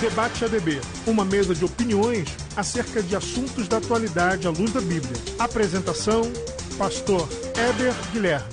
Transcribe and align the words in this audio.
Debate 0.00 0.46
ADB, 0.46 0.80
uma 1.06 1.26
mesa 1.26 1.54
de 1.54 1.62
opiniões 1.62 2.34
acerca 2.56 3.02
de 3.02 3.14
assuntos 3.14 3.68
da 3.68 3.76
atualidade 3.76 4.46
à 4.46 4.50
luz 4.50 4.72
da 4.72 4.80
Bíblia. 4.80 5.12
Apresentação: 5.38 6.22
Pastor 6.78 7.28
Éber 7.54 7.92
Guilherme. 8.10 8.48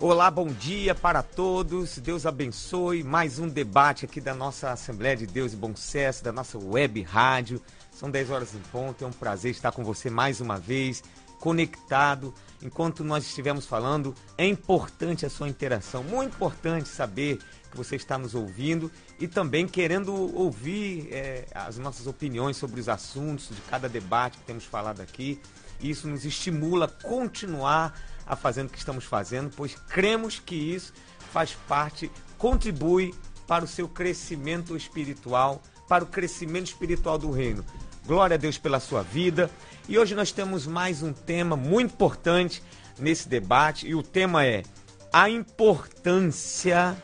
Olá, 0.00 0.28
bom 0.32 0.48
dia 0.48 0.96
para 0.96 1.22
todos. 1.22 1.96
Deus 1.98 2.26
abençoe. 2.26 3.04
Mais 3.04 3.38
um 3.38 3.46
debate 3.46 4.04
aqui 4.04 4.20
da 4.20 4.34
nossa 4.34 4.72
Assembleia 4.72 5.16
de 5.16 5.28
Deus 5.28 5.52
e 5.52 5.56
Bom 5.56 5.76
Sucesso, 5.76 6.24
da 6.24 6.32
nossa 6.32 6.58
web 6.58 7.00
rádio. 7.02 7.62
São 7.92 8.10
10 8.10 8.30
horas 8.32 8.52
em 8.52 8.60
ponto. 8.72 9.04
É 9.04 9.06
um 9.06 9.12
prazer 9.12 9.52
estar 9.52 9.70
com 9.70 9.84
você 9.84 10.10
mais 10.10 10.40
uma 10.40 10.58
vez, 10.58 11.04
conectado. 11.38 12.34
Enquanto 12.62 13.02
nós 13.02 13.26
estivermos 13.26 13.66
falando, 13.66 14.14
é 14.38 14.46
importante 14.46 15.26
a 15.26 15.30
sua 15.30 15.48
interação. 15.48 16.04
Muito 16.04 16.34
importante 16.34 16.88
saber 16.88 17.38
que 17.70 17.76
você 17.76 17.96
está 17.96 18.16
nos 18.16 18.34
ouvindo 18.34 18.90
e 19.18 19.26
também 19.26 19.66
querendo 19.66 20.14
ouvir 20.36 21.08
é, 21.10 21.46
as 21.54 21.76
nossas 21.78 22.06
opiniões 22.06 22.56
sobre 22.56 22.80
os 22.80 22.88
assuntos 22.88 23.48
de 23.48 23.60
cada 23.62 23.88
debate 23.88 24.38
que 24.38 24.44
temos 24.44 24.64
falado 24.64 25.00
aqui. 25.00 25.40
Isso 25.80 26.06
nos 26.06 26.24
estimula 26.24 26.84
a 26.84 26.88
continuar 26.88 27.98
a 28.24 28.36
fazendo 28.36 28.68
o 28.68 28.70
que 28.70 28.78
estamos 28.78 29.04
fazendo, 29.04 29.50
pois 29.56 29.74
cremos 29.74 30.38
que 30.38 30.54
isso 30.54 30.92
faz 31.32 31.54
parte, 31.66 32.10
contribui 32.38 33.12
para 33.48 33.64
o 33.64 33.68
seu 33.68 33.88
crescimento 33.88 34.76
espiritual, 34.76 35.60
para 35.88 36.04
o 36.04 36.06
crescimento 36.06 36.66
espiritual 36.66 37.18
do 37.18 37.30
reino. 37.30 37.64
Glória 38.04 38.34
a 38.34 38.38
Deus 38.38 38.58
pela 38.58 38.80
sua 38.80 39.02
vida. 39.02 39.48
E 39.88 39.96
hoje 39.96 40.12
nós 40.12 40.32
temos 40.32 40.66
mais 40.66 41.04
um 41.04 41.12
tema 41.12 41.56
muito 41.56 41.92
importante 41.92 42.60
nesse 42.98 43.28
debate, 43.28 43.86
e 43.86 43.94
o 43.94 44.02
tema 44.02 44.44
é 44.44 44.64
a 45.12 45.30
importância 45.30 46.96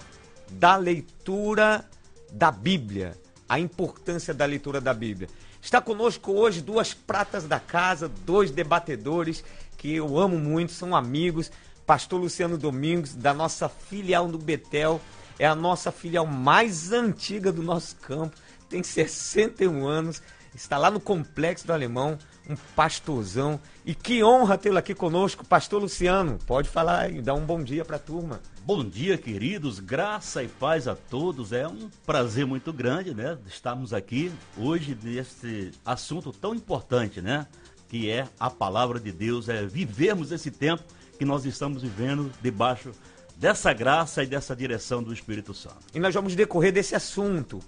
da 0.50 0.76
leitura 0.76 1.88
da 2.32 2.50
Bíblia. 2.50 3.16
A 3.48 3.60
importância 3.60 4.34
da 4.34 4.44
leitura 4.44 4.80
da 4.80 4.92
Bíblia. 4.92 5.28
Está 5.62 5.80
conosco 5.80 6.32
hoje 6.32 6.60
duas 6.60 6.92
pratas 6.92 7.44
da 7.44 7.60
casa, 7.60 8.08
dois 8.08 8.50
debatedores 8.50 9.44
que 9.76 9.94
eu 9.94 10.18
amo 10.18 10.36
muito, 10.36 10.72
são 10.72 10.96
amigos. 10.96 11.50
Pastor 11.86 12.20
Luciano 12.20 12.58
Domingos, 12.58 13.14
da 13.14 13.32
nossa 13.32 13.68
filial 13.68 14.26
do 14.26 14.36
Betel, 14.36 15.00
é 15.38 15.46
a 15.46 15.54
nossa 15.54 15.92
filial 15.92 16.26
mais 16.26 16.92
antiga 16.92 17.52
do 17.52 17.62
nosso 17.62 17.94
campo, 17.96 18.36
tem 18.68 18.82
61 18.82 19.86
anos, 19.86 20.20
está 20.58 20.76
lá 20.76 20.90
no 20.90 21.00
Complexo 21.00 21.66
do 21.66 21.72
Alemão, 21.72 22.18
um 22.48 22.56
pastorzão. 22.74 23.60
E 23.86 23.94
que 23.94 24.22
honra 24.22 24.58
tê-lo 24.58 24.78
aqui 24.78 24.94
conosco, 24.94 25.46
Pastor 25.46 25.80
Luciano. 25.80 26.38
Pode 26.46 26.68
falar 26.68 27.10
e 27.10 27.22
dar 27.22 27.34
um 27.34 27.44
bom 27.44 27.62
dia 27.62 27.84
para 27.84 27.96
a 27.96 28.00
turma. 28.00 28.40
Bom 28.64 28.84
dia, 28.84 29.16
queridos. 29.16 29.78
Graça 29.80 30.42
e 30.42 30.48
paz 30.48 30.88
a 30.88 30.94
todos. 30.94 31.52
É 31.52 31.66
um 31.66 31.88
prazer 32.04 32.44
muito 32.44 32.72
grande, 32.72 33.14
né? 33.14 33.38
Estarmos 33.46 33.94
aqui 33.94 34.32
hoje 34.56 34.98
nesse 35.02 35.70
assunto 35.84 36.32
tão 36.32 36.54
importante, 36.54 37.20
né? 37.22 37.46
que 37.88 38.10
é 38.10 38.28
a 38.38 38.50
palavra 38.50 39.00
de 39.00 39.10
Deus, 39.10 39.48
é 39.48 39.64
vivermos 39.64 40.30
esse 40.30 40.50
tempo 40.50 40.84
que 41.18 41.24
nós 41.24 41.46
estamos 41.46 41.82
vivendo 41.82 42.30
debaixo 42.42 42.92
dessa 43.36 43.72
graça 43.72 44.22
e 44.22 44.26
dessa 44.26 44.54
direção 44.54 45.02
do 45.02 45.12
Espírito 45.12 45.54
Santo. 45.54 45.78
E 45.94 45.98
nós 45.98 46.14
vamos 46.14 46.34
decorrer 46.34 46.72
desse 46.72 46.94
assunto, 46.94 47.60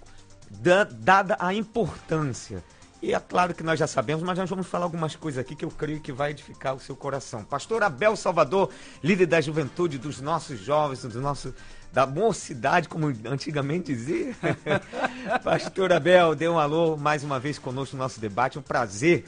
da, 0.49 0.83
dada 0.83 1.37
a 1.39 1.53
importância. 1.53 2.63
E 3.01 3.13
é 3.13 3.19
claro 3.19 3.53
que 3.53 3.63
nós 3.63 3.79
já 3.79 3.87
sabemos, 3.87 4.23
mas 4.23 4.37
nós 4.37 4.49
vamos 4.49 4.67
falar 4.67 4.85
algumas 4.85 5.15
coisas 5.15 5.39
aqui 5.39 5.55
que 5.55 5.65
eu 5.65 5.71
creio 5.71 5.99
que 5.99 6.11
vai 6.11 6.31
edificar 6.31 6.75
o 6.75 6.79
seu 6.79 6.95
coração. 6.95 7.43
Pastor 7.43 7.81
Abel 7.81 8.15
Salvador, 8.15 8.69
líder 9.03 9.25
da 9.25 9.41
juventude, 9.41 9.97
dos 9.97 10.21
nossos 10.21 10.59
jovens, 10.59 11.01
dos 11.01 11.15
nossos 11.15 11.53
da 11.91 12.05
mocidade, 12.05 12.87
como 12.87 13.07
antigamente 13.25 13.93
dizia. 13.93 14.35
Pastor 15.43 15.91
Abel, 15.91 16.35
dê 16.35 16.47
um 16.47 16.59
alô 16.59 16.95
mais 16.95 17.23
uma 17.23 17.39
vez 17.39 17.57
conosco 17.59 17.97
no 17.97 18.03
nosso 18.03 18.19
debate. 18.19 18.59
Um 18.59 18.61
prazer 18.61 19.25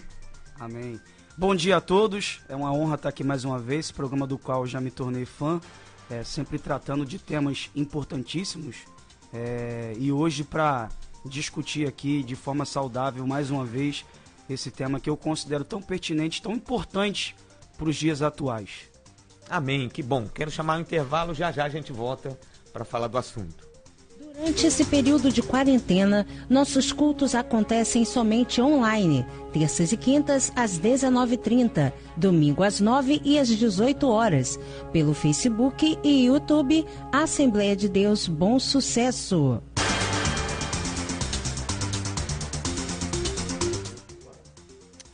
Amém. 0.60 1.00
Bom 1.38 1.56
dia 1.56 1.78
a 1.78 1.82
todos. 1.82 2.42
É 2.48 2.56
uma 2.56 2.72
honra 2.72 2.96
estar 2.96 3.10
aqui 3.10 3.24
mais 3.24 3.44
uma 3.44 3.60
vez, 3.60 3.92
programa 3.92 4.28
do 4.28 4.38
qual 4.38 4.66
já 4.68 4.80
me 4.80 4.92
tornei 4.92 5.26
fã, 5.26 5.60
é, 6.10 6.24
sempre 6.24 6.60
tratando 6.60 7.06
de 7.06 7.18
temas 7.18 7.70
importantíssimos. 7.76 8.78
É, 9.34 9.94
e 9.98 10.12
hoje, 10.12 10.44
para 10.44 10.90
discutir 11.26 11.88
aqui 11.88 12.24
de 12.24 12.36
forma 12.36 12.66
saudável, 12.66 13.26
mais 13.26 13.50
uma 13.50 13.66
vez, 13.66 14.06
esse 14.50 14.70
tema 14.70 15.00
que 15.00 15.10
eu 15.10 15.18
considero 15.18 15.64
tão 15.64 15.82
pertinente, 15.82 16.42
tão 16.42 16.54
importante 16.54 17.36
para 17.78 17.90
os 17.90 17.96
dias 17.96 18.22
atuais. 18.22 18.92
Amém, 19.50 19.90
que 19.90 20.02
bom. 20.02 20.28
Quero 20.28 20.52
chamar 20.52 20.76
o 20.76 20.78
um 20.78 20.82
intervalo, 20.82 21.34
já 21.34 21.52
já 21.52 21.66
a 21.66 21.70
gente 21.70 21.92
volta 21.92 22.38
para 22.72 22.86
falar 22.86 23.08
do 23.08 23.18
assunto. 23.18 23.74
Durante 24.36 24.66
esse 24.66 24.84
período 24.86 25.32
de 25.32 25.44
quarentena, 25.44 26.26
nossos 26.50 26.92
cultos 26.92 27.36
acontecem 27.36 28.04
somente 28.04 28.60
online, 28.60 29.24
terças 29.52 29.92
e 29.92 29.98
quintas 29.98 30.52
às 30.56 30.80
19h30, 30.80 31.94
domingo 32.18 32.64
às 32.64 32.80
9 32.80 33.22
e 33.24 33.38
às 33.38 33.48
18 33.48 34.10
horas, 34.10 34.60
pelo 34.92 35.14
Facebook 35.14 36.00
e 36.04 36.26
YouTube 36.26 36.84
Assembleia 37.12 37.76
de 37.76 37.88
Deus 37.88 38.28
Bom 38.28 38.60
Sucesso. 38.60 39.62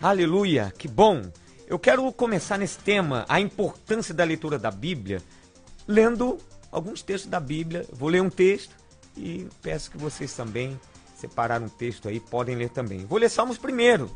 Aleluia, 0.01 0.73
que 0.77 0.87
bom! 0.87 1.29
Eu 1.67 1.77
quero 1.77 2.09
começar 2.13 2.57
nesse 2.57 2.77
tema, 2.77 3.25
a 3.27 3.37
importância 3.37 4.13
da 4.13 4.23
leitura 4.23 4.57
da 4.57 4.71
Bíblia, 4.71 5.21
lendo 5.85 6.37
alguns 6.71 7.01
textos 7.01 7.29
da 7.29 7.37
Bíblia. 7.37 7.85
Vou 7.91 8.07
ler 8.07 8.21
um 8.21 8.29
texto 8.29 8.73
e 9.17 9.49
peço 9.61 9.91
que 9.91 9.97
vocês 9.97 10.33
também 10.33 10.79
separaram 11.17 11.65
um 11.65 11.69
texto 11.69 12.07
aí, 12.07 12.21
podem 12.21 12.55
ler 12.55 12.69
também. 12.69 13.05
Vou 13.05 13.19
ler 13.19 13.27
Salmos 13.27 13.57
primeiro. 13.57 14.09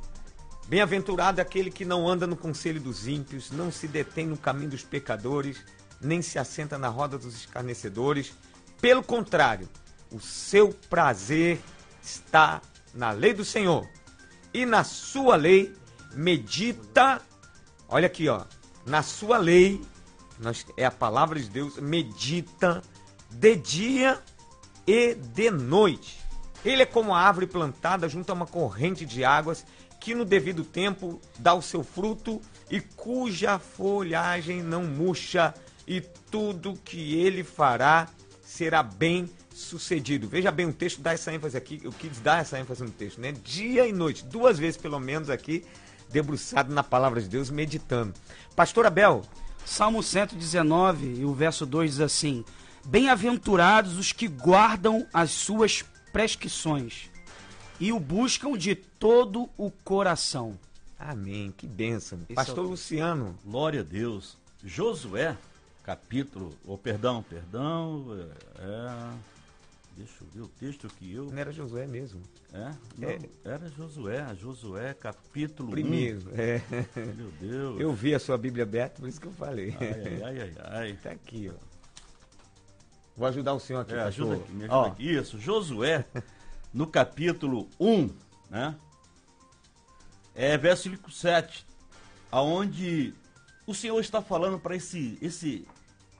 Bem-aventurado 0.69 1.41
aquele 1.41 1.69
que 1.69 1.83
não 1.83 2.07
anda 2.07 2.25
no 2.25 2.37
conselho 2.37 2.79
dos 2.79 3.05
ímpios, 3.05 3.51
não 3.51 3.69
se 3.69 3.85
detém 3.85 4.25
no 4.25 4.37
caminho 4.37 4.69
dos 4.69 4.83
pecadores, 4.83 5.57
nem 5.99 6.21
se 6.21 6.39
assenta 6.39 6.77
na 6.77 6.87
roda 6.87 7.17
dos 7.17 7.35
escarnecedores. 7.35 8.31
Pelo 8.79 9.03
contrário, 9.03 9.67
o 10.09 10.19
seu 10.21 10.69
prazer 10.89 11.59
está 12.01 12.61
na 12.93 13.11
lei 13.11 13.33
do 13.33 13.43
Senhor. 13.43 13.85
E 14.53 14.65
na 14.65 14.83
sua 14.83 15.35
lei 15.35 15.73
medita, 16.13 17.21
olha 17.87 18.05
aqui, 18.07 18.29
ó, 18.29 18.43
na 18.85 19.01
sua 19.01 19.37
lei, 19.37 19.81
nós, 20.39 20.65
é 20.77 20.85
a 20.85 20.91
palavra 20.91 21.39
de 21.39 21.49
Deus, 21.49 21.77
medita 21.77 22.81
de 23.31 23.55
dia 23.55 24.21
e 24.85 25.15
de 25.15 25.49
noite. 25.49 26.19
Ele 26.63 26.83
é 26.83 26.85
como 26.85 27.13
a 27.13 27.19
árvore 27.19 27.47
plantada 27.47 28.07
junto 28.07 28.29
a 28.29 28.33
uma 28.33 28.45
corrente 28.45 29.05
de 29.05 29.25
águas 29.25 29.65
que 29.99 30.13
no 30.13 30.25
devido 30.25 30.63
tempo 30.63 31.19
dá 31.39 31.53
o 31.53 31.61
seu 31.61 31.81
fruto 31.81 32.41
e 32.69 32.81
cuja 32.81 33.57
folhagem 33.57 34.61
não 34.61 34.83
murcha, 34.83 35.53
e 35.87 36.01
tudo 36.01 36.79
que 36.83 37.15
ele 37.15 37.43
fará 37.43 38.07
será 38.43 38.83
bem 38.83 39.29
sucedido. 39.53 40.27
Veja 40.27 40.51
bem, 40.51 40.65
o 40.65 40.73
texto 40.73 41.01
dá 41.01 41.13
essa 41.13 41.33
ênfase 41.33 41.55
aqui, 41.55 41.79
eu 41.83 41.91
quis 41.91 42.19
dar 42.19 42.41
essa 42.41 42.59
ênfase 42.59 42.83
no 42.83 42.89
texto, 42.89 43.21
né? 43.21 43.31
Dia 43.43 43.87
e 43.87 43.93
noite, 43.93 44.25
duas 44.25 44.57
vezes 44.57 44.77
pelo 44.77 44.99
menos 44.99 45.29
aqui, 45.29 45.63
debruçado 46.09 46.73
na 46.73 46.83
palavra 46.83 47.21
de 47.21 47.27
Deus, 47.27 47.49
meditando. 47.49 48.13
Pastor 48.55 48.85
Abel. 48.85 49.23
Salmo 49.65 50.03
119, 50.03 51.21
e 51.21 51.25
o 51.25 51.33
verso 51.33 51.65
2 51.65 51.91
diz 51.91 52.01
assim: 52.01 52.43
Bem-aventurados 52.85 53.97
os 53.97 54.11
que 54.11 54.27
guardam 54.27 55.07
as 55.13 55.31
suas 55.31 55.85
prescrições 56.11 57.09
e 57.79 57.91
o 57.91 57.99
buscam 57.99 58.57
de 58.57 58.75
todo 58.75 59.49
o 59.57 59.71
coração. 59.71 60.59
Amém. 60.99 61.53
Que 61.57 61.65
bênção. 61.67 62.19
Esse 62.29 62.35
Pastor 62.35 62.59
é 62.59 62.67
o... 62.67 62.69
Luciano. 62.71 63.37
Glória 63.43 63.81
a 63.81 63.83
Deus. 63.83 64.37
Josué, 64.63 65.35
capítulo, 65.83 66.55
ou 66.65 66.75
oh, 66.75 66.77
perdão, 66.77 67.21
perdão, 67.23 68.05
é, 68.57 69.13
deixa 69.95 70.13
eu 70.21 70.27
ver 70.27 70.41
o 70.41 70.47
texto 70.47 70.87
que 70.87 71.13
eu... 71.13 71.25
Não 71.25 71.37
era 71.37 71.51
Josué 71.51 71.87
mesmo. 71.87 72.21
É? 72.51 72.71
Não, 72.97 73.09
é. 73.09 73.19
era 73.43 73.69
Josué, 73.69 74.35
Josué, 74.35 74.93
capítulo 74.93 75.71
Primeiro, 75.71 76.29
1. 76.31 76.35
é. 76.35 76.61
Meu 77.15 77.31
Deus. 77.39 77.79
Eu 77.79 77.93
vi 77.93 78.13
a 78.13 78.19
sua 78.19 78.37
Bíblia 78.37 78.63
aberta, 78.63 79.01
por 79.01 79.07
isso 79.07 79.19
que 79.19 79.27
eu 79.27 79.33
falei. 79.33 79.75
Ai, 79.79 80.21
ai, 80.23 80.41
ai, 80.41 80.53
ai. 80.57 80.93
Tá 81.01 81.11
aqui, 81.11 81.51
ó. 81.53 81.73
Vou 83.15 83.27
ajudar 83.27 83.53
o 83.53 83.59
senhor 83.59 83.81
aqui. 83.81 83.93
É, 83.93 84.01
ajuda 84.01 84.35
aqui, 84.35 84.51
me 84.51 84.63
ajuda 84.65 84.87
aqui. 84.87 85.11
Isso, 85.11 85.39
Josué, 85.39 86.05
no 86.73 86.87
capítulo 86.87 87.69
1, 87.79 88.09
né? 88.49 88.75
É 90.35 90.57
versículo 90.57 91.11
7, 91.11 91.65
aonde 92.31 93.13
o 93.67 93.73
Senhor 93.73 93.99
está 93.99 94.21
falando 94.21 94.59
para 94.59 94.75
esse, 94.75 95.17
esse, 95.21 95.67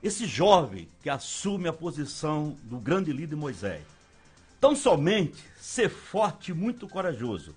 esse 0.04 0.26
jovem 0.26 0.86
que 1.02 1.08
assume 1.08 1.66
a 1.66 1.72
posição 1.72 2.54
do 2.64 2.76
grande 2.78 3.10
líder 3.10 3.36
Moisés. 3.36 3.82
Tão 4.60 4.76
somente 4.76 5.42
ser 5.58 5.88
forte 5.88 6.50
e 6.50 6.54
muito 6.54 6.86
corajoso, 6.86 7.54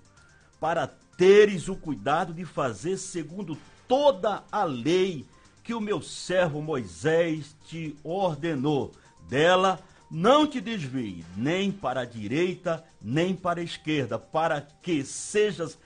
para 0.58 0.86
teres 1.18 1.68
o 1.68 1.76
cuidado 1.76 2.32
de 2.32 2.46
fazer 2.46 2.96
segundo 2.96 3.56
toda 3.86 4.42
a 4.50 4.64
lei 4.64 5.26
que 5.62 5.74
o 5.74 5.80
meu 5.80 6.00
servo 6.00 6.62
Moisés 6.62 7.54
te 7.66 7.94
ordenou. 8.02 8.92
Dela 9.28 9.78
não 10.10 10.46
te 10.46 10.58
desvie 10.58 11.26
nem 11.36 11.70
para 11.70 12.00
a 12.00 12.06
direita, 12.06 12.82
nem 13.00 13.36
para 13.36 13.60
a 13.60 13.64
esquerda, 13.64 14.18
para 14.18 14.62
que 14.82 15.04
sejas 15.04 15.78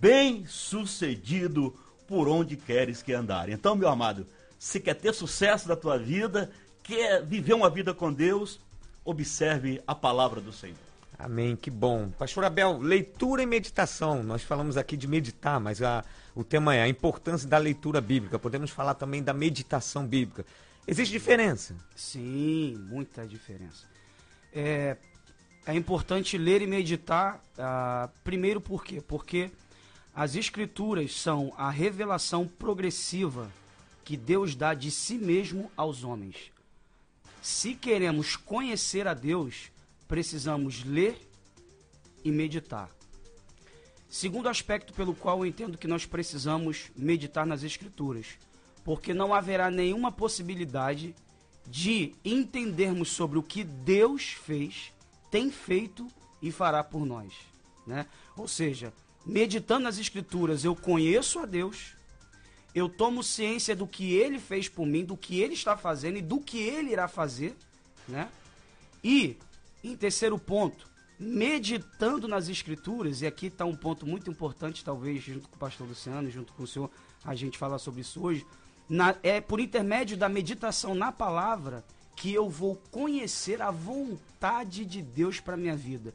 bem 0.00 0.44
sucedido 0.46 1.72
por 2.08 2.28
onde 2.28 2.56
queres 2.56 3.02
que 3.02 3.12
andar. 3.12 3.48
Então, 3.48 3.76
meu 3.76 3.88
amado, 3.88 4.26
se 4.58 4.80
quer 4.80 4.94
ter 4.94 5.14
sucesso 5.14 5.68
na 5.68 5.76
tua 5.76 5.98
vida, 5.98 6.50
quer 6.82 7.24
viver 7.24 7.54
uma 7.54 7.70
vida 7.70 7.94
com 7.94 8.12
Deus, 8.12 8.58
observe 9.04 9.80
a 9.86 9.94
palavra 9.94 10.40
do 10.40 10.52
Senhor. 10.52 10.76
Amém, 11.18 11.56
que 11.56 11.70
bom. 11.70 12.10
Pastor 12.10 12.44
Abel, 12.44 12.78
leitura 12.78 13.42
e 13.42 13.46
meditação. 13.46 14.22
Nós 14.22 14.42
falamos 14.42 14.76
aqui 14.76 14.96
de 14.96 15.08
meditar, 15.08 15.58
mas 15.58 15.82
a, 15.82 16.04
o 16.34 16.44
tema 16.44 16.74
é 16.74 16.82
a 16.82 16.88
importância 16.88 17.48
da 17.48 17.58
leitura 17.58 18.00
bíblica. 18.00 18.38
Podemos 18.38 18.70
falar 18.70 18.94
também 18.94 19.22
da 19.22 19.32
meditação 19.32 20.06
bíblica. 20.06 20.46
Existe 20.86 21.12
diferença? 21.12 21.74
Sim, 21.96 22.76
muita 22.88 23.26
diferença. 23.26 23.84
É, 24.54 24.96
é 25.66 25.74
importante 25.74 26.38
ler 26.38 26.62
e 26.62 26.66
meditar, 26.66 27.42
ah, 27.58 28.08
primeiro 28.22 28.60
por 28.60 28.84
quê? 28.84 29.02
Porque 29.06 29.50
as 30.14 30.34
escrituras 30.36 31.14
são 31.20 31.52
a 31.56 31.68
revelação 31.68 32.46
progressiva 32.46 33.50
que 34.08 34.16
Deus 34.16 34.54
dá 34.54 34.72
de 34.72 34.90
si 34.90 35.18
mesmo 35.18 35.70
aos 35.76 36.02
homens. 36.02 36.50
Se 37.42 37.74
queremos 37.74 38.36
conhecer 38.36 39.06
a 39.06 39.12
Deus, 39.12 39.70
precisamos 40.08 40.82
ler 40.82 41.20
e 42.24 42.30
meditar. 42.30 42.88
Segundo 44.08 44.48
aspecto 44.48 44.94
pelo 44.94 45.14
qual 45.14 45.40
eu 45.40 45.46
entendo 45.46 45.76
que 45.76 45.86
nós 45.86 46.06
precisamos 46.06 46.90
meditar 46.96 47.44
nas 47.44 47.62
Escrituras, 47.62 48.38
porque 48.82 49.12
não 49.12 49.34
haverá 49.34 49.70
nenhuma 49.70 50.10
possibilidade 50.10 51.14
de 51.66 52.14
entendermos 52.24 53.10
sobre 53.10 53.38
o 53.38 53.42
que 53.42 53.62
Deus 53.62 54.30
fez, 54.42 54.90
tem 55.30 55.50
feito 55.50 56.08
e 56.40 56.50
fará 56.50 56.82
por 56.82 57.04
nós. 57.04 57.34
Né? 57.86 58.06
Ou 58.38 58.48
seja, 58.48 58.90
meditando 59.26 59.84
nas 59.84 59.98
Escrituras, 59.98 60.64
eu 60.64 60.74
conheço 60.74 61.40
a 61.40 61.44
Deus, 61.44 61.97
eu 62.78 62.88
tomo 62.88 63.22
ciência 63.22 63.74
do 63.74 63.86
que 63.86 64.14
Ele 64.14 64.38
fez 64.38 64.68
por 64.68 64.86
mim, 64.86 65.04
do 65.04 65.16
que 65.16 65.40
Ele 65.40 65.54
está 65.54 65.76
fazendo 65.76 66.18
e 66.18 66.22
do 66.22 66.40
que 66.40 66.58
Ele 66.58 66.92
irá 66.92 67.08
fazer. 67.08 67.56
Né? 68.06 68.28
E, 69.02 69.36
em 69.82 69.96
terceiro 69.96 70.38
ponto, 70.38 70.86
meditando 71.18 72.28
nas 72.28 72.48
Escrituras, 72.48 73.22
e 73.22 73.26
aqui 73.26 73.46
está 73.46 73.64
um 73.64 73.76
ponto 73.76 74.06
muito 74.06 74.30
importante, 74.30 74.84
talvez, 74.84 75.22
junto 75.22 75.48
com 75.48 75.56
o 75.56 75.58
pastor 75.58 75.86
Luciano, 75.86 76.30
junto 76.30 76.52
com 76.52 76.62
o 76.62 76.66
senhor, 76.66 76.90
a 77.24 77.34
gente 77.34 77.58
falar 77.58 77.78
sobre 77.78 78.00
isso 78.00 78.22
hoje 78.22 78.46
na, 78.88 79.14
é 79.22 79.40
por 79.40 79.60
intermédio 79.60 80.16
da 80.16 80.28
meditação 80.28 80.94
na 80.94 81.12
palavra 81.12 81.84
que 82.16 82.32
eu 82.32 82.48
vou 82.48 82.80
conhecer 82.90 83.60
a 83.60 83.70
vontade 83.70 84.84
de 84.84 85.02
Deus 85.02 85.38
para 85.38 85.56
minha 85.56 85.76
vida. 85.76 86.14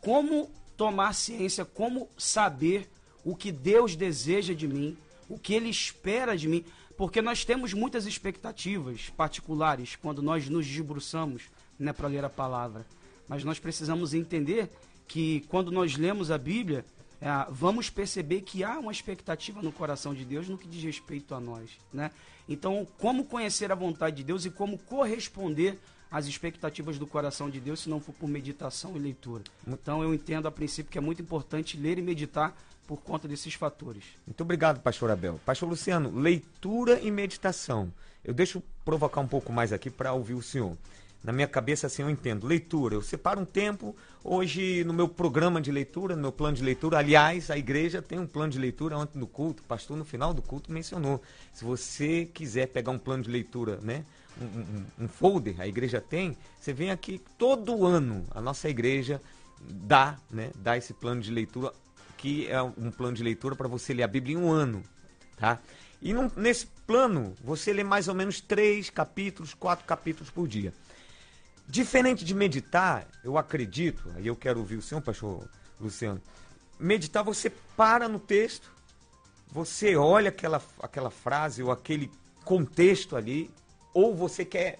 Como 0.00 0.50
tomar 0.76 1.14
ciência, 1.14 1.64
como 1.64 2.08
saber 2.16 2.88
o 3.24 3.34
que 3.34 3.50
Deus 3.50 3.96
deseja 3.96 4.54
de 4.54 4.66
mim, 4.68 4.96
o 5.28 5.38
que 5.38 5.54
Ele 5.54 5.68
espera 5.68 6.36
de 6.36 6.48
mim, 6.48 6.64
porque 6.96 7.20
nós 7.20 7.44
temos 7.44 7.72
muitas 7.72 8.06
expectativas 8.06 9.10
particulares 9.16 9.96
quando 9.96 10.22
nós 10.22 10.48
nos 10.48 10.66
debruçamos 10.66 11.44
né, 11.78 11.92
para 11.92 12.08
ler 12.08 12.24
a 12.24 12.30
palavra. 12.30 12.86
Mas 13.28 13.42
nós 13.42 13.58
precisamos 13.58 14.14
entender 14.14 14.70
que 15.08 15.44
quando 15.48 15.70
nós 15.70 15.96
lemos 15.96 16.30
a 16.30 16.38
Bíblia, 16.38 16.84
é, 17.20 17.28
vamos 17.50 17.90
perceber 17.90 18.42
que 18.42 18.62
há 18.62 18.78
uma 18.78 18.92
expectativa 18.92 19.62
no 19.62 19.72
coração 19.72 20.14
de 20.14 20.24
Deus 20.24 20.48
no 20.48 20.58
que 20.58 20.68
diz 20.68 20.82
respeito 20.82 21.34
a 21.34 21.40
nós, 21.40 21.70
né? 21.92 22.10
Então, 22.48 22.86
como 22.98 23.24
conhecer 23.24 23.72
a 23.72 23.74
vontade 23.74 24.16
de 24.16 24.24
Deus 24.24 24.44
e 24.44 24.50
como 24.50 24.76
corresponder 24.76 25.78
às 26.10 26.26
expectativas 26.26 26.98
do 26.98 27.06
coração 27.06 27.48
de 27.48 27.58
Deus 27.58 27.80
se 27.80 27.88
não 27.88 27.98
for 27.98 28.12
por 28.12 28.28
meditação 28.28 28.94
e 28.94 28.98
leitura. 28.98 29.42
Então, 29.66 30.02
eu 30.02 30.12
entendo 30.14 30.46
a 30.46 30.52
princípio 30.52 30.92
que 30.92 30.98
é 30.98 31.00
muito 31.00 31.22
importante 31.22 31.76
ler 31.76 31.98
e 31.98 32.02
meditar 32.02 32.54
por 32.86 32.98
conta 32.98 33.26
desses 33.26 33.54
fatores. 33.54 34.04
Muito 34.26 34.40
obrigado, 34.42 34.80
pastor 34.80 35.10
Abel. 35.10 35.40
Pastor 35.44 35.68
Luciano, 35.68 36.10
leitura 36.10 37.00
e 37.00 37.10
meditação. 37.10 37.92
Eu 38.24 38.34
deixo 38.34 38.62
provocar 38.84 39.20
um 39.20 39.28
pouco 39.28 39.52
mais 39.52 39.72
aqui 39.72 39.90
para 39.90 40.12
ouvir 40.12 40.34
o 40.34 40.42
senhor 40.42 40.76
na 41.24 41.32
minha 41.32 41.48
cabeça 41.48 41.86
assim 41.86 42.02
eu 42.02 42.10
entendo. 42.10 42.46
Leitura, 42.46 42.94
eu 42.94 43.02
separo 43.02 43.40
um 43.40 43.46
tempo 43.46 43.96
hoje 44.22 44.84
no 44.84 44.92
meu 44.92 45.08
programa 45.08 45.60
de 45.60 45.72
leitura, 45.72 46.14
no 46.14 46.20
meu 46.20 46.32
plano 46.32 46.54
de 46.54 46.62
leitura. 46.62 46.98
Aliás, 46.98 47.50
a 47.50 47.56
igreja 47.56 48.02
tem 48.02 48.18
um 48.18 48.26
plano 48.26 48.52
de 48.52 48.58
leitura 48.58 48.98
ontem 48.98 49.18
no 49.18 49.26
culto, 49.26 49.62
o 49.62 49.66
pastor 49.66 49.96
no 49.96 50.04
final 50.04 50.34
do 50.34 50.42
culto 50.42 50.70
mencionou. 50.70 51.22
Se 51.54 51.64
você 51.64 52.26
quiser 52.26 52.66
pegar 52.66 52.92
um 52.92 52.98
plano 52.98 53.22
de 53.22 53.30
leitura, 53.30 53.78
né, 53.80 54.04
um, 54.38 54.44
um, 54.44 55.04
um 55.04 55.08
folder, 55.08 55.58
a 55.58 55.66
igreja 55.66 55.98
tem, 55.98 56.36
você 56.60 56.74
vem 56.74 56.90
aqui 56.90 57.18
todo 57.38 57.86
ano, 57.86 58.26
a 58.30 58.40
nossa 58.42 58.68
igreja 58.68 59.20
dá, 59.66 60.18
né, 60.30 60.50
dá 60.56 60.76
esse 60.76 60.92
plano 60.92 61.22
de 61.22 61.30
leitura 61.30 61.72
que 62.24 62.48
é 62.48 62.62
um 62.62 62.90
plano 62.90 63.14
de 63.14 63.22
leitura 63.22 63.54
para 63.54 63.68
você 63.68 63.92
ler 63.92 64.02
a 64.02 64.08
Bíblia 64.08 64.34
em 64.34 64.38
um 64.38 64.50
ano, 64.50 64.82
tá? 65.36 65.58
E 66.00 66.14
num, 66.14 66.30
nesse 66.34 66.66
plano, 66.86 67.34
você 67.44 67.70
lê 67.70 67.84
mais 67.84 68.08
ou 68.08 68.14
menos 68.14 68.40
três 68.40 68.88
capítulos, 68.88 69.52
quatro 69.52 69.84
capítulos 69.84 70.30
por 70.30 70.48
dia. 70.48 70.72
Diferente 71.68 72.24
de 72.24 72.34
meditar, 72.34 73.06
eu 73.22 73.36
acredito, 73.36 74.10
aí 74.16 74.26
eu 74.26 74.34
quero 74.34 74.58
ouvir 74.58 74.76
o 74.76 74.80
senhor, 74.80 75.02
pastor 75.02 75.46
Luciano. 75.78 76.18
Meditar, 76.80 77.22
você 77.22 77.52
para 77.76 78.08
no 78.08 78.18
texto, 78.18 78.72
você 79.52 79.94
olha 79.94 80.30
aquela, 80.30 80.62
aquela 80.80 81.10
frase 81.10 81.62
ou 81.62 81.70
aquele 81.70 82.10
contexto 82.42 83.16
ali, 83.16 83.50
ou 83.92 84.16
você 84.16 84.46
quer 84.46 84.78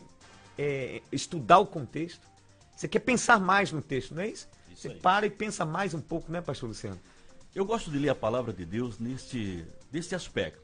é, 0.57 1.03
estudar 1.13 1.59
o 1.59 1.67
contexto, 1.67 2.27
você 2.75 2.89
quer 2.89 3.01
pensar 3.01 3.39
mais 3.39 3.71
no 3.71 3.83
texto, 3.83 4.15
não 4.15 4.23
é 4.23 4.29
isso? 4.29 4.49
isso 4.71 4.81
você 4.81 4.89
aí. 4.89 4.99
para 4.99 5.27
e 5.27 5.31
pensa 5.31 5.67
mais 5.67 5.93
um 5.93 6.01
pouco, 6.01 6.33
né, 6.33 6.41
pastor 6.41 6.71
Luciano? 6.71 6.99
Eu 7.55 7.65
gosto 7.65 7.89
de 7.89 7.99
ler 8.01 8.09
a 8.09 8.15
palavra 8.17 8.53
de 8.53 8.65
Deus 8.65 8.99
neste, 8.99 9.65
neste 9.93 10.13
aspecto. 10.13 10.61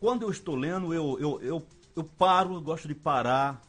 Quando 0.00 0.22
eu 0.22 0.30
estou 0.30 0.56
lendo, 0.56 0.94
eu, 0.94 1.18
eu, 1.20 1.40
eu, 1.42 1.66
eu 1.94 2.02
paro, 2.02 2.54
eu 2.54 2.62
gosto 2.62 2.88
de 2.88 2.94
parar, 2.94 3.60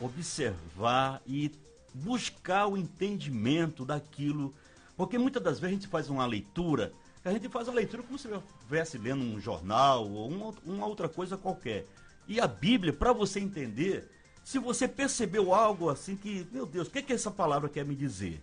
observar 0.00 1.22
e 1.24 1.52
buscar 1.94 2.66
o 2.66 2.76
entendimento 2.76 3.84
daquilo. 3.84 4.52
Porque 4.96 5.16
muitas 5.16 5.40
das 5.40 5.60
vezes 5.60 5.76
a 5.76 5.80
gente 5.80 5.88
faz 5.88 6.10
uma 6.10 6.26
leitura, 6.26 6.92
a 7.24 7.30
gente 7.30 7.48
faz 7.48 7.68
uma 7.68 7.76
leitura 7.76 8.02
como 8.02 8.18
se 8.18 8.28
estivesse 8.28 8.98
lendo 8.98 9.22
um 9.22 9.40
jornal 9.40 10.10
ou 10.10 10.28
uma, 10.28 10.54
uma 10.66 10.86
outra 10.86 11.08
coisa 11.08 11.36
qualquer. 11.36 11.86
E 12.26 12.40
a 12.40 12.48
Bíblia, 12.48 12.92
para 12.92 13.12
você 13.12 13.38
entender, 13.38 14.10
se 14.42 14.58
você 14.58 14.88
percebeu 14.88 15.54
algo 15.54 15.88
assim 15.88 16.16
que, 16.16 16.44
meu 16.50 16.66
Deus, 16.66 16.88
o 16.88 16.90
que, 16.90 16.98
é 16.98 17.02
que 17.02 17.12
essa 17.12 17.30
palavra 17.30 17.68
quer 17.68 17.84
me 17.84 17.94
dizer? 17.94 18.42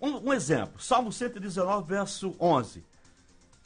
Um, 0.00 0.28
um 0.28 0.32
exemplo, 0.32 0.80
Salmo 0.80 1.12
119, 1.12 1.88
verso 1.88 2.34
11. 2.40 2.84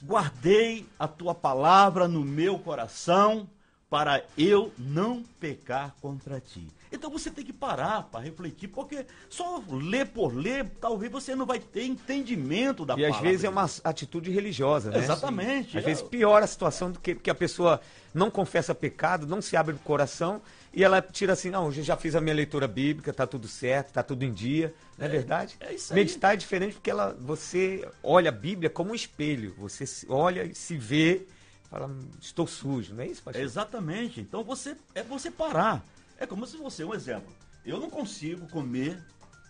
Guardei 0.04 0.86
a 0.98 1.08
tua 1.08 1.34
palavra 1.34 2.06
no 2.06 2.22
meu 2.22 2.58
coração 2.58 3.48
para 3.90 4.24
eu 4.36 4.72
não 4.78 5.24
pecar 5.40 5.94
contra 6.00 6.40
ti. 6.40 6.68
Então 6.92 7.10
você 7.10 7.30
tem 7.30 7.44
que 7.44 7.52
parar 7.52 8.04
para 8.04 8.20
refletir, 8.20 8.68
porque 8.68 9.04
só 9.28 9.62
ler 9.70 10.06
por 10.06 10.34
ler, 10.34 10.68
talvez 10.80 11.10
você 11.10 11.34
não 11.34 11.46
vai 11.46 11.58
ter 11.58 11.84
entendimento 11.84 12.84
da 12.84 12.94
e 12.94 13.02
palavra. 13.02 13.16
E 13.16 13.18
às 13.18 13.22
vezes 13.22 13.44
é 13.44 13.48
uma 13.48 13.68
atitude 13.84 14.30
religiosa, 14.30 14.90
né? 14.90 14.98
Exatamente. 14.98 15.76
Às 15.76 15.84
é. 15.84 15.86
vezes 15.86 16.02
piora 16.02 16.44
a 16.44 16.48
situação 16.48 16.90
do 16.90 16.98
que 16.98 17.14
porque 17.14 17.30
a 17.30 17.34
pessoa 17.34 17.80
não 18.14 18.30
confessa 18.30 18.74
pecado, 18.74 19.26
não 19.26 19.42
se 19.42 19.56
abre 19.56 19.74
o 19.74 19.78
coração 19.78 20.40
e 20.72 20.84
ela 20.84 21.00
tira 21.00 21.32
assim, 21.32 21.50
não, 21.50 21.72
já 21.72 21.96
fiz 21.96 22.14
a 22.14 22.20
minha 22.20 22.34
leitura 22.34 22.68
bíblica, 22.68 23.12
tá 23.12 23.26
tudo 23.26 23.48
certo, 23.48 23.92
tá 23.92 24.02
tudo 24.02 24.24
em 24.24 24.32
dia, 24.32 24.74
não 24.96 25.06
é, 25.06 25.08
é 25.08 25.12
verdade? 25.12 25.56
É 25.60 25.72
isso 25.72 25.92
aí. 25.92 25.98
Meditar 25.98 26.34
é 26.34 26.36
diferente 26.36 26.74
porque 26.74 26.90
ela, 26.90 27.16
você 27.20 27.88
olha 28.02 28.28
a 28.28 28.32
Bíblia 28.32 28.70
como 28.70 28.92
um 28.92 28.94
espelho, 28.94 29.54
você 29.58 29.84
olha 30.08 30.44
e 30.44 30.54
se 30.54 30.76
vê, 30.76 31.26
fala, 31.70 31.90
estou 32.20 32.46
sujo, 32.46 32.94
não 32.94 33.02
é 33.02 33.06
isso, 33.06 33.22
pastor? 33.22 33.42
Exatamente. 33.42 34.20
Então 34.20 34.44
você 34.44 34.76
é 34.94 35.02
você 35.02 35.30
parar. 35.30 35.84
É 36.18 36.26
como 36.26 36.46
se 36.46 36.56
você, 36.56 36.84
um 36.84 36.92
exemplo, 36.92 37.32
eu 37.64 37.78
não 37.78 37.88
consigo 37.88 38.48
comer, 38.48 39.00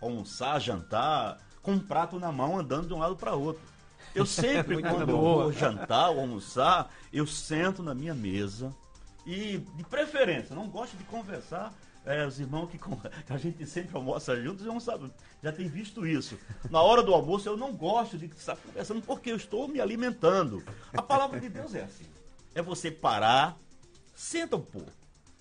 almoçar, 0.03 0.61
jantar 0.61 1.39
com 1.63 1.73
um 1.73 1.79
prato 1.79 2.19
na 2.19 2.31
mão 2.31 2.59
andando 2.59 2.87
de 2.87 2.95
um 2.95 2.99
lado 2.99 3.17
para 3.17 3.35
outro. 3.35 3.63
Eu 4.15 4.25
sempre, 4.27 4.83
quando 4.83 5.01
eu 5.01 5.07
vou 5.07 5.53
jantar 5.53 6.11
ou 6.11 6.21
almoçar, 6.21 6.93
eu 7.13 7.27
sento 7.27 7.83
na 7.83 7.95
minha 7.95 8.15
mesa 8.15 8.75
e, 9.27 9.59
de 9.59 9.85
preferência, 9.85 10.55
não 10.55 10.69
gosto 10.69 10.97
de 10.97 11.05
conversar. 11.05 11.73
É, 12.05 12.27
os 12.27 12.41
irmãos 12.41 12.71
que, 12.71 12.79
que, 13.27 13.33
a 13.33 13.37
gente 13.37 13.67
sempre 13.67 13.95
almoça 13.97 14.41
juntos 14.41 14.65
já, 14.65 14.81
sabe, 14.81 15.13
já 15.43 15.53
tem 15.53 15.69
visto 15.69 16.07
isso. 16.07 16.39
Na 16.71 16.81
hora 16.81 17.03
do 17.03 17.13
almoço 17.13 17.49
eu 17.49 17.57
não 17.57 17.73
gosto 17.73 18.17
de 18.17 18.27
estar 18.27 18.57
conversando 18.57 19.03
porque 19.03 19.31
eu 19.31 19.37
estou 19.37 19.69
me 19.69 19.81
alimentando. 19.81 20.63
A 20.93 21.03
palavra 21.03 21.41
de 21.41 21.49
Deus 21.49 21.75
é 21.75 21.83
assim. 21.83 22.07
É 22.55 22.63
você 22.63 22.91
parar, 22.91 23.59
senta 24.15 24.57
um 24.57 24.63
pouco 24.63 24.98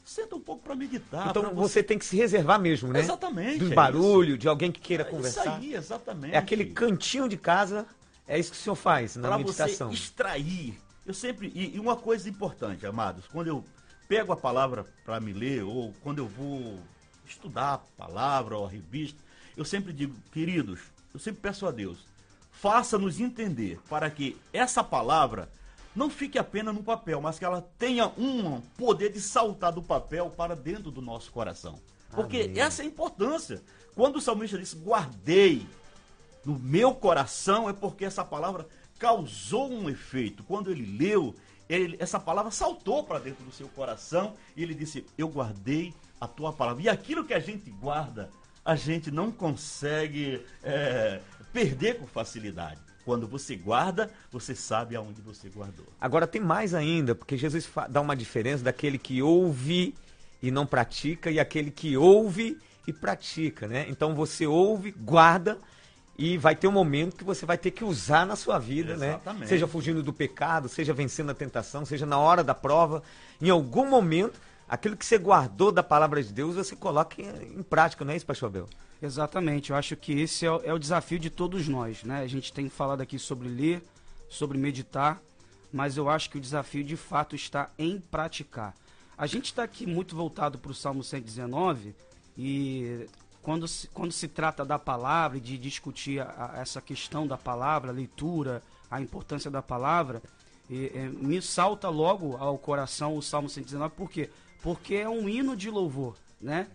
senta 0.10 0.36
um 0.36 0.40
pouco 0.40 0.64
para 0.64 0.76
meditar. 0.76 1.30
Então 1.30 1.44
você... 1.44 1.56
você... 1.56 1.84
tem 1.84 2.00
que 2.00 2.06
se 2.06 2.16
reservar 2.16 2.60
mesmo, 2.60 2.92
né? 2.92 3.00
Exatamente. 3.00 3.60
Do 3.60 3.72
é 3.72 3.76
barulho, 3.76 4.30
isso. 4.30 4.38
de 4.38 4.48
alguém 4.48 4.72
que 4.72 4.80
queira 4.80 5.04
é 5.04 5.06
conversar. 5.06 5.42
Isso 5.42 5.50
aí, 5.50 5.74
exatamente. 5.76 6.34
É 6.34 6.38
aquele 6.38 6.66
cantinho 6.66 7.28
de 7.28 7.38
casa, 7.38 7.86
é 8.28 8.40
isso 8.40 8.52
que 8.52 8.58
o 8.58 8.60
senhor 8.60 8.76
faz 8.76 9.16
na 9.16 9.28
pra 9.28 9.38
meditação. 9.38 9.90
Você 9.90 9.96
extrair. 9.96 10.80
Eu 11.06 11.14
sempre. 11.14 11.52
E, 11.54 11.76
e, 11.76 11.80
uma 11.80 11.96
coisa 11.96 12.30
importante, 12.30 12.86
amados, 12.86 13.28
quando 13.28 13.48
eu 13.48 13.64
pego 14.08 14.32
a 14.32 14.38
palavra 14.38 14.86
para 15.06 15.20
me 15.20 15.34
ler, 15.34 15.64
ou 15.64 15.94
quando 16.02 16.20
eu 16.20 16.28
vou 16.28 16.80
estudar 17.26 17.74
a 17.74 17.78
palavra 17.78 18.58
ou 18.58 18.66
a 18.66 18.70
revista, 18.70 19.20
eu 19.56 19.66
sempre 19.66 19.92
digo, 19.92 20.16
queridos, 20.32 20.80
eu 21.14 21.20
sempre 21.20 21.42
peço 21.42 21.66
a 21.66 21.72
Deus, 21.72 22.00
faça-nos 22.52 23.20
entender 23.20 23.80
para 23.90 24.10
que 24.10 24.38
essa 24.54 24.84
palavra 24.84 25.50
não 25.98 26.10
fique 26.12 26.38
apenas 26.38 26.76
no 26.76 26.84
papel, 26.84 27.20
mas 27.20 27.40
que 27.40 27.44
ela 27.44 27.68
tenha 27.80 28.08
um 28.18 28.62
poder 28.78 29.12
de 29.12 29.20
saltar 29.20 29.74
do 29.74 29.82
papel 29.82 30.30
para 30.30 30.56
dentro 30.56 30.92
do 30.92 31.02
nosso 31.02 31.32
coração. 31.32 31.80
Porque 32.12 32.42
Amém. 32.42 32.60
essa 32.60 32.84
é 32.84 32.86
a 32.86 32.88
importância. 32.88 33.62
Quando 33.96 34.18
o 34.18 34.22
salmista 34.22 34.60
disse, 34.60 34.76
guardei 34.76 35.66
no 36.46 36.58
meu 36.60 36.94
coração, 36.94 37.68
é 37.68 37.74
porque 37.74 38.06
essa 38.06 38.24
palavra 38.24 38.68
causou 39.00 39.72
um 39.72 39.90
efeito. 39.90 40.44
Quando 40.44 40.70
ele 40.70 40.98
leu, 40.98 41.36
ele, 41.68 41.98
essa 42.00 42.20
palavra 42.20 42.52
saltou 42.52 43.04
para 43.04 43.18
dentro 43.18 43.44
do 43.44 43.52
seu 43.52 43.68
coração 43.68 44.36
e 44.56 44.62
ele 44.62 44.76
disse: 44.76 45.04
Eu 45.18 45.28
guardei 45.28 45.96
a 46.22 46.28
tua 46.28 46.54
palavra. 46.54 46.84
E 46.84 46.88
aquilo 46.88 47.26
que 47.26 47.34
a 47.34 47.40
gente 47.40 47.72
guarda, 47.72 48.30
a 48.64 48.76
gente 48.76 49.10
não 49.10 49.32
consegue 49.32 50.46
é, 50.64 51.20
perder 51.52 51.98
com 51.98 52.06
facilidade. 52.06 52.87
Quando 53.08 53.26
você 53.26 53.56
guarda, 53.56 54.12
você 54.30 54.54
sabe 54.54 54.94
aonde 54.94 55.22
você 55.22 55.48
guardou. 55.48 55.86
Agora 56.02 56.28
tem 56.28 56.42
mais 56.42 56.74
ainda, 56.74 57.16
porque 57.16 57.38
Jesus 57.38 57.66
dá 57.88 58.02
uma 58.02 58.14
diferença 58.14 58.66
daquele 58.66 58.98
que 58.98 59.22
ouve 59.22 59.96
e 60.44 60.52
não 60.52 60.66
pratica 60.66 61.32
e 61.32 61.40
aquele 61.40 61.72
que 61.72 61.96
ouve 61.96 62.58
e 62.86 62.92
pratica, 62.92 63.66
né? 63.66 63.86
Então 63.88 64.14
você 64.14 64.46
ouve, 64.46 64.92
guarda 64.92 65.58
e 66.18 66.38
vai 66.38 66.54
ter 66.54 66.68
um 66.68 66.72
momento 66.74 67.16
que 67.16 67.24
você 67.24 67.46
vai 67.46 67.58
ter 67.58 67.72
que 67.72 67.86
usar 67.86 68.26
na 68.26 68.36
sua 68.36 68.60
vida, 68.60 68.98
né? 68.98 69.12
Exatamente. 69.12 69.40
né? 69.40 69.48
Seja 69.48 69.68
fugindo 69.70 70.04
do 70.04 70.12
pecado, 70.12 70.68
seja 70.68 70.94
vencendo 70.94 71.30
a 71.30 71.34
tentação, 71.34 71.86
seja 71.86 72.06
na 72.06 72.20
hora 72.20 72.44
da 72.44 72.54
prova, 72.54 73.02
em 73.42 73.50
algum 73.50 73.90
momento 73.90 74.38
aquilo 74.68 74.98
que 74.98 75.06
você 75.06 75.18
guardou 75.18 75.72
da 75.72 75.82
palavra 75.82 76.22
de 76.22 76.34
Deus, 76.34 76.56
você 76.56 76.76
coloca 76.76 77.22
em, 77.22 77.60
em 77.60 77.64
prática, 77.64 78.04
não 78.04 78.12
é 78.12 78.18
isso, 78.18 78.26
Pastor 78.26 78.50
Abel? 78.50 78.68
Exatamente, 79.02 79.70
eu 79.70 79.76
acho 79.76 79.96
que 79.96 80.12
esse 80.14 80.46
é 80.46 80.52
o, 80.52 80.62
é 80.64 80.74
o, 80.74 80.80
desafio 80.80 81.20
de 81.20 81.30
todos 81.30 81.68
nós, 81.68 82.04
né? 82.04 82.22
A 82.22 82.28
gente 82.28 82.52
tem 82.52 82.68
falado 82.68 83.02
aqui 83.02 83.20
sobre 83.20 83.48
ler, 83.48 83.84
sobre 84.28 84.58
meditar, 84.58 85.22
mas 85.72 85.98
eu 85.98 86.10
acho 86.10 86.30
que 86.30 86.38
o 86.38 86.42
desafio 86.42 86.84
de 86.84 86.98
fato 86.98 87.36
está 87.36 87.70
em 87.78 88.00
praticar. 88.00 88.74
A 89.16 89.28
gente 89.28 89.46
está 89.46 89.64
aqui 89.64 89.86
muito 89.86 90.16
voltado 90.16 90.58
para 90.58 90.72
o 90.72 90.76
Salmo 90.76 91.04
119 91.04 91.96
e 92.36 93.08
quando 93.42 93.68
se, 93.68 93.88
quando 93.90 94.12
se 94.12 94.28
trata 94.28 94.66
da 94.66 94.80
palavra 94.80 95.40
de 95.40 95.58
discutir 95.58 96.20
a, 96.20 96.54
a, 96.56 96.62
essa 96.62 96.82
questão 96.82 97.28
da 97.28 97.38
palavra, 97.38 97.92
a 97.92 97.94
leitura, 97.94 98.64
a 98.90 99.00
importância 99.00 99.52
da 99.52 99.62
palavra, 99.62 100.22
e, 100.70 100.92
e, 100.94 101.00
me 101.10 101.42
salta 101.42 101.88
logo 101.88 102.36
ao 102.38 102.58
coração 102.58 103.16
o 103.16 103.22
Salmo 103.22 103.48
119, 103.48 103.94
por 103.96 104.10
quê? 104.10 104.30
Porque 104.62 104.96
é 104.96 105.08
um 105.08 105.30
hino 105.30 105.56
de 105.56 105.70
louvor, 105.70 106.18
né? 106.42 106.68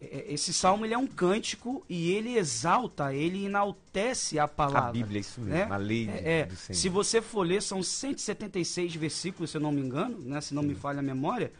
É, 0.00 0.18
é, 0.18 0.32
esse 0.32 0.52
salmo 0.52 0.84
ele 0.84 0.94
é 0.94 0.98
um 0.98 1.06
cântico 1.06 1.84
e 1.88 2.10
ele 2.10 2.36
exalta, 2.36 3.14
ele 3.14 3.46
enaltece 3.46 4.38
a 4.38 4.46
palavra. 4.48 4.88
A 4.88 4.92
Bíblia, 4.92 5.20
isso 5.20 5.40
mesmo, 5.40 5.54
né? 5.54 5.66
a 5.70 5.76
lei 5.76 6.08
é, 6.08 6.40
é, 6.40 6.44
do 6.46 6.56
Senhor. 6.56 6.76
Se 6.76 6.88
você 6.88 7.22
for 7.22 7.42
ler, 7.42 7.62
são 7.62 7.82
176 7.82 8.94
versículos, 8.96 9.50
se 9.50 9.56
eu 9.56 9.60
não 9.60 9.72
me 9.72 9.80
engano, 9.80 10.18
né? 10.20 10.40
se 10.40 10.54
não 10.54 10.62
Sim. 10.62 10.68
me 10.68 10.74
falha 10.74 11.00
a 11.00 11.02
memória. 11.02 11.52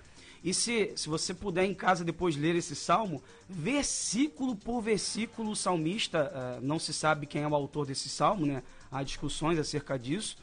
E 0.42 0.52
se, 0.52 0.92
se 0.94 1.08
você 1.08 1.32
puder 1.32 1.64
em 1.64 1.72
casa 1.72 2.04
depois 2.04 2.36
ler 2.36 2.54
esse 2.54 2.76
salmo, 2.76 3.22
versículo 3.48 4.54
por 4.54 4.82
versículo, 4.82 5.52
o 5.52 5.56
salmista, 5.56 6.30
uh, 6.30 6.60
não 6.62 6.78
se 6.78 6.92
sabe 6.92 7.24
quem 7.24 7.42
é 7.42 7.48
o 7.48 7.54
autor 7.54 7.86
desse 7.86 8.10
salmo, 8.10 8.44
né? 8.44 8.62
há 8.92 9.02
discussões 9.02 9.58
acerca 9.58 9.98
disso. 9.98 10.36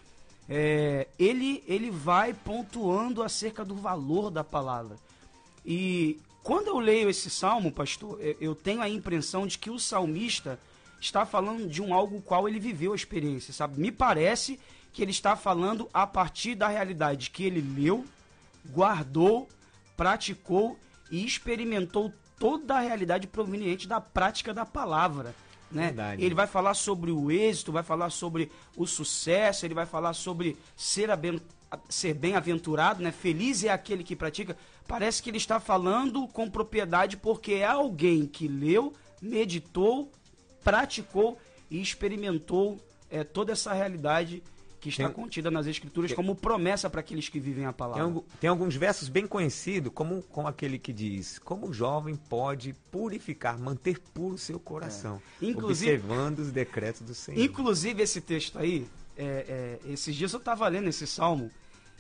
É, 0.50 1.08
ele, 1.20 1.64
ele 1.68 1.92
vai 1.92 2.34
pontuando 2.34 3.22
acerca 3.22 3.64
do 3.64 3.76
valor 3.76 4.32
da 4.32 4.44
palavra. 4.44 4.98
E 5.64 6.20
quando 6.44 6.68
eu 6.68 6.80
leio 6.80 7.10
esse 7.10 7.30
salmo, 7.30 7.72
pastor, 7.72 8.20
eu 8.40 8.56
tenho 8.56 8.82
a 8.82 8.90
impressão 8.90 9.46
de 9.46 9.58
que 9.58 9.70
o 9.70 9.80
salmista 9.80 10.60
está 11.00 11.26
falando 11.26 11.68
de 11.68 11.82
um 11.82 11.94
algo 11.94 12.22
qual 12.22 12.48
ele 12.48 12.60
viveu 12.60 12.94
a 12.94 12.96
experiência, 12.96 13.54
sabe? 13.54 13.80
Me 13.80 13.92
parece 13.92 14.60
que 14.94 15.02
ele 15.02 15.12
está 15.12 15.36
falando 15.36 15.90
a 15.94 16.06
partir 16.06 16.56
da 16.56 16.68
realidade 16.68 17.30
que 17.30 17.44
ele 17.44 17.62
leu, 17.62 18.06
guardou, 18.70 19.48
praticou 19.96 20.78
e 21.10 21.26
experimentou 21.26 22.14
toda 22.40 22.76
a 22.76 22.80
realidade 22.80 23.28
proveniente 23.28 23.88
da 23.88 24.02
prática 24.02 24.54
da 24.54 24.66
palavra. 24.66 25.36
Né? 25.72 25.94
Ele 26.20 26.36
vai 26.36 26.48
falar 26.48 26.74
sobre 26.74 27.12
o 27.12 27.32
êxito, 27.32 27.72
vai 27.72 27.84
falar 27.84 28.10
sobre 28.10 28.52
o 28.76 28.86
sucesso, 28.86 29.66
ele 29.66 29.74
vai 29.74 29.86
falar 29.86 30.14
sobre 30.14 30.58
ser, 30.76 31.10
ser 31.88 32.14
bem-aventurado, 32.14 33.02
né? 33.02 33.12
Feliz 33.12 33.64
é 33.64 33.70
aquele 33.70 34.04
que 34.04 34.16
pratica. 34.16 34.58
Parece 34.88 35.22
que 35.22 35.30
ele 35.30 35.38
está 35.38 35.60
falando 35.60 36.28
com 36.28 36.50
propriedade 36.50 37.18
porque 37.18 37.54
é 37.54 37.66
alguém 37.66 38.26
que 38.26 38.48
leu, 38.48 38.94
meditou, 39.22 40.12
praticou 40.64 41.38
e 41.70 41.82
experimentou 41.82 42.80
é, 43.10 43.24
toda 43.24 43.52
essa 43.52 43.74
realidade 43.74 44.44
que 44.82 44.90
está 44.90 45.06
tem, 45.06 45.14
contida 45.14 45.52
nas 45.52 45.68
Escrituras 45.68 46.10
tem, 46.10 46.16
como 46.16 46.36
promessa 46.36 46.90
para 46.90 47.02
aqueles 47.02 47.30
que 47.30 47.40
vivem 47.40 47.66
a 47.66 47.72
palavra. 47.72 48.04
Tem, 48.04 48.24
tem, 48.42 48.50
alguns 48.50 48.76
versos 48.76 49.08
bem 49.08 49.28
conhecidos, 49.28 49.92
como, 49.94 50.24
como 50.24 50.48
aquele 50.48 50.80
que 50.80 50.92
diz: 50.92 51.38
Como 51.38 51.68
o 51.68 51.74
jovem 51.74 52.16
pode 52.16 52.74
purificar, 52.92 53.60
manter 53.60 54.00
puro 54.00 54.40
seu 54.40 54.60
coração, 54.60 55.22
é. 55.42 55.46
inclusive, 55.46 55.92
observando 55.92 56.40
os 56.40 56.52
decretos 56.52 57.02
do 57.02 57.14
Senhor. 57.14 57.40
Inclusive, 57.40 58.02
esse 58.02 58.20
texto 58.20 58.58
aí, 58.58 58.88
é, 59.16 59.80
é, 59.86 59.92
esses 59.92 60.16
dias 60.16 60.34
eu 60.34 60.40
estava 60.40 60.68
lendo 60.68 60.90
esse 60.90 61.06
salmo 61.06 61.52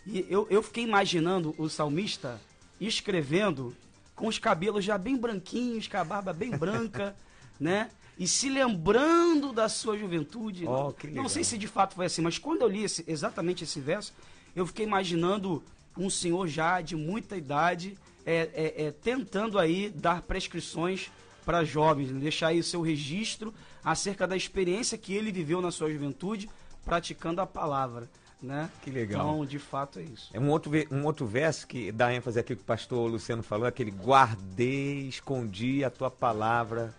e 0.05 0.25
eu, 0.27 0.47
eu 0.49 0.63
fiquei 0.63 0.83
imaginando 0.83 1.53
o 1.57 1.69
salmista 1.69 2.41
escrevendo 2.87 3.75
com 4.15 4.27
os 4.27 4.37
cabelos 4.37 4.83
já 4.83 4.97
bem 4.97 5.17
branquinhos, 5.17 5.87
com 5.87 5.97
a 5.97 6.03
barba 6.03 6.33
bem 6.33 6.51
branca, 6.51 7.15
né? 7.59 7.89
e 8.21 8.27
se 8.27 8.49
lembrando 8.49 9.51
da 9.51 9.67
sua 9.67 9.97
juventude. 9.97 10.67
Oh, 10.67 10.93
não, 11.05 11.23
não, 11.23 11.29
sei 11.29 11.43
se 11.43 11.57
de 11.57 11.67
fato 11.67 11.95
foi 11.95 12.05
assim, 12.05 12.21
mas 12.21 12.37
quando 12.37 12.61
eu 12.61 12.67
li 12.67 12.83
esse, 12.83 13.03
exatamente 13.07 13.63
esse 13.63 13.79
verso, 13.79 14.13
eu 14.55 14.67
fiquei 14.67 14.85
imaginando 14.85 15.63
um 15.97 16.07
senhor 16.07 16.47
já 16.47 16.81
de 16.81 16.95
muita 16.95 17.35
idade 17.35 17.97
é, 18.25 18.49
é, 18.53 18.85
é, 18.85 18.91
tentando 18.91 19.57
aí 19.57 19.89
dar 19.89 20.21
prescrições 20.21 21.09
para 21.43 21.63
jovens, 21.63 22.11
né? 22.11 22.19
deixar 22.19 22.49
aí 22.49 22.59
o 22.59 22.63
seu 22.63 22.81
registro 22.81 23.51
acerca 23.83 24.27
da 24.27 24.37
experiência 24.37 24.97
que 24.97 25.13
ele 25.13 25.31
viveu 25.31 25.59
na 25.59 25.71
sua 25.71 25.91
juventude 25.91 26.47
praticando 26.85 27.41
a 27.41 27.47
palavra. 27.47 28.07
Né? 28.41 28.69
Que 28.81 28.89
legal. 28.89 29.21
Então, 29.21 29.45
de 29.45 29.59
fato, 29.59 29.99
é 29.99 30.03
isso. 30.03 30.31
É 30.33 30.39
um 30.39 30.49
outro, 30.49 30.71
um 30.89 31.05
outro 31.05 31.27
verso 31.27 31.67
que 31.67 31.91
dá 31.91 32.11
ênfase 32.11 32.39
aqui 32.39 32.55
que 32.55 32.61
o 32.61 32.65
pastor 32.65 33.09
Luciano 33.09 33.43
falou, 33.43 33.67
aquele 33.67 33.91
guardei, 33.91 35.07
escondi 35.07 35.83
a 35.83 35.91
tua 35.91 36.09
palavra 36.09 36.93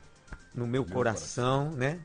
no 0.54 0.66
meu, 0.66 0.82
meu 0.82 0.84
coração, 0.84 1.64
coração, 1.64 1.78
né? 1.78 2.00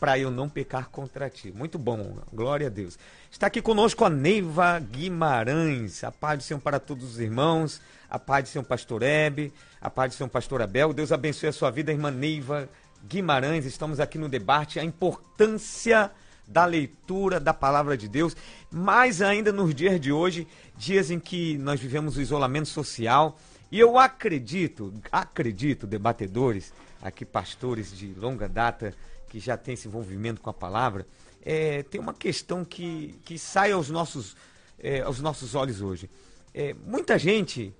Para 0.00 0.18
eu 0.18 0.30
não 0.30 0.48
pecar 0.48 0.88
contra 0.90 1.30
ti. 1.30 1.52
Muito 1.52 1.78
bom, 1.78 2.18
glória 2.32 2.66
a 2.66 2.70
Deus. 2.70 2.98
Está 3.30 3.46
aqui 3.46 3.62
conosco 3.62 4.04
a 4.04 4.10
Neiva 4.10 4.78
Guimarães. 4.80 6.02
A 6.02 6.10
paz 6.10 6.38
do 6.38 6.42
Senhor 6.42 6.60
para 6.60 6.80
todos 6.80 7.04
os 7.04 7.20
irmãos, 7.20 7.80
a 8.10 8.18
paz 8.18 8.44
do 8.44 8.48
Senhor 8.48 8.64
Pastor 8.64 9.02
Hebe, 9.02 9.52
a 9.80 9.88
paz 9.88 10.12
do 10.12 10.16
Senhor 10.16 10.28
Pastor 10.28 10.60
Abel. 10.60 10.92
Deus 10.92 11.12
abençoe 11.12 11.48
a 11.48 11.52
sua 11.52 11.70
vida, 11.70 11.92
irmã 11.92 12.10
Neiva 12.10 12.68
Guimarães. 13.06 13.64
Estamos 13.64 14.00
aqui 14.00 14.18
no 14.18 14.28
debate 14.28 14.80
a 14.80 14.84
importância 14.84 16.10
da 16.46 16.64
leitura 16.64 17.40
da 17.40 17.54
palavra 17.54 17.96
de 17.96 18.08
Deus, 18.08 18.36
mais 18.70 19.22
ainda 19.22 19.52
nos 19.52 19.74
dias 19.74 20.00
de 20.00 20.12
hoje, 20.12 20.46
dias 20.76 21.10
em 21.10 21.18
que 21.18 21.56
nós 21.58 21.80
vivemos 21.80 22.16
o 22.16 22.20
isolamento 22.20 22.68
social. 22.68 23.38
E 23.70 23.80
eu 23.80 23.98
acredito, 23.98 24.92
acredito, 25.10 25.86
debatedores, 25.86 26.72
aqui 27.02 27.24
pastores 27.24 27.96
de 27.96 28.14
longa 28.14 28.48
data 28.48 28.94
que 29.28 29.40
já 29.40 29.56
têm 29.56 29.74
esse 29.74 29.88
envolvimento 29.88 30.40
com 30.40 30.48
a 30.48 30.54
palavra, 30.54 31.06
é, 31.44 31.82
tem 31.82 32.00
uma 32.00 32.14
questão 32.14 32.64
que, 32.64 33.18
que 33.24 33.38
sai 33.38 33.72
aos 33.72 33.90
nossos, 33.90 34.36
é, 34.78 35.00
aos 35.00 35.20
nossos 35.20 35.54
olhos 35.54 35.80
hoje. 35.80 36.08
É, 36.54 36.74
muita 36.86 37.18
gente 37.18 37.74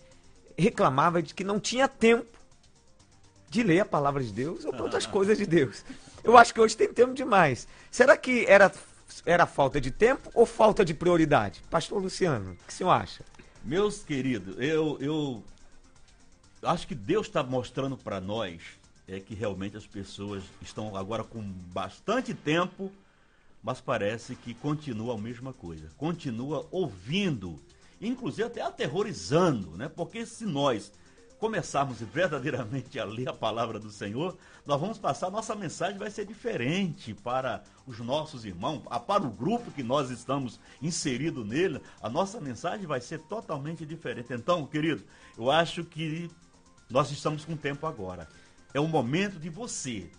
reclamava 0.59 1.23
de 1.23 1.33
que 1.33 1.45
não 1.45 1.61
tinha 1.61 1.89
tempo 1.89 2.39
de 3.49 3.63
ler 3.63 3.81
a 3.81 3.85
palavra 3.85 4.23
de 4.23 4.33
Deus 4.33 4.65
ou 4.65 4.73
para 4.73 4.83
outras 4.83 5.07
coisas 5.07 5.39
de 5.39 5.47
Deus. 5.47 5.85
Eu 6.25 6.39
acho 6.39 6.55
que 6.55 6.61
hoje 6.61 6.75
tem 6.75 6.91
tempo 6.91 7.13
demais. 7.13 7.69
Será 7.91 8.17
que 8.17 8.47
era, 8.47 8.73
era 9.27 9.45
falta 9.45 9.79
de 9.79 9.91
tempo 9.91 10.31
ou 10.33 10.47
falta 10.47 10.83
de 10.83 10.95
prioridade? 10.95 11.63
Pastor 11.71 12.03
Luciano, 12.03 12.53
o 12.53 12.57
que 12.57 12.73
o 12.73 12.73
senhor 12.73 12.91
acha? 12.91 13.23
Meus 13.63 14.03
queridos, 14.03 14.57
eu, 14.59 14.97
eu 15.01 15.45
acho 16.63 16.87
que 16.87 16.95
Deus 16.95 17.27
está 17.27 17.43
mostrando 17.43 17.97
para 17.97 18.21
nós 18.23 18.63
é 19.07 19.21
que 19.21 19.35
realmente 19.35 19.77
as 19.77 19.87
pessoas 19.87 20.43
estão 20.63 20.97
agora 20.97 21.23
com 21.23 21.43
bastante 21.43 22.33
tempo, 22.33 22.91
mas 23.63 23.79
parece 23.79 24.35
que 24.35 24.55
continua 24.55 25.15
a 25.15 25.19
mesma 25.19 25.53
coisa. 25.53 25.91
Continua 25.99 26.67
ouvindo, 26.71 27.61
inclusive 28.01 28.45
até 28.45 28.63
aterrorizando, 28.63 29.77
né? 29.77 29.91
Porque 29.95 30.25
se 30.25 30.47
nós 30.47 30.91
começarmos 31.39 32.01
verdadeiramente 32.01 32.99
a 32.99 33.05
ler 33.05 33.29
a 33.29 33.33
palavra 33.33 33.79
do 33.79 33.91
Senhor, 33.91 34.37
nós 34.65 34.81
vamos 34.81 34.99
passar, 34.99 35.31
nossa 35.31 35.55
mensagem 35.55 35.99
vai 35.99 36.11
ser 36.11 36.25
diferente 36.25 37.13
para 37.15 37.63
os 37.87 37.99
nossos 37.99 38.45
irmãos, 38.45 38.83
para 39.07 39.23
o 39.23 39.31
grupo 39.31 39.71
que 39.71 39.83
nós 39.83 40.11
estamos 40.11 40.59
inseridos 40.81 41.47
nele, 41.47 41.81
a 42.01 42.09
nossa 42.09 42.41
mensagem 42.41 42.87
vai 42.87 43.01
ser 43.01 43.21
totalmente 43.21 43.85
diferente. 43.85 44.33
Então, 44.33 44.67
querido, 44.67 45.03
eu 45.37 45.51
acho 45.51 45.85
que 45.85 46.31
nós 46.89 47.11
estamos 47.11 47.45
com 47.45 47.57
tempo 47.57 47.87
agora. 47.87 48.29
É 48.73 48.81
o 48.81 48.89
momento 48.89 49.39
de 49.39 49.51
você 49.51 50.11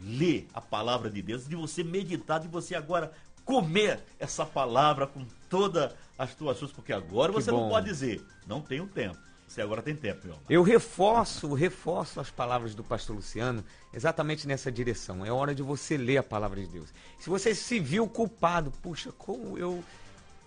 ler 0.00 0.48
a 0.52 0.60
palavra 0.60 1.10
de 1.10 1.22
Deus, 1.22 1.48
de 1.48 1.56
você 1.56 1.82
meditar, 1.82 2.40
de 2.40 2.48
você 2.48 2.74
agora 2.74 3.12
comer 3.44 4.02
essa 4.18 4.44
palavra 4.44 5.06
com 5.06 5.24
todas 5.48 5.92
as 6.18 6.34
tuas 6.34 6.58
forças, 6.58 6.74
porque 6.74 6.92
agora 6.92 7.32
que 7.32 7.40
você 7.40 7.50
bom. 7.50 7.62
não 7.62 7.68
pode 7.68 7.86
dizer, 7.86 8.24
não 8.46 8.60
tenho 8.60 8.86
tempo. 8.86 9.18
Você 9.46 9.62
agora 9.62 9.82
tem 9.82 9.94
tempo, 9.94 10.26
meu 10.26 10.36
Eu 10.48 10.62
reforço, 10.62 11.52
reforço 11.54 12.18
as 12.18 12.30
palavras 12.30 12.74
do 12.74 12.82
pastor 12.82 13.16
Luciano 13.16 13.64
exatamente 13.92 14.48
nessa 14.48 14.72
direção. 14.72 15.24
É 15.24 15.30
hora 15.30 15.54
de 15.54 15.62
você 15.62 15.96
ler 15.96 16.16
a 16.16 16.22
palavra 16.22 16.60
de 16.60 16.66
Deus. 16.66 16.92
Se 17.20 17.28
você 17.28 17.54
se 17.54 17.78
viu 17.78 18.08
culpado, 18.08 18.72
puxa, 18.82 19.12
como 19.12 19.56
eu 19.56 19.84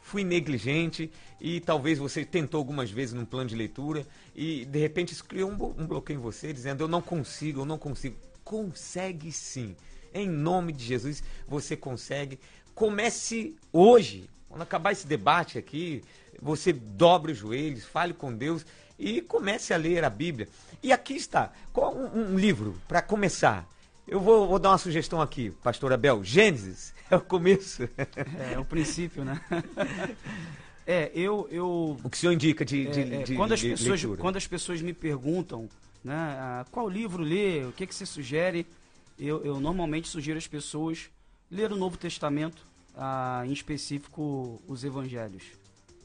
fui 0.01 0.23
negligente 0.23 1.11
e 1.39 1.59
talvez 1.59 1.99
você 1.99 2.23
tentou 2.23 2.57
algumas 2.57 2.89
vezes 2.89 3.13
num 3.13 3.25
plano 3.25 3.49
de 3.49 3.55
leitura 3.55 4.05
e 4.33 4.63
de 4.65 4.79
repente 4.79 5.11
isso 5.11 5.25
criou 5.25 5.51
um, 5.51 5.81
um 5.81 5.85
bloqueio 5.85 6.17
em 6.17 6.21
você 6.21 6.53
dizendo 6.53 6.81
eu 6.81 6.87
não 6.87 7.01
consigo, 7.01 7.61
eu 7.61 7.65
não 7.65 7.77
consigo. 7.77 8.15
Consegue 8.43 9.31
sim. 9.31 9.75
Em 10.13 10.27
nome 10.27 10.71
de 10.71 10.83
Jesus, 10.83 11.21
você 11.47 11.75
consegue. 11.75 12.39
Comece 12.73 13.55
hoje. 13.71 14.29
Quando 14.47 14.61
acabar 14.61 14.93
esse 14.93 15.05
debate 15.05 15.57
aqui, 15.57 16.01
você 16.41 16.71
dobre 16.71 17.33
os 17.33 17.37
joelhos, 17.37 17.83
fale 17.83 18.13
com 18.13 18.33
Deus 18.33 18.65
e 18.97 19.21
comece 19.21 19.73
a 19.73 19.77
ler 19.77 20.03
a 20.03 20.09
Bíblia. 20.09 20.47
E 20.81 20.91
aqui 20.91 21.15
está, 21.15 21.51
qual 21.73 21.95
um, 21.95 22.33
um 22.33 22.37
livro 22.37 22.79
para 22.87 23.01
começar? 23.01 23.67
Eu 24.07 24.19
vou, 24.19 24.47
vou, 24.47 24.59
dar 24.59 24.69
uma 24.69 24.77
sugestão 24.77 25.21
aqui, 25.21 25.51
pastor 25.61 25.91
Abel. 25.91 26.23
Gênesis 26.23 26.93
é 27.11 27.15
o 27.15 27.21
começo. 27.21 27.83
É, 27.83 28.53
é 28.53 28.59
o 28.59 28.65
princípio, 28.65 29.23
né? 29.23 29.39
É, 30.89 31.11
eu, 31.13 31.49
eu. 31.51 31.99
O 32.01 32.09
que 32.09 32.15
o 32.15 32.19
senhor 32.21 32.31
indica 32.31 32.63
de, 32.63 32.85
de, 32.87 33.01
é, 33.01 33.23
de 33.23 33.35
quando 33.35 33.51
as 33.51 33.61
pessoas 33.61 34.01
leitura? 34.01 34.21
Quando 34.21 34.37
as 34.37 34.47
pessoas 34.47 34.81
me 34.81 34.93
perguntam, 34.93 35.67
né, 36.01 36.15
ah, 36.15 36.65
qual 36.71 36.87
livro 36.87 37.21
ler, 37.21 37.65
o 37.65 37.73
que, 37.73 37.85
que 37.85 37.93
você 37.93 38.05
sugere, 38.05 38.65
eu, 39.19 39.43
eu 39.43 39.59
normalmente 39.59 40.07
sugiro 40.07 40.37
às 40.37 40.47
pessoas 40.47 41.09
ler 41.51 41.73
o 41.73 41.75
Novo 41.75 41.97
Testamento, 41.97 42.65
ah, 42.95 43.43
em 43.45 43.51
específico 43.51 44.61
os 44.65 44.85
Evangelhos, 44.85 45.43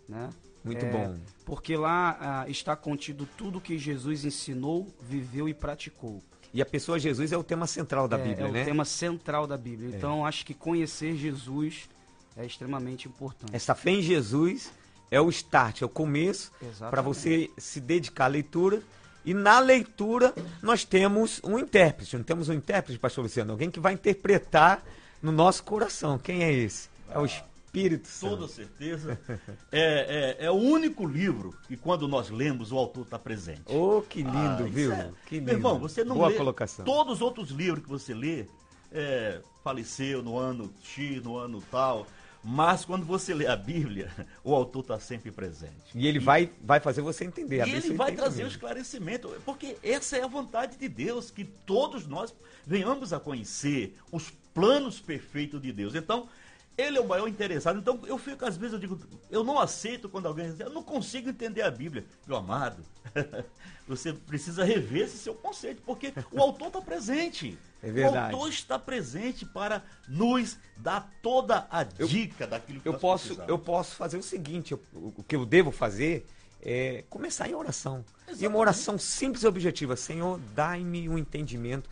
né? 0.08 0.30
Muito 0.64 0.84
é, 0.84 0.90
bom. 0.90 1.16
Porque 1.44 1.76
lá 1.76 2.16
ah, 2.20 2.48
está 2.48 2.76
contido 2.76 3.28
tudo 3.36 3.60
que 3.60 3.76
Jesus 3.76 4.24
ensinou, 4.24 4.86
viveu 5.00 5.48
e 5.48 5.54
praticou. 5.54 6.22
E 6.54 6.60
a 6.60 6.66
pessoa 6.66 6.98
Jesus 6.98 7.32
é 7.32 7.36
o 7.36 7.42
tema 7.42 7.66
central 7.66 8.06
da 8.06 8.18
é, 8.18 8.22
Bíblia, 8.22 8.48
é 8.48 8.50
né? 8.50 8.58
É 8.60 8.62
o 8.62 8.66
tema 8.66 8.84
central 8.84 9.46
da 9.46 9.56
Bíblia. 9.56 9.92
É. 9.92 9.96
Então, 9.96 10.24
acho 10.24 10.44
que 10.44 10.54
conhecer 10.54 11.16
Jesus 11.16 11.88
é 12.36 12.44
extremamente 12.44 13.08
importante. 13.08 13.54
Essa 13.54 13.74
fé 13.74 13.90
em 13.90 14.02
Jesus 14.02 14.70
é 15.10 15.20
o 15.20 15.28
start, 15.30 15.82
é 15.82 15.84
o 15.84 15.88
começo 15.88 16.52
para 16.90 17.02
você 17.02 17.50
se 17.58 17.80
dedicar 17.80 18.26
à 18.26 18.28
leitura. 18.28 18.82
E 19.24 19.32
na 19.32 19.60
leitura 19.60 20.34
nós 20.62 20.84
temos 20.84 21.40
um 21.44 21.58
intérprete. 21.58 22.16
Não 22.16 22.24
temos 22.24 22.48
um 22.48 22.52
intérprete, 22.52 22.98
pastor 22.98 23.22
Luciano? 23.24 23.52
Alguém 23.52 23.70
que 23.70 23.80
vai 23.80 23.94
interpretar 23.94 24.82
no 25.22 25.32
nosso 25.32 25.62
coração. 25.62 26.18
Quem 26.18 26.42
é 26.42 26.52
esse? 26.52 26.88
É 27.08 27.18
o 27.18 27.24
Espírito 27.24 27.51
Espírito 27.72 28.06
Santo. 28.06 28.36
Toda 28.36 28.48
certeza. 28.48 29.18
É, 29.74 30.36
é, 30.40 30.46
é, 30.46 30.50
o 30.50 30.54
único 30.54 31.06
livro 31.06 31.56
que 31.66 31.76
quando 31.78 32.06
nós 32.06 32.28
lemos 32.28 32.72
o 32.72 32.76
autor 32.76 33.04
está 33.04 33.18
presente. 33.18 33.62
Oh, 33.66 34.02
que 34.02 34.18
lindo, 34.18 34.36
ah, 34.36 34.68
viu? 34.70 34.92
É... 34.92 35.10
Que 35.26 35.36
lindo. 35.36 35.46
Meu 35.46 35.54
irmão, 35.54 35.78
você 35.78 36.04
não 36.04 36.16
Boa 36.16 36.28
lê 36.28 36.34
colocação. 36.34 36.84
todos 36.84 37.14
os 37.14 37.22
outros 37.22 37.48
livros 37.50 37.82
que 37.82 37.88
você 37.88 38.12
lê, 38.12 38.46
é, 38.92 39.40
faleceu 39.64 40.22
no 40.22 40.36
ano 40.36 40.70
X, 40.82 41.22
no 41.22 41.38
ano 41.38 41.62
tal. 41.70 42.06
Mas 42.44 42.84
quando 42.84 43.06
você 43.06 43.32
lê 43.32 43.46
a 43.46 43.56
Bíblia, 43.56 44.10
o 44.44 44.54
autor 44.54 44.82
está 44.82 45.00
sempre 45.00 45.30
presente. 45.30 45.72
E 45.94 46.06
ele 46.06 46.18
e, 46.18 46.20
vai, 46.20 46.50
vai 46.62 46.80
fazer 46.80 47.00
você 47.00 47.24
entender. 47.24 47.62
A 47.62 47.66
e 47.66 47.72
ele 47.72 47.94
vai 47.94 48.12
trazer 48.12 48.44
o 48.44 48.48
esclarecimento. 48.48 49.28
Porque 49.46 49.78
essa 49.82 50.18
é 50.18 50.22
a 50.22 50.26
vontade 50.26 50.76
de 50.76 50.88
Deus, 50.88 51.30
que 51.30 51.44
todos 51.44 52.06
nós 52.06 52.34
venhamos 52.66 53.12
a 53.14 53.18
conhecer 53.18 53.96
os 54.10 54.30
planos 54.52 55.00
perfeitos 55.00 55.62
de 55.62 55.72
Deus. 55.72 55.94
Então, 55.94 56.28
ele 56.76 56.98
é 56.98 57.00
o 57.00 57.06
maior 57.06 57.28
interessado. 57.28 57.78
Então 57.78 58.00
eu 58.06 58.18
fico, 58.18 58.44
às 58.44 58.56
vezes, 58.56 58.74
eu 58.74 58.78
digo, 58.78 58.98
eu 59.30 59.44
não 59.44 59.58
aceito 59.58 60.08
quando 60.08 60.26
alguém 60.26 60.50
diz, 60.50 60.60
eu 60.60 60.70
não 60.70 60.82
consigo 60.82 61.28
entender 61.28 61.62
a 61.62 61.70
Bíblia. 61.70 62.04
Meu 62.26 62.36
amado, 62.36 62.82
você 63.86 64.12
precisa 64.12 64.64
rever 64.64 65.04
esse 65.04 65.18
seu 65.18 65.34
conceito, 65.34 65.82
porque 65.84 66.12
o 66.30 66.40
autor 66.40 66.68
está 66.68 66.80
presente. 66.80 67.58
É 67.82 67.90
verdade. 67.90 68.34
O 68.34 68.36
autor 68.36 68.50
está 68.50 68.78
presente 68.78 69.44
para 69.44 69.82
nos 70.08 70.56
dar 70.76 71.12
toda 71.20 71.66
a 71.70 71.82
dica 71.82 72.44
eu, 72.44 72.48
daquilo 72.48 72.80
que 72.80 72.88
eu 72.88 72.94
posso 72.94 73.24
precisamos. 73.26 73.50
Eu 73.50 73.58
posso 73.58 73.96
fazer 73.96 74.16
o 74.16 74.22
seguinte, 74.22 74.72
eu, 74.72 74.80
o 74.94 75.22
que 75.22 75.36
eu 75.36 75.44
devo 75.44 75.70
fazer 75.70 76.26
é 76.62 77.04
começar 77.10 77.48
em 77.48 77.54
oração. 77.54 78.04
Exatamente. 78.22 78.44
E 78.44 78.46
uma 78.46 78.58
oração 78.58 78.96
simples 78.96 79.42
e 79.42 79.46
objetiva. 79.46 79.96
Senhor, 79.96 80.38
dai-me 80.54 81.08
um 81.08 81.18
entendimento, 81.18 81.90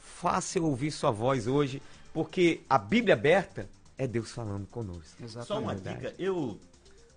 faça 0.00 0.58
eu 0.58 0.64
ouvir 0.64 0.92
sua 0.92 1.10
voz 1.10 1.48
hoje, 1.48 1.82
porque 2.12 2.60
a 2.70 2.78
Bíblia 2.78 3.14
aberta 3.14 3.68
é 3.96 4.06
Deus 4.06 4.32
falando 4.32 4.66
conosco. 4.66 5.22
Exatamente. 5.22 5.46
Só 5.46 5.60
uma 5.60 5.74
dica, 5.74 6.14
eu, 6.18 6.58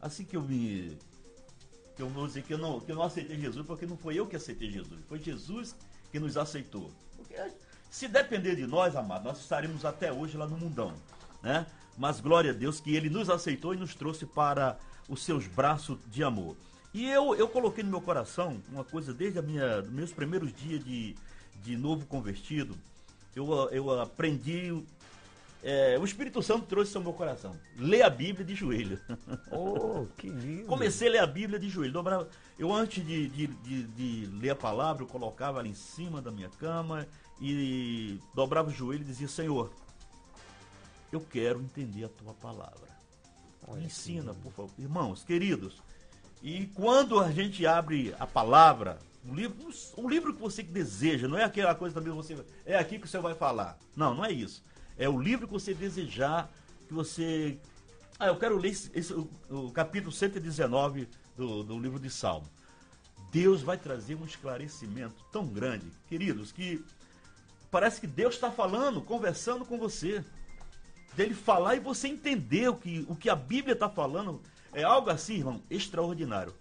assim 0.02 0.24
que 0.24 0.38
eu 0.38 0.42
me. 0.42 0.98
Que 1.96 2.04
eu 2.04 2.10
vou 2.10 2.28
dizer 2.28 2.44
que 2.44 2.54
eu, 2.54 2.58
não, 2.60 2.80
que 2.80 2.92
eu 2.92 2.96
não 2.96 3.04
aceitei 3.04 3.40
Jesus, 3.40 3.66
porque 3.66 3.88
não 3.88 3.98
foi 3.98 4.16
eu 4.16 4.28
que 4.28 4.36
aceitei 4.36 4.70
Jesus, 4.70 5.00
foi 5.08 5.20
Jesus 5.20 5.76
que 6.12 6.20
nos 6.20 6.38
aceitou. 6.38 6.92
Porque 7.16 7.36
se 7.90 8.08
depender 8.08 8.56
de 8.56 8.68
nós, 8.68 8.96
amado, 8.96 9.24
nós 9.24 9.40
estaremos 9.40 9.84
até 9.84 10.14
hoje 10.14 10.38
lá 10.38 10.46
no 10.46 10.58
mundão, 10.58 10.94
né? 11.42 11.66
Mas 11.98 12.20
glória 12.20 12.52
a 12.52 12.54
Deus 12.54 12.80
que 12.80 12.96
Ele 12.96 13.10
nos 13.10 13.30
aceitou 13.30 13.74
e 13.74 13.78
nos 13.78 13.96
trouxe 13.96 14.28
para 14.28 14.78
os 15.10 15.24
seus 15.24 15.48
braços 15.48 15.98
de 16.08 16.24
amor. 16.24 16.56
E 16.94 17.10
eu, 17.10 17.36
eu 17.36 17.48
coloquei 17.48 17.84
no 17.84 17.90
meu 17.90 18.02
coração 18.02 18.62
uma 18.72 18.84
coisa 18.84 19.14
desde 19.14 19.40
a 19.40 19.42
minha, 19.42 19.82
meus 19.84 20.12
primeiros 20.12 20.54
dias 20.54 20.84
de, 20.84 21.16
de 21.64 21.76
novo 21.76 22.06
convertido. 22.06 22.78
Eu, 23.36 23.52
eu 23.72 24.00
aprendi 24.00 24.84
é, 25.64 25.98
o 26.00 26.06
Espírito 26.06 26.42
Santo 26.42 26.66
trouxe 26.66 26.90
isso 26.90 26.98
ao 26.98 27.04
meu 27.04 27.14
coração. 27.14 27.56
Lê 27.78 28.02
a 28.02 28.10
Bíblia 28.10 28.46
de 28.46 28.56
joelho. 28.56 29.00
Oh, 29.52 30.06
que 30.18 30.30
lindo. 30.30 30.68
Comecei 30.68 31.08
a 31.08 31.12
ler 31.12 31.20
a 31.20 31.28
Bíblia 31.28 31.60
de 31.60 31.70
joelho. 31.70 31.94
Dobrava, 31.94 32.30
eu, 32.60 32.72
antes 32.72 33.06
de, 33.06 33.28
de, 33.28 33.48
de, 33.48 33.84
de, 33.84 34.26
ler 34.38 34.52
a 34.52 34.56
palavra, 34.56 35.04
eu 35.04 35.08
colocava 35.08 35.60
ela 35.60 35.68
em 35.68 35.74
cima 35.74 36.22
da 36.22 36.32
minha 36.32 36.50
cama 36.50 37.08
e 37.42 38.20
dobrava 38.36 38.70
o 38.70 38.74
joelho 38.74 39.02
e 39.02 39.06
dizia: 39.06 39.28
Senhor, 39.28 39.72
eu 41.12 41.22
quero 41.22 41.62
entender 41.62 42.06
a 42.06 42.10
tua 42.10 42.34
palavra. 42.34 42.88
Olha 43.68 43.80
Me 43.80 43.86
ensina, 43.88 44.34
por 44.34 44.52
favor. 44.52 44.72
Irmãos, 44.78 45.24
queridos, 45.24 45.82
e 46.42 46.68
quando 46.68 47.20
a 47.20 47.32
gente 47.32 47.66
abre 47.66 48.16
a 48.20 48.28
palavra, 48.28 49.00
um 49.26 49.34
livro, 49.34 49.70
um 49.98 50.08
livro 50.08 50.34
que 50.34 50.42
você 50.42 50.64
deseja, 50.64 51.28
não 51.28 51.38
é 51.38 51.44
aquela 51.44 51.76
coisa 51.76 51.96
também 51.96 52.14
você. 52.14 52.38
É 52.66 52.78
aqui 52.78 53.00
que 53.00 53.08
você 53.08 53.20
vai 53.20 53.34
falar. 53.34 53.78
Não, 53.96 54.14
não 54.14 54.24
é 54.24 54.32
isso. 54.32 54.64
É 54.98 55.08
o 55.08 55.20
livro 55.20 55.48
que 55.48 55.54
você 55.54 55.74
desejar, 55.74 56.52
que 56.88 56.94
você. 56.94 57.58
Ah, 58.20 58.28
eu 58.28 58.38
quero 58.38 58.58
ler 58.58 58.70
esse, 58.70 58.90
esse 58.94 59.14
o, 59.14 59.30
o, 59.50 59.72
capítulo 59.72 60.12
119 60.12 61.08
do, 61.36 61.64
do 61.64 61.80
livro 61.80 62.00
de 62.00 62.10
Salmo. 62.10 62.48
Deus 63.32 63.62
vai 63.62 63.78
trazer 63.78 64.16
um 64.16 64.26
esclarecimento 64.26 65.24
tão 65.32 65.46
grande, 65.46 65.86
queridos, 66.08 66.52
que 66.52 66.84
parece 67.70 68.02
que 68.02 68.08
Deus 68.08 68.36
está 68.36 68.50
falando, 68.50 69.02
conversando 69.02 69.66
com 69.66 69.78
você. 69.78 70.24
Dele 71.16 71.34
falar 71.34 71.76
e 71.76 71.80
você 71.80 72.08
entender 72.08 72.70
o 72.70 72.76
que, 72.76 73.06
o 73.10 73.16
que 73.16 73.30
a 73.30 73.36
Bíblia 73.36 73.74
está 73.74 73.90
falando. 73.90 74.42
É 74.72 74.84
algo 74.84 75.10
assim, 75.10 75.38
irmão, 75.38 75.62
extraordinário. 75.70 76.54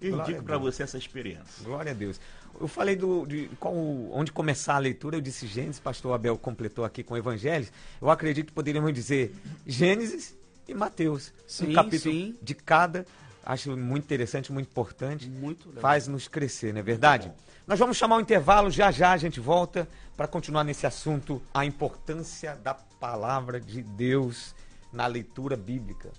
Eu 0.00 0.12
Glória 0.12 0.32
indico 0.32 0.44
para 0.44 0.58
você 0.58 0.82
essa 0.82 0.98
experiência. 0.98 1.64
Glória 1.64 1.92
a 1.92 1.94
Deus. 1.94 2.20
Eu 2.60 2.68
falei 2.68 2.96
do, 2.96 3.26
de 3.26 3.48
qual, 3.60 3.74
onde 3.74 4.32
começar 4.32 4.76
a 4.76 4.78
leitura, 4.78 5.16
eu 5.16 5.20
disse 5.20 5.46
Gênesis, 5.46 5.80
pastor 5.80 6.14
Abel 6.14 6.36
completou 6.38 6.84
aqui 6.84 7.02
com 7.02 7.16
Evangelhos. 7.16 7.72
Eu 8.00 8.10
acredito 8.10 8.46
que 8.46 8.52
poderíamos 8.52 8.92
dizer 8.92 9.34
Gênesis 9.66 10.36
e 10.66 10.74
Mateus. 10.74 11.32
Sim, 11.46 11.70
um 11.70 11.72
capítulo 11.72 12.14
sim. 12.14 12.36
de 12.42 12.54
cada. 12.54 13.06
Acho 13.44 13.76
muito 13.76 14.04
interessante, 14.04 14.52
muito 14.52 14.68
importante. 14.68 15.28
Muito 15.28 15.68
legal. 15.68 15.82
Faz 15.82 16.08
nos 16.08 16.26
crescer, 16.26 16.72
não 16.72 16.80
é 16.80 16.82
verdade? 16.82 17.30
Nós 17.66 17.78
vamos 17.78 17.96
chamar 17.96 18.16
o 18.16 18.20
intervalo, 18.20 18.70
já 18.70 18.90
já 18.90 19.12
a 19.12 19.16
gente 19.16 19.40
volta 19.40 19.88
para 20.16 20.26
continuar 20.26 20.64
nesse 20.64 20.86
assunto, 20.86 21.42
a 21.52 21.64
importância 21.64 22.56
da 22.56 22.74
palavra 22.74 23.60
de 23.60 23.82
Deus 23.82 24.54
na 24.92 25.06
leitura 25.06 25.56
bíblica. 25.56 26.10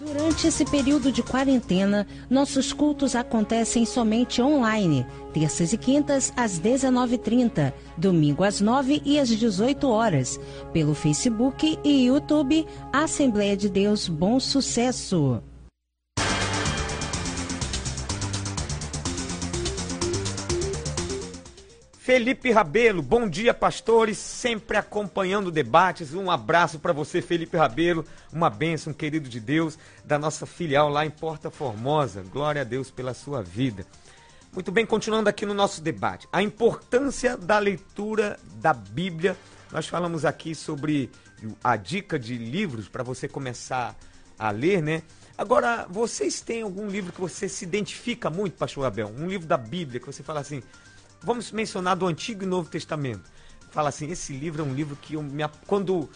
Durante 0.00 0.46
esse 0.46 0.64
período 0.64 1.10
de 1.10 1.24
quarentena, 1.24 2.06
nossos 2.30 2.72
cultos 2.72 3.16
acontecem 3.16 3.84
somente 3.84 4.40
online, 4.40 5.04
terças 5.32 5.72
e 5.72 5.76
quintas 5.76 6.32
às 6.36 6.60
19h30, 6.60 7.72
domingo 7.96 8.44
às 8.44 8.60
9 8.60 9.02
e 9.04 9.18
às 9.18 9.28
18 9.28 9.88
horas, 9.88 10.38
pelo 10.72 10.94
Facebook 10.94 11.76
e 11.82 12.06
YouTube 12.06 12.64
Assembleia 12.92 13.56
de 13.56 13.68
Deus 13.68 14.08
Bom 14.08 14.38
Sucesso. 14.38 15.42
Felipe 22.08 22.50
Rabelo, 22.50 23.02
bom 23.02 23.28
dia, 23.28 23.52
pastores, 23.52 24.16
sempre 24.16 24.78
acompanhando 24.78 25.50
debates. 25.50 26.14
Um 26.14 26.30
abraço 26.30 26.78
para 26.78 26.90
você, 26.90 27.20
Felipe 27.20 27.54
Rabelo, 27.54 28.02
uma 28.32 28.48
bênção, 28.48 28.94
querido 28.94 29.28
de 29.28 29.38
Deus, 29.38 29.78
da 30.06 30.18
nossa 30.18 30.46
filial 30.46 30.88
lá 30.88 31.04
em 31.04 31.10
Porta 31.10 31.50
Formosa. 31.50 32.24
Glória 32.32 32.62
a 32.62 32.64
Deus 32.64 32.90
pela 32.90 33.12
sua 33.12 33.42
vida. 33.42 33.84
Muito 34.54 34.72
bem, 34.72 34.86
continuando 34.86 35.28
aqui 35.28 35.44
no 35.44 35.52
nosso 35.52 35.82
debate. 35.82 36.26
A 36.32 36.42
importância 36.42 37.36
da 37.36 37.58
leitura 37.58 38.40
da 38.54 38.72
Bíblia. 38.72 39.36
Nós 39.70 39.86
falamos 39.86 40.24
aqui 40.24 40.54
sobre 40.54 41.10
a 41.62 41.76
dica 41.76 42.18
de 42.18 42.38
livros 42.38 42.88
para 42.88 43.02
você 43.02 43.28
começar 43.28 43.94
a 44.38 44.50
ler, 44.50 44.82
né? 44.82 45.02
Agora, 45.36 45.86
vocês 45.90 46.40
têm 46.40 46.62
algum 46.62 46.88
livro 46.88 47.12
que 47.12 47.20
você 47.20 47.50
se 47.50 47.66
identifica 47.66 48.30
muito, 48.30 48.56
pastor 48.56 48.86
Abel? 48.86 49.08
Um 49.08 49.28
livro 49.28 49.46
da 49.46 49.58
Bíblia 49.58 50.00
que 50.00 50.06
você 50.06 50.22
fala 50.22 50.40
assim, 50.40 50.62
Vamos 51.22 51.50
mencionar 51.50 51.96
do 51.96 52.06
Antigo 52.06 52.44
e 52.44 52.46
Novo 52.46 52.70
Testamento. 52.70 53.30
Fala 53.70 53.88
assim, 53.88 54.10
esse 54.10 54.32
livro 54.32 54.62
é 54.62 54.64
um 54.64 54.72
livro 54.72 54.96
que 54.96 55.14
eu 55.14 55.22
me, 55.22 55.46
quando 55.66 56.08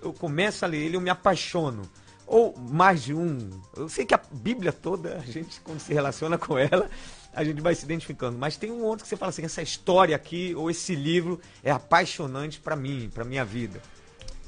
eu 0.00 0.12
começo 0.12 0.64
a 0.64 0.68
ler 0.68 0.78
ele, 0.78 0.96
eu 0.96 1.00
me 1.00 1.10
apaixono. 1.10 1.82
Ou 2.26 2.56
mais 2.56 3.02
de 3.02 3.12
um. 3.12 3.50
Eu 3.76 3.88
sei 3.88 4.06
que 4.06 4.14
a 4.14 4.20
Bíblia 4.30 4.72
toda, 4.72 5.16
a 5.16 5.20
gente, 5.20 5.60
quando 5.62 5.80
se 5.80 5.92
relaciona 5.92 6.38
com 6.38 6.56
ela, 6.56 6.88
a 7.32 7.42
gente 7.42 7.60
vai 7.60 7.74
se 7.74 7.84
identificando. 7.84 8.38
Mas 8.38 8.56
tem 8.56 8.70
um 8.70 8.84
outro 8.84 9.02
que 9.02 9.08
você 9.08 9.16
fala 9.16 9.30
assim, 9.30 9.42
essa 9.42 9.62
história 9.62 10.14
aqui, 10.14 10.54
ou 10.54 10.70
esse 10.70 10.94
livro, 10.94 11.40
é 11.62 11.72
apaixonante 11.72 12.60
para 12.60 12.76
mim, 12.76 13.10
para 13.12 13.24
minha 13.24 13.44
vida. 13.44 13.82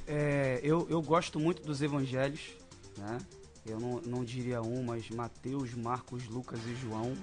É, 0.06 0.60
eu, 0.62 0.86
eu 0.88 1.02
gosto 1.02 1.40
muito 1.40 1.62
dos 1.62 1.82
evangelhos, 1.82 2.40
né? 2.96 3.18
Eu 3.64 3.78
não, 3.78 4.00
não 4.00 4.24
diria 4.24 4.60
um, 4.60 4.82
mas 4.82 5.08
Mateus, 5.10 5.74
Marcos, 5.74 6.26
Lucas 6.26 6.60
e 6.66 6.74
João. 6.74 7.14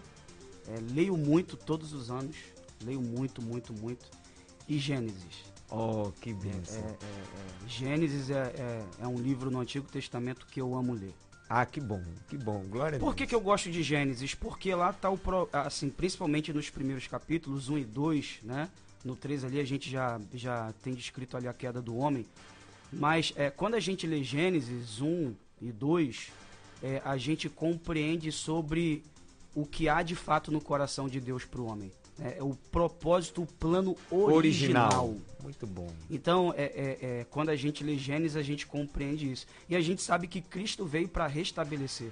É, 0.68 0.76
leio 0.94 1.16
muito 1.18 1.58
todos 1.58 1.94
os 1.94 2.10
anos. 2.10 2.36
Leio 2.84 3.02
muito, 3.02 3.42
muito, 3.42 3.74
muito. 3.74 4.06
E 4.68 4.78
Gênesis. 4.78 5.44
Oh, 5.72 6.12
que 6.20 6.34
bênção. 6.34 6.80
É, 6.80 6.88
é, 6.88 6.92
é, 6.92 7.68
Gênesis 7.68 8.30
é, 8.30 8.54
é, 8.58 8.86
é, 9.02 9.08
um 9.08 9.18
livro 9.18 9.52
no 9.52 9.60
Antigo 9.60 9.88
Testamento 9.88 10.48
que 10.48 10.60
eu 10.60 10.76
amo 10.76 10.94
ler. 10.94 11.14
Ah, 11.48 11.66
que 11.66 11.80
bom, 11.80 12.04
que 12.28 12.38
bom, 12.38 12.64
glória 12.70 12.96
a 12.96 13.00
Deus. 13.00 13.04
Por 13.04 13.16
que, 13.16 13.26
que 13.26 13.34
eu 13.34 13.42
gosto 13.42 13.72
de 13.72 13.82
Gênesis? 13.82 14.36
Porque 14.36 14.74
lá 14.74 14.92
está 14.92 15.10
o, 15.10 15.20
assim, 15.52 15.90
principalmente 15.90 16.54
nos 16.54 16.70
primeiros 16.70 17.08
capítulos, 17.08 17.70
1 17.70 17.80
e 17.80 17.86
2, 17.86 18.40
né? 18.44 18.70
No 19.04 19.16
3 19.16 19.46
ali 19.46 19.60
a 19.60 19.64
gente 19.64 19.90
já, 19.90 20.20
já 20.34 20.74
tem 20.84 20.94
descrito 20.94 21.38
ali 21.38 21.48
a 21.48 21.54
queda 21.54 21.82
do 21.82 21.96
homem. 21.96 22.26
Mas 22.92 23.34
é, 23.36 23.50
quando 23.50 23.76
a 23.76 23.80
gente 23.80 24.06
lê 24.06 24.24
Gênesis 24.24 25.02
1 25.02 25.34
e 25.62 25.72
2, 25.72 26.32
é, 26.84 27.02
a 27.04 27.18
gente 27.18 27.50
compreende 27.50 28.32
sobre 28.32 29.04
o 29.56 29.66
que 29.66 29.90
há 29.90 30.02
de 30.02 30.16
fato 30.16 30.52
no 30.52 30.62
coração 30.62 31.08
de 31.08 31.20
Deus 31.20 31.46
para 31.46 31.62
o 31.62 31.66
homem. 31.66 31.92
É, 32.22 32.44
o 32.44 32.56
propósito, 32.72 33.44
o 33.44 33.46
plano 33.46 33.96
original. 34.12 34.36
original. 34.36 35.16
Muito 35.42 35.66
bom. 35.66 35.90
Então, 36.10 36.54
é, 36.56 36.64
é, 36.64 36.98
é, 37.02 37.26
quando 37.30 37.50
a 37.50 37.56
gente 37.56 37.84
lê 37.84 37.98
Gênesis, 37.98 38.36
a 38.36 38.42
gente 38.42 38.68
compreende 38.68 39.32
isso. 39.32 39.48
E 39.70 39.76
a 39.76 39.82
gente 39.82 40.02
sabe 40.02 40.28
que 40.28 40.42
Cristo 40.42 40.86
veio 40.86 41.08
para 41.08 41.28
restabelecer, 41.28 42.12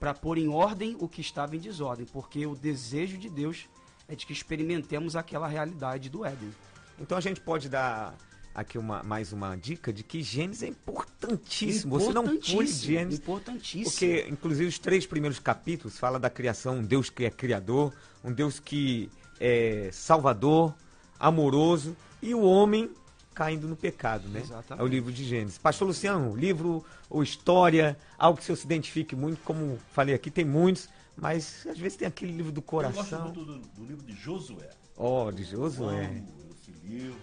para 0.00 0.12
pôr 0.12 0.36
em 0.36 0.48
ordem 0.48 0.96
o 0.98 1.08
que 1.08 1.20
estava 1.20 1.54
em 1.54 1.60
desordem, 1.60 2.06
porque 2.06 2.44
o 2.44 2.56
desejo 2.56 3.16
de 3.16 3.30
Deus 3.30 3.66
é 4.08 4.14
de 4.14 4.26
que 4.26 4.32
experimentemos 4.32 5.14
aquela 5.14 5.46
realidade 5.46 6.10
do 6.10 6.24
Éden. 6.24 6.52
Então 7.00 7.16
a 7.16 7.20
gente 7.20 7.40
pode 7.40 7.68
dar 7.68 8.14
aqui 8.54 8.78
uma, 8.78 9.02
mais 9.02 9.32
uma 9.32 9.56
dica 9.56 9.92
de 9.92 10.02
que 10.02 10.22
Gênesis 10.22 10.62
é 10.62 10.68
importantíssimo. 10.68 11.98
Você 11.98 12.12
não 12.12 12.24
pule 12.24 12.66
Gênesis. 12.68 13.18
Importantíssimo. 13.18 13.90
Porque, 13.90 14.26
inclusive, 14.30 14.68
os 14.68 14.78
três 14.78 15.06
primeiros 15.06 15.38
capítulos 15.38 15.98
fala 15.98 16.18
da 16.18 16.30
criação, 16.30 16.76
um 16.76 16.82
Deus 16.84 17.10
que 17.10 17.24
é 17.24 17.30
criador, 17.30 17.92
um 18.22 18.32
Deus 18.32 18.60
que 18.60 19.10
é 19.40 19.90
salvador, 19.92 20.74
amoroso, 21.18 21.96
e 22.22 22.34
o 22.34 22.42
homem 22.42 22.90
caindo 23.34 23.66
no 23.66 23.74
pecado, 23.74 24.28
né? 24.28 24.40
Exatamente. 24.40 24.80
É 24.80 24.84
o 24.84 24.86
livro 24.86 25.12
de 25.12 25.24
Gênesis. 25.24 25.58
Pastor 25.58 25.88
Luciano, 25.88 26.36
livro 26.36 26.84
ou 27.10 27.22
história, 27.22 27.98
algo 28.16 28.38
que 28.38 28.44
você 28.44 28.54
se 28.54 28.64
identifique 28.64 29.16
muito, 29.16 29.40
como 29.42 29.78
falei 29.92 30.14
aqui, 30.14 30.30
tem 30.30 30.44
muitos, 30.44 30.88
mas 31.16 31.66
às 31.66 31.76
vezes 31.76 31.98
tem 31.98 32.06
aquele 32.06 32.30
livro 32.30 32.52
do 32.52 32.62
coração. 32.62 33.02
Eu 33.18 33.24
gosto 33.24 33.42
muito 33.42 33.44
do, 33.44 33.58
do 33.80 33.84
livro 33.84 34.06
de 34.06 34.14
Josué. 34.14 34.70
Oh, 34.96 35.32
de 35.32 35.42
Josué. 35.42 36.04
Eu 36.04 36.10
amo 36.10 36.54
esse 36.54 36.70
livro, 36.86 37.18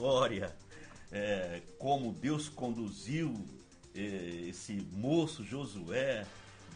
história, 0.00 0.56
é, 1.12 1.60
como 1.78 2.12
Deus 2.14 2.48
conduziu 2.48 3.34
é, 3.94 4.00
esse 4.48 4.72
moço 4.92 5.44
Josué 5.44 6.26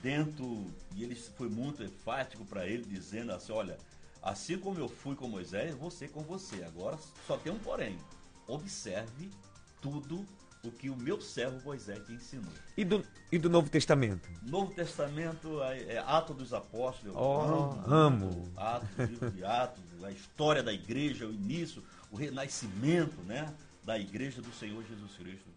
dentro, 0.03 0.67
e 0.95 1.03
ele 1.03 1.15
foi 1.15 1.49
muito 1.49 1.83
enfático 1.83 2.45
para 2.45 2.67
ele, 2.67 2.85
dizendo 2.85 3.33
assim: 3.33 3.53
olha, 3.53 3.79
assim 4.23 4.59
como 4.59 4.79
eu 4.79 4.89
fui 4.89 5.17
com 5.17 5.27
Moisés, 5.27 5.71
eu 5.71 5.79
vou 5.79 5.91
ser 5.91 6.11
com 6.11 6.21
você. 6.23 6.63
Agora 6.65 6.99
só 7.27 7.39
tem 7.39 7.51
um 7.51 7.59
porém: 7.59 7.99
observe 8.47 9.31
tudo 9.81 10.27
o 10.63 10.71
que 10.71 10.91
o 10.91 10.97
meu 10.97 11.21
servo 11.21 11.59
Moisés 11.65 12.05
te 12.05 12.13
ensinou. 12.13 12.53
E 12.77 12.85
do, 12.85 13.05
e 13.33 13.39
do 13.39 13.49
Novo 13.49 13.71
Testamento? 13.71 14.29
Novo 14.43 14.73
Testamento 14.75 15.63
é, 15.63 15.95
é 15.95 15.99
Atos 15.99 16.37
dos 16.37 16.53
Apóstolos. 16.53 17.17
Oh, 17.17 17.41
amo. 17.41 17.85
amo. 17.87 18.53
Atos, 18.57 18.89
livro 18.99 19.31
de 19.31 19.45
Atos, 19.45 19.83
a 20.03 20.11
história 20.11 20.63
da 20.63 20.73
igreja, 20.73 21.27
o 21.27 21.33
início, 21.33 21.83
o 22.15 22.17
renascimento 22.17 23.21
né, 23.27 23.53
da 23.83 23.99
igreja 23.99 24.41
do 24.41 24.53
Senhor 24.53 24.85
Jesus 24.89 25.11
Cristo. 25.19 25.51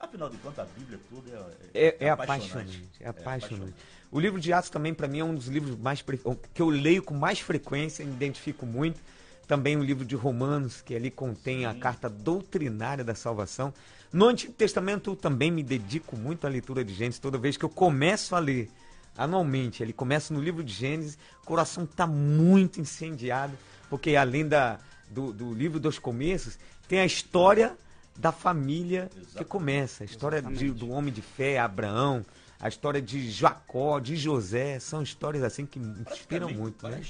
Afinal 0.00 0.28
de 0.28 0.36
contas, 0.38 0.66
a 0.68 0.78
Bíblia 0.78 0.98
toda 1.08 1.30
é, 1.72 1.86
é, 1.86 1.86
é, 1.86 2.06
é 2.06 2.10
apaixonante. 2.10 2.50
apaixonante. 2.50 2.90
É 2.98 3.08
apaixonante. 3.08 3.74
O 4.10 4.18
livro 4.18 4.40
de 4.40 4.52
Atos 4.52 4.68
também, 4.68 4.92
para 4.92 5.06
mim, 5.06 5.20
é 5.20 5.24
um 5.24 5.32
dos 5.32 5.46
livros 5.46 5.78
mais 5.78 6.04
que 6.52 6.60
eu 6.60 6.68
leio 6.68 7.04
com 7.04 7.14
mais 7.14 7.38
frequência, 7.38 8.04
me 8.04 8.12
identifico 8.12 8.66
muito. 8.66 9.00
Também 9.46 9.76
o 9.76 9.84
livro 9.84 10.04
de 10.04 10.16
Romanos, 10.16 10.80
que 10.80 10.92
ali 10.92 11.08
contém 11.08 11.60
Sim. 11.60 11.66
a 11.66 11.74
carta 11.74 12.10
doutrinária 12.10 13.04
da 13.04 13.14
salvação. 13.14 13.72
No 14.12 14.26
Antigo 14.26 14.52
Testamento, 14.54 15.10
eu 15.10 15.16
também 15.16 15.52
me 15.52 15.62
dedico 15.62 16.16
muito 16.16 16.48
à 16.48 16.50
leitura 16.50 16.84
de 16.84 16.92
Gênesis. 16.92 17.20
Toda 17.20 17.38
vez 17.38 17.56
que 17.56 17.64
eu 17.64 17.70
começo 17.70 18.34
a 18.34 18.40
ler 18.40 18.68
anualmente, 19.16 19.84
ele 19.84 19.92
começa 19.92 20.34
no 20.34 20.40
livro 20.40 20.64
de 20.64 20.72
Gênesis, 20.72 21.16
o 21.42 21.46
coração 21.46 21.84
está 21.84 22.08
muito 22.08 22.80
incendiado, 22.80 23.56
porque 23.88 24.16
além 24.16 24.48
da, 24.48 24.80
do, 25.12 25.32
do 25.32 25.54
livro 25.54 25.78
dos 25.78 25.98
começos, 25.98 26.58
tem 26.88 27.00
a 27.00 27.06
história 27.06 27.76
da 28.16 28.32
família 28.32 29.08
Exatamente. 29.10 29.36
que 29.38 29.44
começa. 29.44 30.04
A 30.04 30.06
história 30.06 30.42
de, 30.42 30.70
do 30.70 30.90
homem 30.90 31.12
de 31.12 31.22
fé, 31.22 31.58
Abraão, 31.58 32.24
a 32.60 32.68
história 32.68 33.00
de 33.00 33.30
Jacó, 33.30 33.98
de 33.98 34.16
José, 34.16 34.78
são 34.78 35.02
histórias 35.02 35.42
assim 35.42 35.66
que 35.66 35.78
inspiram 35.78 36.50
muito. 36.50 36.86
Né? 36.88 37.02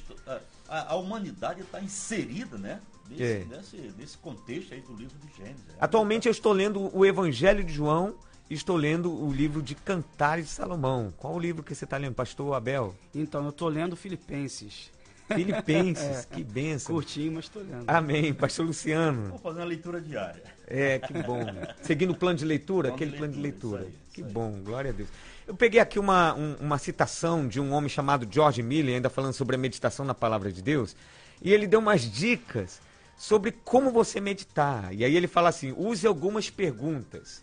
A, 0.68 0.92
a, 0.92 0.96
humanidade 0.96 1.60
está 1.60 1.80
inserida, 1.80 2.56
né? 2.56 2.80
Nesse, 3.08 3.22
é. 3.22 3.44
nesse, 3.44 3.76
nesse, 3.98 4.18
contexto 4.18 4.72
aí 4.72 4.80
do 4.80 4.94
livro 4.94 5.14
de 5.18 5.36
Gênesis. 5.36 5.64
É 5.70 5.84
Atualmente 5.84 6.26
eu 6.26 6.32
estou 6.32 6.52
lendo 6.52 6.96
o 6.96 7.04
Evangelho 7.04 7.62
de 7.62 7.72
João 7.72 8.14
e 8.48 8.54
estou 8.54 8.76
lendo 8.76 9.12
o 9.12 9.30
livro 9.32 9.60
de 9.60 9.74
Cantares 9.74 10.46
de 10.46 10.50
Salomão. 10.52 11.12
Qual 11.18 11.34
o 11.34 11.38
livro 11.38 11.62
que 11.62 11.74
você 11.74 11.84
está 11.84 11.98
lendo, 11.98 12.14
pastor 12.14 12.54
Abel? 12.54 12.94
Então, 13.14 13.42
eu 13.44 13.50
estou 13.50 13.68
lendo 13.68 13.96
Filipenses. 13.96 14.90
Filipenses, 15.34 16.04
é, 16.04 16.26
que 16.30 16.44
benção. 16.44 16.94
Curtinho, 16.94 17.32
mas 17.32 17.44
estou 17.44 17.62
lendo. 17.62 17.84
Amém, 17.86 18.32
pastor 18.32 18.66
Luciano. 18.66 19.30
Vou 19.30 19.38
fazer 19.38 19.60
uma 19.60 19.66
leitura 19.66 20.00
diária. 20.00 20.42
É, 20.66 20.98
que 20.98 21.12
bom. 21.12 21.44
Seguindo 21.82 22.10
o 22.10 22.16
plano 22.16 22.38
de 22.38 22.44
leitura, 22.44 22.88
plano 22.88 22.94
aquele 22.94 23.10
de 23.12 23.16
plano 23.16 23.32
de 23.32 23.40
leitura. 23.40 23.82
Aí, 23.82 23.94
que 24.12 24.22
bom, 24.22 24.60
glória 24.62 24.90
a 24.90 24.94
Deus. 24.94 25.08
Eu 25.46 25.54
peguei 25.54 25.80
aqui 25.80 25.98
uma, 25.98 26.34
um, 26.34 26.54
uma 26.60 26.78
citação 26.78 27.46
de 27.48 27.60
um 27.60 27.72
homem 27.72 27.88
chamado 27.88 28.26
George 28.30 28.62
Miller, 28.62 28.94
ainda 28.94 29.10
falando 29.10 29.34
sobre 29.34 29.56
a 29.56 29.58
meditação 29.58 30.04
na 30.04 30.14
palavra 30.14 30.52
de 30.52 30.62
Deus, 30.62 30.94
e 31.42 31.52
ele 31.52 31.66
deu 31.66 31.80
umas 31.80 32.02
dicas 32.02 32.80
sobre 33.16 33.52
como 33.52 33.90
você 33.90 34.20
meditar. 34.20 34.94
E 34.94 35.04
aí 35.04 35.16
ele 35.16 35.26
fala 35.26 35.48
assim: 35.48 35.74
use 35.76 36.06
algumas 36.06 36.48
perguntas. 36.48 37.42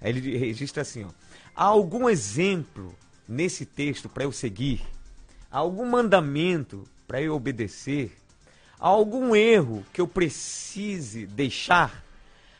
Aí 0.00 0.10
ele 0.10 0.36
registra 0.36 0.82
assim: 0.82 1.04
ó, 1.04 1.08
há 1.54 1.64
algum 1.64 2.08
exemplo 2.08 2.94
nesse 3.28 3.64
texto 3.64 4.08
para 4.08 4.24
eu 4.24 4.32
seguir? 4.32 4.82
Há 5.50 5.58
algum 5.58 5.86
mandamento 5.86 6.84
para 7.06 7.20
eu 7.20 7.34
obedecer? 7.34 8.16
Há 8.78 8.88
algum 8.88 9.34
erro 9.34 9.84
que 9.92 10.00
eu 10.00 10.08
precise 10.08 11.26
deixar? 11.26 12.04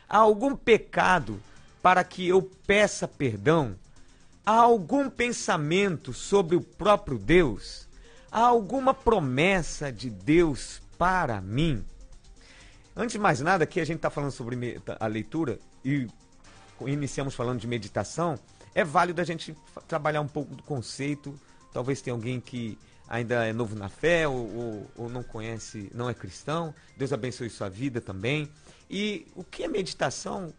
Há 0.09 0.17
algum 0.17 0.55
pecado 0.55 1.41
para 1.81 2.03
que 2.03 2.27
eu 2.27 2.41
peça 2.65 3.07
perdão? 3.07 3.75
Há 4.45 4.53
algum 4.53 5.09
pensamento 5.09 6.13
sobre 6.13 6.55
o 6.55 6.61
próprio 6.61 7.17
Deus? 7.17 7.87
Há 8.31 8.41
alguma 8.41 8.93
promessa 8.93 9.91
de 9.91 10.09
Deus 10.09 10.81
para 10.97 11.41
mim? 11.41 11.85
Antes 12.95 13.13
de 13.13 13.19
mais 13.19 13.41
nada, 13.41 13.63
aqui 13.63 13.79
a 13.79 13.85
gente 13.85 13.97
está 13.97 14.09
falando 14.09 14.31
sobre 14.31 14.81
a 14.99 15.07
leitura 15.07 15.59
e 15.85 16.07
iniciamos 16.81 17.35
falando 17.35 17.59
de 17.59 17.67
meditação. 17.67 18.39
É 18.73 18.83
válido 18.83 19.21
a 19.21 19.23
gente 19.23 19.55
trabalhar 19.87 20.21
um 20.21 20.27
pouco 20.27 20.55
do 20.55 20.63
conceito. 20.63 21.39
Talvez 21.71 22.01
tenha 22.01 22.13
alguém 22.13 22.39
que 22.39 22.77
ainda 23.07 23.45
é 23.45 23.53
novo 23.53 23.75
na 23.75 23.89
fé 23.89 24.27
ou, 24.27 24.35
ou, 24.35 24.91
ou, 24.97 25.09
não 25.09 25.23
conhece, 25.23 25.89
não 25.93 26.09
é 26.09 26.13
cristão. 26.13 26.73
Deus 26.97 27.13
abençoe 27.13 27.49
sua 27.49 27.69
vida 27.69 28.01
também. 28.01 28.49
E 28.89 29.25
o 29.35 29.43
que 29.43 29.63
é 29.63 29.67
meditação 29.67 30.53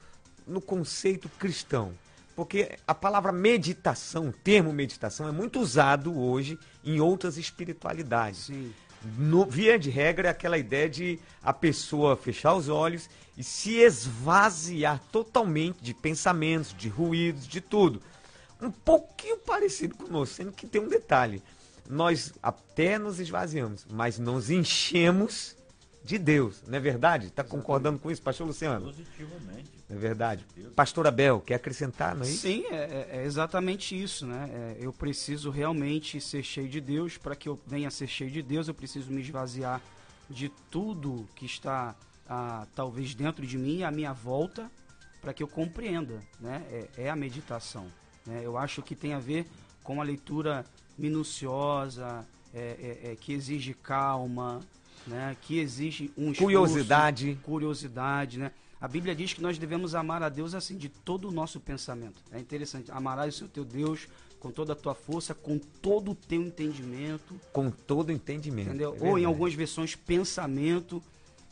no 0.46 0.60
conceito 0.60 1.28
cristão? 1.38 1.92
Porque 2.34 2.78
a 2.86 2.94
palavra 2.94 3.32
meditação, 3.32 4.28
o 4.28 4.32
termo 4.32 4.72
meditação, 4.72 5.26
é 5.28 5.32
muito 5.32 5.58
usado 5.58 6.16
hoje 6.16 6.58
em 6.84 7.00
outras 7.00 7.36
espiritualidades. 7.36 8.46
Sim. 8.46 8.72
no, 9.18 9.44
via 9.44 9.78
de 9.78 9.90
regra, 9.90 10.28
é 10.28 10.30
aquela 10.30 10.56
ideia 10.56 10.88
de 10.88 11.18
a 11.42 11.52
pessoa 11.52 12.16
fechar 12.16 12.54
os 12.54 12.68
olhos 12.68 13.10
e 13.36 13.42
se 13.42 13.76
esvaziar 13.76 15.00
totalmente 15.10 15.82
de 15.82 15.92
pensamentos, 15.92 16.74
de 16.76 16.88
ruídos, 16.88 17.46
de 17.46 17.60
tudo. 17.60 18.00
Um 18.60 18.70
pouquinho 18.70 19.38
parecido 19.38 19.96
conosco, 19.96 20.36
sendo 20.36 20.52
que 20.52 20.66
tem 20.66 20.80
um 20.80 20.88
detalhe. 20.88 21.42
Nós 21.88 22.34
até 22.42 22.98
nos 22.98 23.18
esvaziamos, 23.18 23.86
mas 23.90 24.18
nos 24.18 24.50
enchemos 24.50 25.56
de 26.04 26.18
Deus, 26.18 26.62
não 26.66 26.76
é 26.76 26.80
verdade? 26.80 27.26
Está 27.26 27.42
concordando 27.42 27.98
com 27.98 28.10
isso, 28.10 28.22
pastor 28.22 28.46
Luciano? 28.46 28.86
Positivamente. 28.86 29.70
Não 29.88 29.96
é 29.96 29.98
verdade? 29.98 30.46
Pastor 30.76 31.06
Abel, 31.06 31.40
quer 31.40 31.54
acrescentar, 31.54 32.14
não 32.14 32.24
é 32.24 32.28
isso? 32.28 32.42
Sim, 32.42 32.64
é, 32.70 33.08
é 33.10 33.24
exatamente 33.24 34.00
isso, 34.00 34.26
né? 34.26 34.50
É, 34.52 34.76
eu 34.80 34.92
preciso 34.92 35.50
realmente 35.50 36.20
ser 36.20 36.42
cheio 36.42 36.68
de 36.68 36.80
Deus. 36.80 37.16
Para 37.16 37.34
que 37.34 37.48
eu 37.48 37.58
venha 37.66 37.88
a 37.88 37.90
ser 37.90 38.06
cheio 38.06 38.30
de 38.30 38.42
Deus, 38.42 38.68
eu 38.68 38.74
preciso 38.74 39.10
me 39.10 39.22
esvaziar 39.22 39.80
de 40.28 40.50
tudo 40.70 41.26
que 41.34 41.46
está 41.46 41.96
ah, 42.28 42.66
talvez 42.74 43.14
dentro 43.14 43.46
de 43.46 43.56
mim, 43.56 43.82
à 43.82 43.90
minha 43.90 44.12
volta, 44.12 44.70
para 45.22 45.32
que 45.32 45.42
eu 45.42 45.48
compreenda, 45.48 46.22
né? 46.38 46.64
É, 46.70 47.04
é 47.04 47.10
a 47.10 47.16
meditação. 47.16 47.86
Né? 48.26 48.42
Eu 48.44 48.58
acho 48.58 48.82
que 48.82 48.94
tem 48.94 49.14
a 49.14 49.18
ver 49.18 49.46
com 49.82 50.00
a 50.00 50.04
leitura 50.04 50.66
minuciosa, 50.98 52.26
é, 52.52 53.00
é, 53.04 53.12
é 53.12 53.16
que 53.16 53.32
exige 53.32 53.74
calma, 53.74 54.60
né? 55.06 55.36
Que 55.42 55.58
exige 55.58 56.10
um 56.16 56.32
esforço, 56.32 56.42
curiosidade, 56.42 57.38
curiosidade, 57.42 58.38
né? 58.38 58.50
A 58.80 58.86
Bíblia 58.86 59.14
diz 59.14 59.32
que 59.32 59.42
nós 59.42 59.58
devemos 59.58 59.94
amar 59.94 60.22
a 60.22 60.28
Deus 60.28 60.54
assim 60.54 60.76
de 60.76 60.88
todo 60.88 61.28
o 61.28 61.32
nosso 61.32 61.58
pensamento. 61.58 62.22
É 62.30 62.38
interessante. 62.38 62.92
Amarás 62.92 63.34
o 63.34 63.38
seu 63.38 63.48
teu 63.48 63.64
Deus 63.64 64.06
com 64.38 64.52
toda 64.52 64.72
a 64.72 64.76
tua 64.76 64.94
força, 64.94 65.34
com 65.34 65.58
todo 65.58 66.12
o 66.12 66.14
teu 66.14 66.40
entendimento. 66.40 67.38
Com 67.52 67.70
todo 67.70 68.10
o 68.10 68.12
entendimento. 68.12 68.68
Entendeu? 68.68 68.96
É 69.00 69.08
Ou 69.08 69.18
em 69.18 69.24
algumas 69.24 69.52
versões, 69.52 69.96
pensamento. 69.96 71.02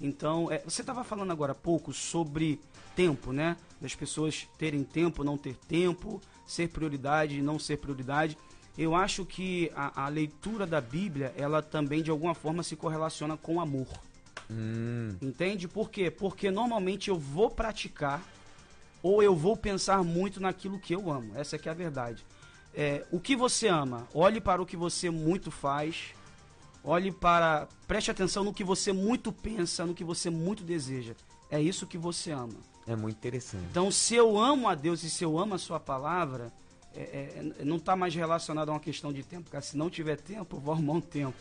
Então, 0.01 0.51
é, 0.53 0.59
você 0.61 0.83
estava 0.83 1.03
falando 1.03 1.33
agora 1.33 1.53
há 1.53 1.55
pouco 1.55 1.93
sobre 1.93 2.61
tempo, 2.95 3.33
né? 3.33 3.57
Das 3.81 3.95
pessoas 3.95 4.49
terem 4.57 4.85
tempo, 4.85 5.25
não 5.25 5.37
ter 5.37 5.57
tempo, 5.69 6.21
ser 6.47 6.69
prioridade, 6.69 7.43
não 7.43 7.59
ser 7.59 7.79
prioridade. 7.79 8.39
Eu 8.79 8.95
acho 8.95 9.25
que 9.25 9.71
a, 9.75 10.05
a 10.05 10.09
leitura 10.09 10.67
da 10.67 10.81
Bíblia, 10.81 11.33
ela 11.37 11.63
também 11.63 12.03
de 12.03 12.11
alguma 12.11 12.35
forma 12.35 12.63
se 12.63 12.77
correlaciona 12.77 13.37
com 13.37 13.61
amor. 13.61 13.89
Hum. 14.51 15.17
Entende? 15.21 15.67
Por 15.67 15.91
quê? 15.91 16.11
Porque 16.11 16.51
normalmente 16.51 17.09
eu 17.09 17.19
vou 17.19 17.51
praticar 17.51 18.23
ou 19.03 19.23
eu 19.23 19.35
vou 19.35 19.57
pensar 19.57 20.03
muito 20.03 20.41
naquilo 20.41 20.79
que 20.79 20.95
eu 20.95 21.11
amo. 21.11 21.33
Essa 21.35 21.57
é, 21.57 21.61
é 21.65 21.69
a 21.71 21.75
verdade. 21.75 22.25
É, 22.75 23.07
o 23.11 23.19
que 23.19 23.35
você 23.35 23.69
ama, 23.69 24.07
olhe 24.13 24.41
para 24.41 24.61
o 24.61 24.67
que 24.67 24.77
você 24.77 25.09
muito 25.09 25.51
faz, 25.51 26.15
olhe 26.85 27.11
para. 27.11 27.67
Preste 27.89 28.11
atenção 28.11 28.45
no 28.45 28.53
que 28.53 28.63
você 28.63 28.93
muito 28.93 29.33
pensa, 29.33 29.87
no 29.87 29.95
que 29.95 30.05
você 30.05 30.29
muito 30.29 30.63
deseja. 30.63 31.15
É 31.51 31.61
isso 31.61 31.87
que 31.87 31.97
você 31.97 32.33
ama. 32.33 32.59
É 32.87 32.95
muito 32.95 33.17
interessante. 33.17 33.65
Então, 33.71 33.91
se 33.91 34.15
eu 34.15 34.39
amo 34.39 34.69
a 34.69 34.75
Deus 34.75 35.03
e 35.03 35.11
se 35.11 35.25
eu 35.25 35.39
amo 35.39 35.55
a 35.55 35.59
Sua 35.59 35.81
palavra, 35.81 36.53
é, 37.01 37.53
é, 37.61 37.65
não 37.65 37.77
está 37.77 37.95
mais 37.95 38.15
relacionado 38.15 38.69
a 38.71 38.73
uma 38.73 38.81
questão 38.81 39.13
de 39.13 39.23
tempo, 39.23 39.45
porque 39.51 39.61
se 39.61 39.77
não 39.77 39.91
tiver 39.91 40.17
tempo, 40.17 40.57
eu 40.57 40.61
vou 40.61 40.75
arrumar 40.75 40.95
um 40.95 41.01
tempo. 41.01 41.37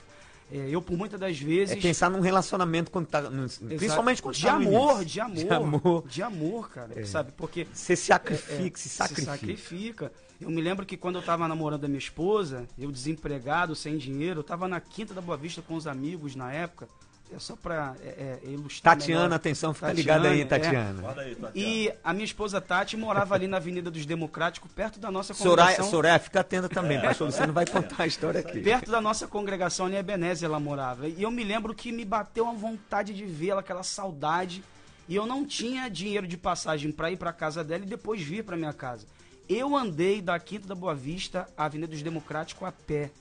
É, 0.52 0.70
eu, 0.70 0.82
por 0.82 0.96
muitas 0.96 1.20
das 1.20 1.40
vezes. 1.40 1.76
É 1.76 1.80
pensar 1.80 2.10
num 2.10 2.20
relacionamento 2.20 2.92
quando 2.92 3.08
tá. 3.08 3.22
No, 3.22 3.50
principalmente 3.50 4.22
quando 4.22 4.36
de 4.36 4.44
tá 4.44 4.54
amor, 4.54 5.04
de 5.04 5.20
amor, 5.20 5.36
de 5.36 5.50
amor. 5.50 6.08
De 6.08 6.22
amor, 6.22 6.70
cara. 6.70 7.00
É. 7.00 7.06
Sabe? 7.06 7.32
Porque. 7.36 7.68
Você 7.74 7.96
se 7.96 8.06
sacrifica, 8.06 8.78
é, 8.78 8.80
se 8.80 8.90
sacrifica. 8.90 9.32
Se 9.32 9.40
sacrifica. 9.40 10.12
Eu 10.40 10.50
me 10.50 10.62
lembro 10.62 10.86
que 10.86 10.98
quando 10.98 11.16
eu 11.16 11.22
estava 11.22 11.48
namorando 11.48 11.86
a 11.86 11.88
minha 11.88 11.98
esposa, 11.98 12.68
eu 12.78 12.92
desempregado, 12.92 13.76
sem 13.76 13.98
dinheiro, 13.98 14.40
eu 14.40 14.42
estava 14.42 14.68
na 14.68 14.80
Quinta 14.80 15.14
da 15.14 15.22
Boa 15.22 15.38
Vista 15.38 15.62
com 15.62 15.76
os 15.76 15.88
amigos 15.88 16.36
na 16.36 16.52
época. 16.52 16.88
É 17.34 17.40
só 17.40 17.56
para 17.56 17.96
é, 18.02 18.40
é, 18.44 18.50
ilustrar. 18.50 18.96
Tatiana, 18.96 19.24
melhor. 19.24 19.36
atenção, 19.36 19.74
fica 19.74 19.88
Tatiana, 19.88 20.18
ligada 20.18 20.30
aí, 20.30 20.42
é. 20.42 20.46
Tatiana. 20.46 21.02
É. 21.02 21.22
Aí, 21.22 21.36
Tatiana. 21.36 21.52
E 21.56 21.92
a 22.04 22.14
minha 22.14 22.26
esposa 22.26 22.62
Tati 22.62 22.96
morava 22.96 23.34
ali 23.34 23.48
na 23.48 23.58
Avenida 23.58 23.90
dos 23.90 24.06
Democráticos, 24.06 24.72
perto 24.72 25.00
da 25.00 25.10
nossa 25.10 25.34
congregação. 25.34 25.76
Soraya, 25.76 25.92
Soraya 25.92 26.20
fica 26.20 26.40
atenta 26.42 26.70
também, 26.70 27.02
pastor 27.02 27.32
Você 27.32 27.46
não 27.46 27.54
vai 27.54 27.66
contar 27.66 28.04
a 28.04 28.08
história 28.08 28.40
aqui. 28.40 28.62
Perto 28.62 28.92
da 28.92 29.02
nossa 29.02 29.28
congregação 29.28 29.90
em 29.90 29.96
Ebenezer 29.96 30.48
ela 30.48 30.60
morava. 30.60 31.08
E 31.08 31.24
eu 31.24 31.32
me 31.32 31.44
lembro 31.44 31.74
que 31.74 31.92
me 31.92 32.06
bateu 32.06 32.48
a 32.48 32.54
vontade 32.54 33.14
de 33.14 33.26
vê-la, 33.26 33.62
aquela 33.62 33.84
saudade. 33.84 34.64
E 35.08 35.16
eu 35.16 35.26
não 35.26 35.46
tinha 35.46 35.90
dinheiro 35.90 36.28
de 36.28 36.38
passagem 36.38 36.92
para 36.92 37.12
ir 37.12 37.18
para 37.18 37.34
casa 37.34 37.64
dela 37.64 37.84
e 37.84 37.88
depois 37.88 38.22
vir 38.22 38.44
para 38.44 38.56
minha 38.56 38.74
casa. 38.74 39.06
Eu 39.48 39.76
andei 39.76 40.22
da 40.22 40.40
Quinta 40.40 40.68
da 40.68 40.76
Boa 40.76 40.96
Vista 40.96 41.48
à 41.58 41.66
Avenida 41.66 41.92
dos 41.92 42.02
Democráticos 42.02 42.68
a 42.68 42.72
pé 42.72 43.12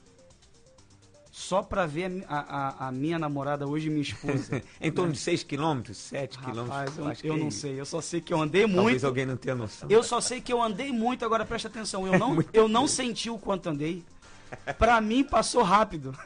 só 1.34 1.64
para 1.64 1.84
ver 1.84 2.24
a, 2.28 2.38
a, 2.38 2.88
a, 2.88 2.92
minha 2.92 3.18
namorada 3.18 3.66
hoje, 3.66 3.90
minha 3.90 4.02
esposa. 4.02 4.62
em 4.80 4.92
torno 4.92 5.12
de 5.12 5.18
6 5.18 5.42
quilômetros, 5.42 5.96
7 5.96 6.38
quilômetros? 6.38 7.24
Eu, 7.24 7.32
eu 7.32 7.36
não 7.36 7.50
sei, 7.50 7.80
eu 7.80 7.84
só 7.84 8.00
sei 8.00 8.20
que 8.20 8.32
eu 8.32 8.40
andei 8.40 8.66
muito. 8.66 8.76
Talvez 8.76 9.04
alguém 9.04 9.26
não 9.26 9.36
tenha 9.36 9.56
noção. 9.56 9.90
Eu 9.90 10.04
só 10.04 10.20
sei 10.20 10.40
que 10.40 10.52
eu 10.52 10.62
andei 10.62 10.92
muito, 10.92 11.24
agora 11.24 11.44
preste 11.44 11.66
atenção, 11.66 12.06
eu 12.06 12.16
não, 12.20 12.38
eu 12.52 12.68
não 12.68 12.86
senti 12.86 13.30
o 13.30 13.36
quanto 13.36 13.68
andei. 13.68 14.04
Para 14.78 15.00
mim 15.00 15.24
passou 15.24 15.64
rápido. 15.64 16.16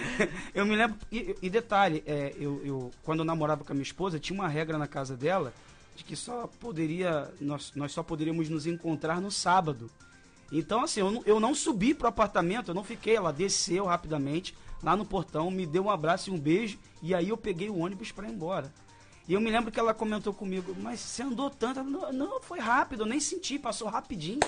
eu 0.54 0.64
me 0.64 0.74
lembro, 0.74 0.96
e, 1.12 1.36
e 1.42 1.50
detalhe, 1.50 2.02
é, 2.06 2.34
eu, 2.38 2.62
eu, 2.64 2.90
quando 3.02 3.18
eu 3.18 3.24
namorava 3.26 3.64
com 3.64 3.72
a 3.72 3.74
minha 3.74 3.82
esposa, 3.82 4.18
tinha 4.18 4.40
uma 4.40 4.48
regra 4.48 4.78
na 4.78 4.86
casa 4.86 5.14
dela 5.14 5.52
de 5.94 6.04
que 6.04 6.16
só 6.16 6.48
poderia, 6.58 7.30
nós, 7.38 7.70
nós 7.76 7.92
só 7.92 8.02
poderíamos 8.02 8.48
nos 8.48 8.66
encontrar 8.66 9.20
no 9.20 9.30
sábado. 9.30 9.90
Então, 10.52 10.84
assim, 10.84 11.00
eu 11.00 11.10
não, 11.10 11.22
eu 11.26 11.40
não 11.40 11.54
subi 11.54 11.94
pro 11.94 12.08
apartamento, 12.08 12.70
eu 12.70 12.74
não 12.74 12.84
fiquei. 12.84 13.16
Ela 13.16 13.32
desceu 13.32 13.86
rapidamente 13.86 14.54
lá 14.82 14.96
no 14.96 15.04
portão, 15.04 15.50
me 15.50 15.66
deu 15.66 15.84
um 15.84 15.90
abraço 15.90 16.30
e 16.30 16.32
um 16.32 16.38
beijo, 16.38 16.78
e 17.02 17.14
aí 17.14 17.30
eu 17.30 17.36
peguei 17.36 17.70
o 17.70 17.78
ônibus 17.78 18.12
para 18.12 18.28
ir 18.28 18.32
embora. 18.32 18.72
E 19.26 19.32
eu 19.32 19.40
me 19.40 19.50
lembro 19.50 19.72
que 19.72 19.80
ela 19.80 19.94
comentou 19.94 20.34
comigo, 20.34 20.76
mas 20.78 21.00
você 21.00 21.22
andou 21.22 21.48
tanto? 21.48 21.82
Não, 21.82 22.12
não, 22.12 22.42
foi 22.42 22.58
rápido, 22.58 23.02
eu 23.02 23.06
nem 23.06 23.18
senti, 23.18 23.58
passou 23.58 23.88
rapidinho. 23.88 24.40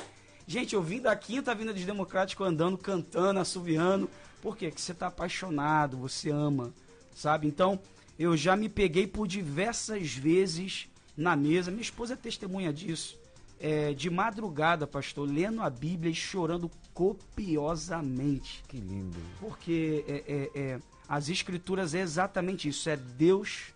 Gente, 0.46 0.74
eu 0.74 0.82
vim 0.82 1.00
da 1.00 1.16
quinta 1.16 1.54
vinda 1.54 1.72
dos 1.72 1.84
democráticos 1.84 2.46
andando, 2.46 2.76
cantando, 2.76 3.40
assoviando. 3.40 4.08
Por 4.42 4.56
quê? 4.56 4.68
Porque 4.68 4.82
você 4.82 4.92
está 4.92 5.06
apaixonado, 5.06 5.96
você 5.96 6.30
ama, 6.30 6.72
sabe? 7.14 7.48
Então, 7.48 7.80
eu 8.18 8.36
já 8.36 8.54
me 8.54 8.68
peguei 8.68 9.06
por 9.06 9.26
diversas 9.26 10.12
vezes 10.12 10.88
na 11.16 11.34
mesa. 11.34 11.70
Minha 11.70 11.82
esposa 11.82 12.12
é 12.12 12.16
testemunha 12.16 12.72
disso 12.72 13.18
é, 13.60 13.92
de 13.94 14.10
madrugada, 14.10 14.86
pastor, 14.86 15.28
lendo 15.28 15.62
a 15.62 15.70
Bíblia 15.70 16.10
e 16.10 16.14
chorando 16.14 16.70
copiosamente. 16.92 18.62
Que 18.68 18.78
lindo. 18.78 19.16
Porque 19.40 20.04
é, 20.06 20.24
é, 20.26 20.60
é, 20.60 20.80
as 21.08 21.28
escrituras 21.28 21.94
é 21.94 22.00
exatamente 22.00 22.68
isso, 22.68 22.88
é 22.88 22.96
Deus 22.96 23.74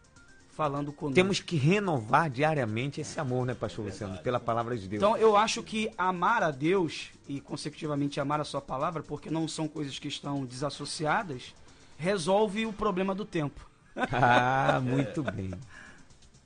falando 0.60 0.92
conosco. 0.92 1.14
Temos 1.14 1.40
que 1.40 1.56
renovar 1.56 2.28
diariamente 2.28 3.00
esse 3.00 3.18
amor, 3.18 3.46
né, 3.46 3.54
pastor 3.54 3.86
Luciano, 3.86 4.18
pela 4.18 4.38
palavra 4.38 4.76
de 4.76 4.86
Deus. 4.86 5.02
Então, 5.02 5.16
eu 5.16 5.36
acho 5.36 5.62
que 5.62 5.90
amar 5.96 6.42
a 6.42 6.50
Deus 6.50 7.10
e, 7.26 7.40
consecutivamente, 7.40 8.20
amar 8.20 8.40
a 8.40 8.44
sua 8.44 8.60
palavra, 8.60 9.02
porque 9.02 9.30
não 9.30 9.48
são 9.48 9.66
coisas 9.66 9.98
que 9.98 10.08
estão 10.08 10.44
desassociadas, 10.44 11.54
resolve 11.96 12.66
o 12.66 12.72
problema 12.72 13.14
do 13.14 13.24
tempo. 13.24 13.68
Ah, 14.12 14.80
muito 14.82 15.22
bem. 15.22 15.50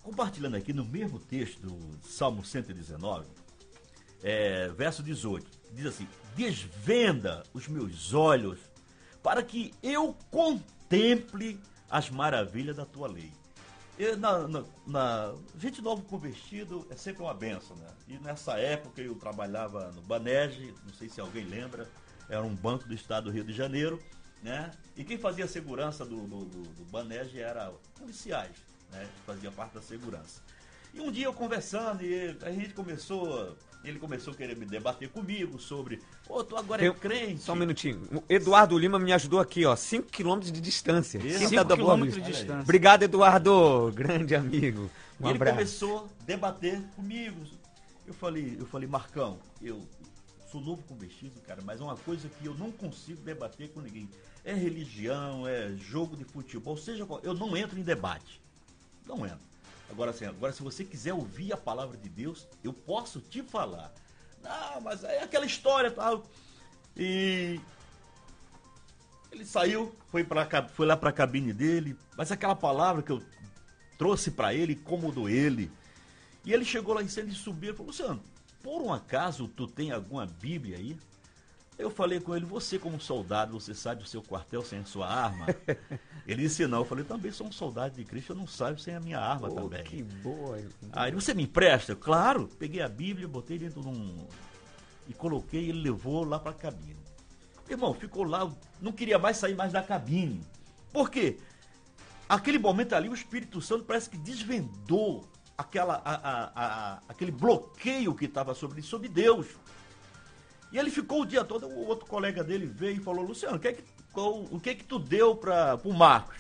Compartilhando 0.05 0.55
aqui 0.55 0.75
no 0.75 0.85
mesmo 0.85 1.19
texto 1.19 1.63
do 1.63 2.07
Salmo 2.07 2.45
119, 2.45 3.27
é, 4.23 4.69
verso 4.69 5.03
18, 5.03 5.51
diz 5.73 5.87
assim: 5.87 6.07
Desvenda 6.37 7.43
os 7.55 7.67
meus 7.69 8.13
olhos 8.13 8.61
para 9.23 9.43
que 9.43 9.73
eu 9.83 10.15
contemple 10.31 11.59
as 11.89 12.11
maravilhas 12.11 12.77
da 12.77 12.85
tua 12.85 13.09
lei. 13.09 13.33
Na, 14.19 14.47
na, 14.47 14.65
na, 14.87 15.35
gente 15.59 15.81
novo 15.81 16.03
convertido 16.03 16.87
é 16.91 16.97
sempre 16.97 17.23
uma 17.23 17.33
benção, 17.33 17.75
né? 17.77 17.89
E 18.07 18.19
nessa 18.19 18.59
época 18.59 19.01
eu 19.01 19.15
trabalhava 19.15 19.91
no 19.93 20.03
Banege, 20.03 20.75
não 20.85 20.93
sei 20.93 21.09
se 21.09 21.19
alguém 21.19 21.45
lembra, 21.45 21.89
era 22.29 22.43
um 22.43 22.55
banco 22.55 22.87
do 22.87 22.93
estado 22.93 23.25
do 23.25 23.31
Rio 23.31 23.45
de 23.45 23.55
Janeiro, 23.55 24.03
né? 24.43 24.71
E 24.95 25.03
quem 25.03 25.17
fazia 25.17 25.47
a 25.47 25.49
segurança 25.49 26.05
do, 26.05 26.27
do, 26.27 26.45
do, 26.45 26.63
do 26.63 26.85
Banege 26.91 27.41
era 27.41 27.73
policiais 27.99 28.74
né, 28.93 29.07
fazia 29.27 29.51
parte 29.51 29.75
da 29.75 29.83
segurança. 29.83 30.41
E 30.95 31.01
um 31.01 31.11
dia 31.11 31.25
eu 31.25 31.33
conversando, 31.33 32.05
e 32.05 32.37
a 32.41 32.53
gente 32.53 32.73
começou, 32.73 33.57
ele 33.85 33.99
começou 33.99 34.33
a 34.33 34.37
querer 34.37 34.57
me 34.57 34.65
debater 34.65 35.09
comigo 35.09 35.59
sobre, 35.59 35.97
ô, 36.29 36.37
oh, 36.37 36.45
tu 36.45 36.57
agora 36.57 36.87
é 36.87 36.91
crente. 36.93 37.43
Só 37.43 37.53
um 37.53 37.57
minutinho. 37.57 38.01
O 38.13 38.23
Eduardo 38.29 38.79
Lima 38.79 38.97
me 38.99 39.13
ajudou 39.13 39.41
aqui, 39.41 39.67
ó, 39.67 39.75
5 39.75 40.09
quilômetros 40.09 40.53
de 40.53 40.61
distância. 40.61 41.21
5 41.21 41.67
quilômetros 41.67 42.15
de 42.15 42.31
distância. 42.31 42.63
Obrigado, 42.63 43.03
Eduardo, 43.03 43.93
grande 43.93 44.37
amigo. 44.37 44.89
Um 45.21 45.27
e 45.27 45.31
ele 45.31 45.39
começou 45.39 46.09
a 46.21 46.25
debater 46.25 46.81
comigo. 46.95 47.41
Eu 48.07 48.15
falei, 48.15 48.57
eu 48.59 48.67
falei, 48.67 48.89
Marcão, 48.89 49.39
eu 49.61 49.83
sou 50.53 50.61
novo 50.61 50.85
convertido, 50.85 51.41
cara, 51.41 51.61
mas 51.65 51.81
é 51.81 51.83
uma 51.83 51.97
coisa 51.97 52.29
que 52.29 52.47
eu 52.47 52.55
não 52.55 52.71
consigo 52.71 53.21
debater 53.23 53.71
com 53.71 53.81
ninguém. 53.81 54.09
É 54.45 54.55
religião, 54.55 55.49
é 55.49 55.73
jogo 55.73 56.17
de 56.17 56.23
futebol, 56.23 56.77
seja 56.77 57.05
qual, 57.05 57.19
eu 57.25 57.35
não 57.35 57.57
entro 57.57 57.77
em 57.77 57.83
debate. 57.83 58.44
Não 59.05 59.25
entra. 59.25 59.41
Agora, 59.91 60.11
assim, 60.11 60.25
agora 60.25 60.53
se 60.53 60.63
você 60.63 60.85
quiser 60.85 61.13
ouvir 61.13 61.53
a 61.53 61.57
palavra 61.57 61.97
de 61.97 62.09
Deus, 62.09 62.47
eu 62.63 62.73
posso 62.73 63.21
te 63.21 63.43
falar. 63.43 63.93
Não, 64.43 64.81
mas 64.81 65.05
é 65.05 65.23
aquela 65.23 65.47
história 65.47 65.91
tal. 65.91 66.25
E 66.97 67.61
Ele 69.31 69.45
saiu, 69.45 69.95
foi, 70.09 70.25
pra, 70.25 70.69
foi 70.69 70.87
lá 70.87 70.97
para 70.97 71.11
a 71.11 71.13
cabine 71.13 71.53
dele, 71.53 71.97
mas 72.17 72.31
aquela 72.31 72.55
palavra 72.55 73.03
que 73.03 73.13
eu 73.13 73.23
trouxe 73.99 74.31
para 74.31 74.55
ele 74.55 74.75
incomodou 74.75 75.29
ele. 75.29 75.71
E 76.45 76.53
ele 76.53 76.65
chegou 76.65 76.95
lá 76.95 77.03
em 77.03 77.09
cima 77.09 77.31
e 77.31 77.35
subiu 77.35 77.73
e 77.73 77.77
falou: 77.77 77.89
Luciano, 77.89 78.23
por 78.63 78.83
um 78.83 78.93
acaso 78.93 79.49
tu 79.49 79.67
tem 79.67 79.91
alguma 79.91 80.27
Bíblia 80.27 80.77
aí? 80.77 80.97
Eu 81.77 81.91
falei 81.91 82.21
com 82.21 82.37
ele, 82.37 82.45
você 82.45 82.79
como 82.79 83.01
soldado, 83.01 83.59
você 83.59 83.75
sai 83.75 83.97
do 83.97 84.07
seu 84.07 84.23
quartel 84.23 84.63
sem 84.63 84.79
a 84.79 84.85
sua 84.85 85.09
arma? 85.09 85.47
ele 86.27 86.43
disse 86.43 86.67
não, 86.67 86.79
eu 86.79 86.85
falei, 86.85 87.05
também 87.05 87.33
sou 87.33 87.49
um 87.49 87.53
soldado 87.53 87.97
de 87.97 88.05
Cristo, 88.05 88.33
eu 88.33 88.37
não 88.37 88.47
saio 88.47 88.79
sem 88.79 88.95
a 88.95 89.01
minha 89.01 89.19
arma 89.19 89.49
oh, 89.51 89.55
também. 89.55 89.83
Que 89.83 90.03
boa. 90.03 90.59
Aí 90.93 91.11
você 91.11 91.35
me 91.35 91.43
empresta? 91.43 91.97
Claro, 91.97 92.49
peguei 92.59 92.81
a 92.81 92.89
Bíblia, 92.89 93.27
botei 93.27 93.59
dentro 93.59 93.81
de 93.83 93.89
um... 93.89 94.27
e 95.09 95.13
coloquei, 95.13 95.69
ele 95.69 95.83
levou 95.83 96.25
lá 96.25 96.39
para 96.39 96.53
a 96.53 96.55
cabine. 96.55 97.03
Irmão, 97.69 97.93
ficou 97.93 98.25
lá, 98.25 98.51
não 98.81 98.93
queria 98.93 99.19
mais 99.19 99.37
sair 99.37 99.57
mais 99.57 99.73
da 99.73 99.83
cabine. 99.83 100.43
Por 100.93 101.11
quê? 101.11 101.39
Aquele 102.29 102.59
momento 102.59 102.95
ali, 102.95 103.09
o 103.09 103.15
Espírito 103.15 103.61
Santo 103.61 103.85
parece 103.85 104.09
que 104.09 104.17
desvendou 104.17 105.25
aquela, 105.57 106.01
a, 106.05 106.15
a, 106.15 106.53
a, 106.55 107.03
aquele 107.09 107.31
bloqueio 107.31 108.15
que 108.15 108.27
estava 108.27 108.55
sobre, 108.55 108.83
sobre 108.83 109.09
Deus. 109.09 109.47
E 110.75 110.79
ele 110.79 110.91
ficou 110.91 111.23
o 111.23 111.25
dia 111.25 111.45
todo, 111.45 111.69
o 111.69 111.87
outro 111.87 112.05
colega 112.05 112.43
dele 112.43 112.67
veio 112.67 112.97
e 112.97 113.01
falou, 113.01 113.25
Luciano, 113.25 113.59
o 113.59 113.61
que 113.61 113.69
é 113.69 113.73
que, 113.75 113.85
qual, 114.13 114.41
o 114.43 114.59
que, 114.59 114.71
é 114.71 114.75
que 114.75 114.83
tu 114.83 114.99
deu 114.99 115.37
para 115.37 115.79
o 115.85 115.93
Marcos? 115.93 116.37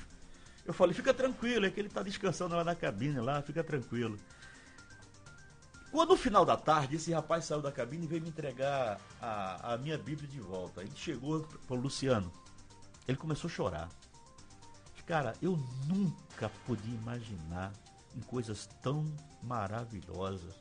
Eu 0.66 0.74
falei, 0.74 0.92
fica 0.92 1.14
tranquilo, 1.14 1.66
é 1.66 1.70
que 1.70 1.78
ele 1.78 1.86
está 1.86 2.02
descansando 2.02 2.56
lá 2.56 2.64
na 2.64 2.74
cabine, 2.74 3.20
lá, 3.20 3.40
fica 3.42 3.62
tranquilo. 3.62 4.18
Quando 5.92 6.08
no 6.08 6.16
final 6.16 6.44
da 6.44 6.56
tarde, 6.56 6.96
esse 6.96 7.12
rapaz 7.12 7.44
saiu 7.44 7.62
da 7.62 7.70
cabine 7.70 8.06
e 8.06 8.08
veio 8.08 8.22
me 8.22 8.28
entregar 8.28 9.00
a, 9.22 9.74
a 9.74 9.78
minha 9.78 9.96
Bíblia 9.96 10.28
de 10.28 10.40
volta. 10.40 10.80
Ele 10.80 10.90
chegou 10.96 11.42
e 11.42 11.66
falou, 11.68 11.84
Luciano, 11.84 12.32
ele 13.06 13.16
começou 13.16 13.46
a 13.46 13.52
chorar. 13.52 13.88
Cara, 15.06 15.34
eu 15.40 15.56
nunca 15.86 16.50
podia 16.66 16.92
imaginar 16.96 17.72
em 18.16 18.20
coisas 18.22 18.68
tão 18.82 19.06
maravilhosas. 19.44 20.58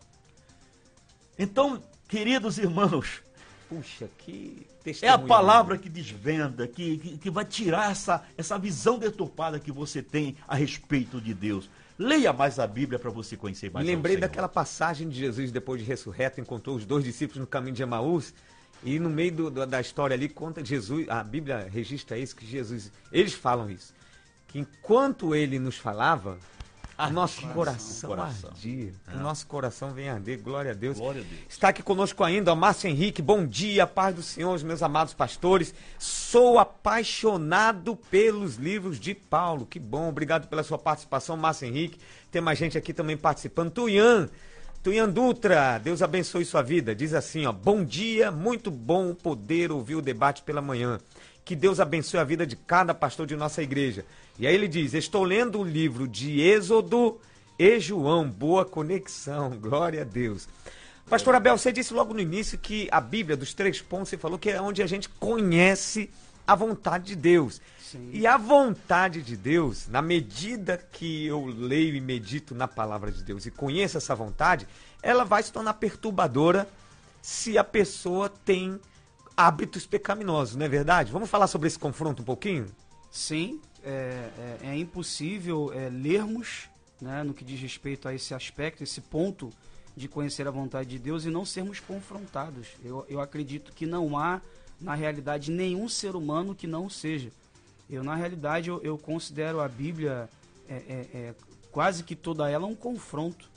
Então, 1.39 1.81
queridos 2.07 2.59
irmãos, 2.59 3.23
Puxa, 3.75 4.09
que 4.17 4.67
É 5.01 5.09
a 5.09 5.17
palavra 5.17 5.77
que 5.77 5.89
desvenda, 5.89 6.67
que, 6.67 6.97
que, 6.97 7.17
que, 7.17 7.29
vai 7.29 7.45
tirar 7.45 7.91
essa, 7.91 8.23
essa 8.38 8.57
visão 8.57 8.99
deturpada 8.99 9.59
que 9.59 9.71
você 9.71 10.01
tem 10.01 10.36
a 10.47 10.55
respeito 10.55 11.19
de 11.19 11.33
Deus. 11.33 11.69
Leia 11.97 12.33
mais 12.33 12.59
a 12.59 12.67
Bíblia 12.67 12.99
para 12.99 13.09
você 13.09 13.38
conhecer 13.38 13.71
mais. 13.71 13.86
Me 13.86 13.93
lembrei 13.93 14.17
daquela 14.17 14.49
passagem 14.49 15.07
de 15.07 15.17
Jesus 15.17 15.51
depois 15.51 15.81
de 15.81 15.88
ressurreto, 15.88 16.41
encontrou 16.41 16.75
os 16.75 16.86
dois 16.86 17.03
discípulos 17.03 17.39
no 17.39 17.47
caminho 17.47 17.75
de 17.75 17.83
Emaús. 17.83 18.33
E 18.83 18.99
no 18.99 19.09
meio 19.09 19.31
do, 19.31 19.49
do, 19.49 19.65
da 19.65 19.79
história 19.79 20.13
ali, 20.13 20.27
conta 20.27 20.63
Jesus, 20.63 21.07
a 21.07 21.23
Bíblia 21.23 21.69
registra 21.71 22.17
isso, 22.17 22.36
que 22.36 22.45
Jesus, 22.45 22.91
eles 23.13 23.33
falam 23.33 23.69
isso, 23.69 23.93
que 24.49 24.59
enquanto 24.59 25.33
ele 25.33 25.57
nos 25.57 25.77
falava, 25.77 26.38
ah, 27.06 27.10
nosso 27.10 27.48
coração, 27.50 28.10
coração, 28.10 28.50
ardia. 28.50 28.94
Ah. 29.08 29.16
O 29.16 29.20
nosso 29.20 29.48
coração 29.48 29.94
vem 29.94 30.10
arder. 30.10 30.42
Glória 30.42 30.72
a 30.72 30.74
Deus. 30.74 30.98
Glória 30.98 31.22
a 31.22 31.24
Deus. 31.24 31.42
Está 31.50 31.70
aqui 31.70 31.84
conosco 31.84 32.24
ainda 32.24 32.54
o 32.54 32.56
Márcio 32.56 32.89
Henrique. 32.89 33.22
Bom 33.22 33.46
dia, 33.46 33.86
paz 33.86 34.16
do 34.16 34.24
Senhor, 34.24 34.62
meus 34.63 34.82
amados 34.82 35.13
pastores. 35.13 35.74
Sou 36.00 36.60
apaixonado 36.60 37.96
pelos 37.96 38.56
livros 38.56 39.00
de 39.00 39.13
Paulo. 39.13 39.66
Que 39.66 39.80
bom. 39.80 40.10
Obrigado 40.10 40.48
pela 40.48 40.63
sua 40.63 40.78
participação, 40.78 41.36
Márcio 41.36 41.68
Henrique. 41.68 42.00
Tem 42.32 42.42
mais 42.42 42.58
gente 42.58 42.78
aqui 42.78 42.94
também 42.94 43.18
participando. 43.18 43.72
Tuian. 43.72 44.30
Tuian 44.84 45.08
Dutra, 45.08 45.80
Deus 45.80 46.02
abençoe 46.02 46.44
sua 46.44 46.62
vida. 46.62 46.94
Diz 46.94 47.13
assim, 47.13 47.46
ó: 47.46 47.54
"Bom 47.54 47.86
dia, 47.86 48.30
muito 48.30 48.70
bom 48.70 49.16
poder 49.16 49.72
ouvir 49.72 49.96
o 49.96 50.02
debate 50.02 50.44
pela 50.44 50.62
manhã. 50.62 51.00
Que 51.45 51.56
Deus 51.56 51.79
abençoe 51.79 52.19
a 52.19 52.23
vida 52.23 52.47
de 52.47 52.56
cada 52.56 52.93
pastor 52.93 53.27
de 53.27 53.36
nossa 53.36 53.62
igreja. 53.62 54.06
E 54.39 54.47
aí 54.47 54.53
ele 54.53 54.67
diz: 54.67 54.93
Estou 54.93 55.23
lendo 55.23 55.60
o 55.60 55.63
livro 55.63 56.08
de 56.08 56.41
Êxodo 56.41 57.19
e 57.60 57.79
João. 57.79 58.29
Boa 58.29 58.65
conexão, 58.65 59.51
glória 59.60 60.01
a 60.01 60.06
Deus. 60.06 60.47
Pastor 61.10 61.36
Abel, 61.36 61.58
você 61.58 61.71
disse 61.71 61.93
logo 61.93 62.13
no 62.13 62.21
início 62.21 62.58
que 62.58 62.88
a 62.89 63.01
Bíblia, 63.01 63.36
dos 63.36 63.53
três 63.53 63.82
pontos, 63.82 64.10
você 64.10 64.17
falou 64.17 64.39
que 64.39 64.49
é 64.49 64.62
onde 64.62 64.82
a 64.82 64.88
gente 64.88 65.10
conhece 65.10 66.10
a 66.47 66.56
vontade 66.56 67.08
de 67.08 67.15
Deus. 67.15 67.62
Sim. 67.79 68.10
E 68.13 68.25
a 68.25 68.38
vontade 68.38 69.21
de 69.21 69.36
Deus, 69.36 69.88
na 69.88 70.01
medida 70.01 70.77
que 70.77 71.25
eu 71.25 71.45
leio 71.45 71.93
e 71.95 72.01
medito 72.01 72.56
na 72.56 72.67
palavra 72.67 73.12
de 73.12 73.21
Deus 73.21 73.45
e 73.45 73.51
conheço 73.51 73.97
essa 73.97 74.15
vontade, 74.15 74.65
ela 75.01 75.23
vai 75.25 75.43
se 75.43 75.51
tornar 75.51 75.73
perturbadora 75.75 76.67
se 77.21 77.58
a 77.58 77.63
pessoa 77.63 78.29
tem 78.29 78.79
hábitos 79.36 79.86
pecaminosos, 79.86 80.56
não 80.56 80.65
é 80.65 80.69
verdade? 80.69 81.12
Vamos 81.12 81.30
falar 81.30 81.48
sobre 81.48 81.67
esse 81.67 81.80
confronto 81.80 82.22
um 82.22 82.26
pouquinho? 82.26 82.67
Sim, 83.12 83.60
é, 83.84 84.30
é, 84.63 84.67
é 84.69 84.78
impossível 84.78 85.72
é, 85.74 85.89
lermos 85.89 86.69
né, 87.02 87.24
no 87.24 87.34
que 87.34 87.43
diz 87.43 87.60
respeito 87.60 88.08
a 88.08 88.13
esse 88.13 88.34
aspecto, 88.34 88.84
esse 88.84 89.02
ponto 89.02 89.52
de 89.96 90.08
conhecer 90.08 90.48
a 90.48 90.52
vontade 90.52 90.89
de 90.89 90.98
Deus 90.98 91.26
e 91.26 91.30
não 91.30 91.46
sermos 91.46 91.80
confrontados. 91.80 92.69
Eu, 92.84 93.06
eu 93.10 93.19
acredito 93.19 93.74
que 93.74 93.86
não 93.86 94.17
há, 94.17 94.41
na 94.80 94.96
realidade, 94.96 95.52
nenhum 95.52 95.88
ser 95.88 96.15
humano 96.15 96.56
que 96.56 96.65
não 96.65 96.89
seja. 96.89 97.32
Eu, 97.89 98.04
na 98.04 98.15
realidade, 98.15 98.69
eu, 98.69 98.82
eu 98.82 98.98
considero 98.98 99.60
a 99.60 99.67
Bíblia 99.67 100.30
é, 100.67 100.74
é, 100.74 101.08
é, 101.13 101.36
quase 101.72 102.04
que 102.04 102.15
toda 102.15 102.50
ela 102.50 102.65
um 102.65 102.76
confronto, 102.76 103.50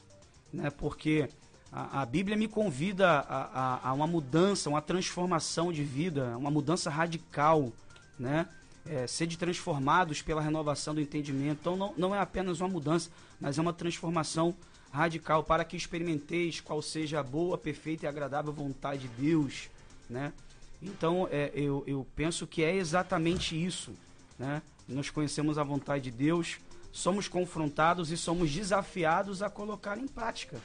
né? 0.52 0.70
porque 0.70 1.28
a, 1.76 2.00
a 2.00 2.06
Bíblia 2.06 2.38
me 2.38 2.48
convida 2.48 3.06
a, 3.06 3.80
a, 3.84 3.88
a, 3.90 3.92
uma 3.92 4.06
mudança, 4.06 4.70
uma 4.70 4.80
transformação 4.80 5.70
de 5.70 5.84
vida, 5.84 6.34
uma 6.38 6.50
mudança 6.50 6.88
radical, 6.88 7.70
né? 8.18 8.48
É, 8.86 9.06
sede 9.06 9.36
transformados 9.36 10.22
pela 10.22 10.40
renovação 10.40 10.94
do 10.94 11.00
entendimento. 11.00 11.58
Então 11.60 11.76
não, 11.76 11.92
não 11.98 12.14
é 12.14 12.18
apenas 12.18 12.60
uma 12.60 12.68
mudança, 12.68 13.10
mas 13.38 13.58
é 13.58 13.60
uma 13.60 13.74
transformação 13.74 14.54
radical 14.90 15.44
para 15.44 15.64
que 15.64 15.76
experimenteis 15.76 16.60
qual 16.60 16.80
seja 16.80 17.20
a 17.20 17.22
boa, 17.22 17.58
perfeita 17.58 18.06
e 18.06 18.08
agradável 18.08 18.52
vontade 18.52 19.02
de 19.02 19.08
Deus, 19.08 19.68
né? 20.08 20.32
Então 20.80 21.28
é, 21.30 21.50
eu, 21.54 21.84
eu 21.86 22.06
penso 22.16 22.46
que 22.46 22.62
é 22.62 22.74
exatamente 22.74 23.54
isso, 23.54 23.92
né? 24.38 24.62
Nós 24.88 25.10
conhecemos 25.10 25.58
a 25.58 25.64
vontade 25.64 26.04
de 26.04 26.10
Deus, 26.10 26.56
somos 26.90 27.28
confrontados 27.28 28.10
e 28.10 28.16
somos 28.16 28.50
desafiados 28.50 29.42
a 29.42 29.50
colocar 29.50 29.98
em 29.98 30.08
prática. 30.08 30.58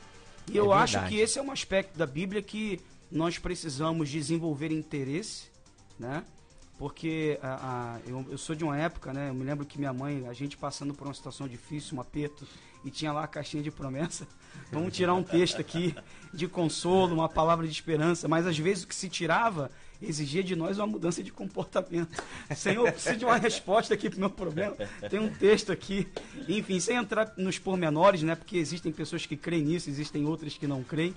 E 0.47 0.57
eu 0.57 0.73
é 0.73 0.77
acho 0.77 1.07
que 1.07 1.17
esse 1.17 1.39
é 1.39 1.41
um 1.41 1.51
aspecto 1.51 1.97
da 1.97 2.05
Bíblia 2.05 2.41
que 2.41 2.79
nós 3.11 3.37
precisamos 3.37 4.09
desenvolver 4.09 4.71
interesse, 4.71 5.49
né? 5.99 6.23
Porque 6.77 7.37
a, 7.43 7.97
a, 7.97 7.99
eu, 8.07 8.25
eu, 8.31 8.37
sou 8.37 8.55
de 8.55 8.63
uma 8.63 8.75
época, 8.77 9.13
né? 9.13 9.29
Eu 9.29 9.33
me 9.33 9.43
lembro 9.43 9.65
que 9.65 9.77
minha 9.77 9.93
mãe, 9.93 10.27
a 10.27 10.33
gente 10.33 10.57
passando 10.57 10.93
por 10.93 11.05
uma 11.05 11.13
situação 11.13 11.47
difícil, 11.47 11.97
um 11.97 12.01
aperto, 12.01 12.47
e 12.83 12.89
tinha 12.89 13.11
lá 13.11 13.23
a 13.23 13.27
caixinha 13.27 13.61
de 13.61 13.69
promessa. 13.69 14.27
Vamos 14.71 14.95
tirar 14.95 15.13
um 15.13 15.21
texto 15.21 15.59
aqui 15.59 15.95
de 16.33 16.47
consolo, 16.47 17.13
uma 17.13 17.29
palavra 17.29 17.67
de 17.67 17.73
esperança. 17.73 18.27
Mas 18.27 18.47
às 18.47 18.57
vezes 18.57 18.83
o 18.83 18.87
que 18.87 18.95
se 18.95 19.09
tirava 19.09 19.69
exigia 20.01 20.43
de 20.43 20.55
nós 20.55 20.77
uma 20.77 20.87
mudança 20.87 21.21
de 21.23 21.31
comportamento. 21.31 22.21
Senhor, 22.55 22.87
eu 22.87 22.93
preciso 22.93 23.17
de 23.17 23.25
uma 23.25 23.37
resposta 23.37 23.93
aqui 23.93 24.09
para 24.09 24.17
o 24.17 24.19
meu 24.19 24.29
problema. 24.29 24.75
Tem 25.09 25.19
um 25.19 25.29
texto 25.29 25.71
aqui. 25.71 26.07
Enfim, 26.47 26.79
sem 26.79 26.95
entrar 26.95 27.33
nos 27.37 27.59
pormenores, 27.59 28.23
né? 28.23 28.35
Porque 28.35 28.57
existem 28.57 28.91
pessoas 28.91 29.25
que 29.25 29.37
creem 29.37 29.63
nisso, 29.63 29.89
existem 29.89 30.25
outras 30.25 30.57
que 30.57 30.67
não 30.67 30.83
creem. 30.83 31.15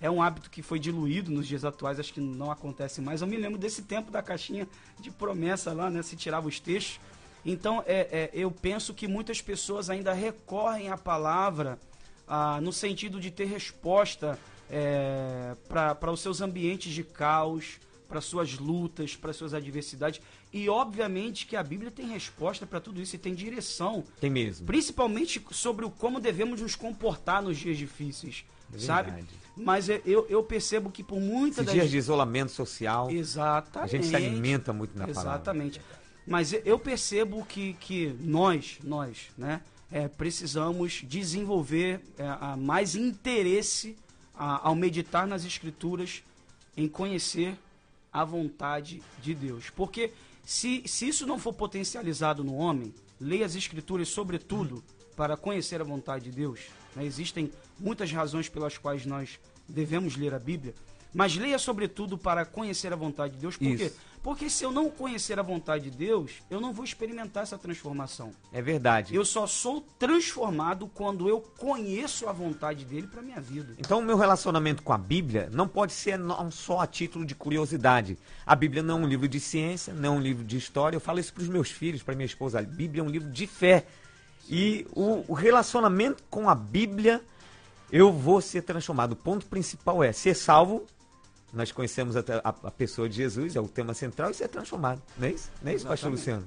É 0.00 0.10
um 0.10 0.22
hábito 0.22 0.50
que 0.50 0.62
foi 0.62 0.78
diluído 0.78 1.30
nos 1.30 1.46
dias 1.46 1.64
atuais, 1.64 1.98
acho 1.98 2.12
que 2.12 2.20
não 2.20 2.50
acontece 2.50 3.00
mais. 3.00 3.22
Eu 3.22 3.26
me 3.26 3.36
lembro 3.36 3.58
desse 3.58 3.82
tempo 3.82 4.10
da 4.10 4.22
caixinha 4.22 4.68
de 5.00 5.10
promessa 5.10 5.72
lá, 5.72 5.90
né? 5.90 6.02
Se 6.02 6.16
tirava 6.16 6.46
os 6.46 6.60
textos. 6.60 7.00
Então, 7.44 7.82
é, 7.86 8.08
é, 8.10 8.30
eu 8.34 8.50
penso 8.50 8.92
que 8.92 9.06
muitas 9.06 9.40
pessoas 9.40 9.88
ainda 9.88 10.12
recorrem 10.12 10.90
à 10.90 10.98
palavra 10.98 11.78
ah, 12.26 12.60
no 12.60 12.72
sentido 12.72 13.20
de 13.20 13.30
ter 13.30 13.44
resposta 13.44 14.38
é, 14.68 15.54
para 15.68 16.10
os 16.10 16.20
seus 16.20 16.40
ambientes 16.40 16.92
de 16.92 17.04
caos, 17.04 17.78
para 18.08 18.20
suas 18.20 18.58
lutas, 18.58 19.16
para 19.16 19.32
suas 19.32 19.54
adversidades. 19.54 20.20
E 20.52 20.68
obviamente 20.68 21.46
que 21.46 21.56
a 21.56 21.62
Bíblia 21.62 21.90
tem 21.90 22.08
resposta 22.08 22.66
para 22.66 22.80
tudo 22.80 23.00
isso 23.00 23.16
e 23.16 23.18
tem 23.18 23.34
direção. 23.34 24.04
Tem 24.20 24.30
mesmo. 24.30 24.66
Principalmente 24.66 25.44
sobre 25.50 25.84
o 25.84 25.90
como 25.90 26.20
devemos 26.20 26.60
nos 26.60 26.74
comportar 26.74 27.42
nos 27.42 27.58
dias 27.58 27.76
difíceis, 27.76 28.44
é 28.72 28.78
sabe? 28.78 29.24
Mas 29.56 29.88
eu, 29.88 30.26
eu 30.28 30.42
percebo 30.42 30.90
que 30.90 31.02
por 31.02 31.20
muitas 31.20 31.64
das... 31.64 31.74
dias 31.74 31.90
de 31.90 31.96
isolamento 31.96 32.52
social, 32.52 33.10
Exatamente. 33.10 33.96
a 33.96 33.98
gente 33.98 34.08
se 34.08 34.16
alimenta 34.16 34.72
muito 34.72 34.96
na 34.98 35.06
palavra. 35.06 35.30
Exatamente. 35.30 35.80
Mas 36.26 36.52
eu 36.64 36.78
percebo 36.78 37.44
que, 37.44 37.74
que 37.74 38.14
nós, 38.20 38.78
nós, 38.82 39.28
né, 39.38 39.62
é, 39.90 40.08
precisamos 40.08 41.02
desenvolver 41.06 42.00
é, 42.18 42.56
mais 42.56 42.96
interesse 42.96 43.96
a, 44.34 44.68
ao 44.68 44.74
meditar 44.74 45.26
nas 45.26 45.44
escrituras 45.44 46.22
em 46.76 46.88
conhecer 46.88 47.56
a 48.16 48.24
vontade 48.24 49.02
de 49.22 49.34
Deus. 49.34 49.68
Porque 49.68 50.10
se, 50.42 50.82
se 50.86 51.06
isso 51.06 51.26
não 51.26 51.38
for 51.38 51.52
potencializado 51.52 52.42
no 52.42 52.54
homem, 52.54 52.94
leia 53.20 53.44
as 53.44 53.54
escrituras 53.54 54.08
sobretudo 54.08 54.82
para 55.14 55.36
conhecer 55.36 55.82
a 55.82 55.84
vontade 55.84 56.24
de 56.24 56.30
Deus. 56.30 56.60
Né? 56.94 57.04
Existem 57.04 57.52
muitas 57.78 58.10
razões 58.10 58.48
pelas 58.48 58.78
quais 58.78 59.04
nós 59.04 59.38
devemos 59.68 60.16
ler 60.16 60.32
a 60.32 60.38
Bíblia, 60.38 60.74
Mas 61.16 61.34
leia 61.34 61.58
sobretudo 61.58 62.18
para 62.18 62.44
conhecer 62.44 62.92
a 62.92 62.96
vontade 62.96 63.32
de 63.34 63.40
Deus. 63.40 63.56
Por 63.56 63.64
Isso. 63.64 63.84
quê? 63.84 63.92
Porque 64.22 64.50
se 64.50 64.64
eu 64.64 64.70
não 64.70 64.90
conhecer 64.90 65.38
a 65.38 65.42
vontade 65.42 65.88
de 65.88 65.96
Deus, 65.96 66.32
eu 66.50 66.60
não 66.60 66.74
vou 66.74 66.84
experimentar 66.84 67.44
essa 67.44 67.56
transformação. 67.56 68.32
É 68.52 68.60
verdade. 68.60 69.14
Eu 69.14 69.24
só 69.24 69.46
sou 69.46 69.80
transformado 69.98 70.90
quando 70.92 71.26
eu 71.26 71.40
conheço 71.40 72.28
a 72.28 72.32
vontade 72.32 72.84
dele 72.84 73.06
para 73.06 73.22
minha 73.22 73.40
vida. 73.40 73.74
Então, 73.78 74.00
o 74.00 74.02
meu 74.02 74.18
relacionamento 74.18 74.82
com 74.82 74.92
a 74.92 74.98
Bíblia 74.98 75.48
não 75.50 75.66
pode 75.66 75.94
ser 75.94 76.18
não 76.18 76.50
só 76.50 76.80
a 76.80 76.86
título 76.86 77.24
de 77.24 77.34
curiosidade. 77.34 78.18
A 78.44 78.54
Bíblia 78.54 78.82
não 78.82 78.98
é 78.98 79.04
um 79.04 79.08
livro 79.08 79.26
de 79.26 79.40
ciência, 79.40 79.94
não 79.94 80.16
é 80.16 80.18
um 80.18 80.20
livro 80.20 80.44
de 80.44 80.58
história. 80.58 80.96
Eu 80.96 81.00
falo 81.00 81.18
isso 81.18 81.32
para 81.32 81.44
os 81.44 81.48
meus 81.48 81.70
filhos, 81.70 82.02
para 82.02 82.14
minha 82.14 82.26
esposa. 82.26 82.58
A 82.58 82.62
Bíblia 82.62 83.00
é 83.00 83.04
um 83.04 83.08
livro 83.08 83.30
de 83.30 83.46
fé. 83.46 83.86
E 84.50 84.86
o, 84.92 85.24
o 85.28 85.32
relacionamento 85.32 86.22
com 86.28 86.50
a 86.50 86.54
Bíblia, 86.54 87.22
eu 87.90 88.12
vou 88.12 88.42
ser 88.42 88.60
transformado. 88.62 89.12
O 89.12 89.16
ponto 89.16 89.46
principal 89.46 90.04
é 90.04 90.12
ser 90.12 90.34
salvo. 90.34 90.84
Nós 91.56 91.72
conhecemos 91.72 92.16
a, 92.16 92.20
a- 92.20 92.54
a 92.64 92.70
pessoa 92.70 93.08
de 93.08 93.16
Jesus, 93.16 93.56
é 93.56 93.60
o 93.60 93.66
tema 93.66 93.94
central, 93.94 94.30
e 94.30 94.34
ser 94.34 94.46
transformado. 94.48 95.02
Não 95.16 95.26
é 95.26 95.30
isso? 95.32 95.50
Não 95.62 95.72
é 95.72 95.74
isso, 95.74 95.86
pastor. 95.86 96.10
Luciano? 96.10 96.46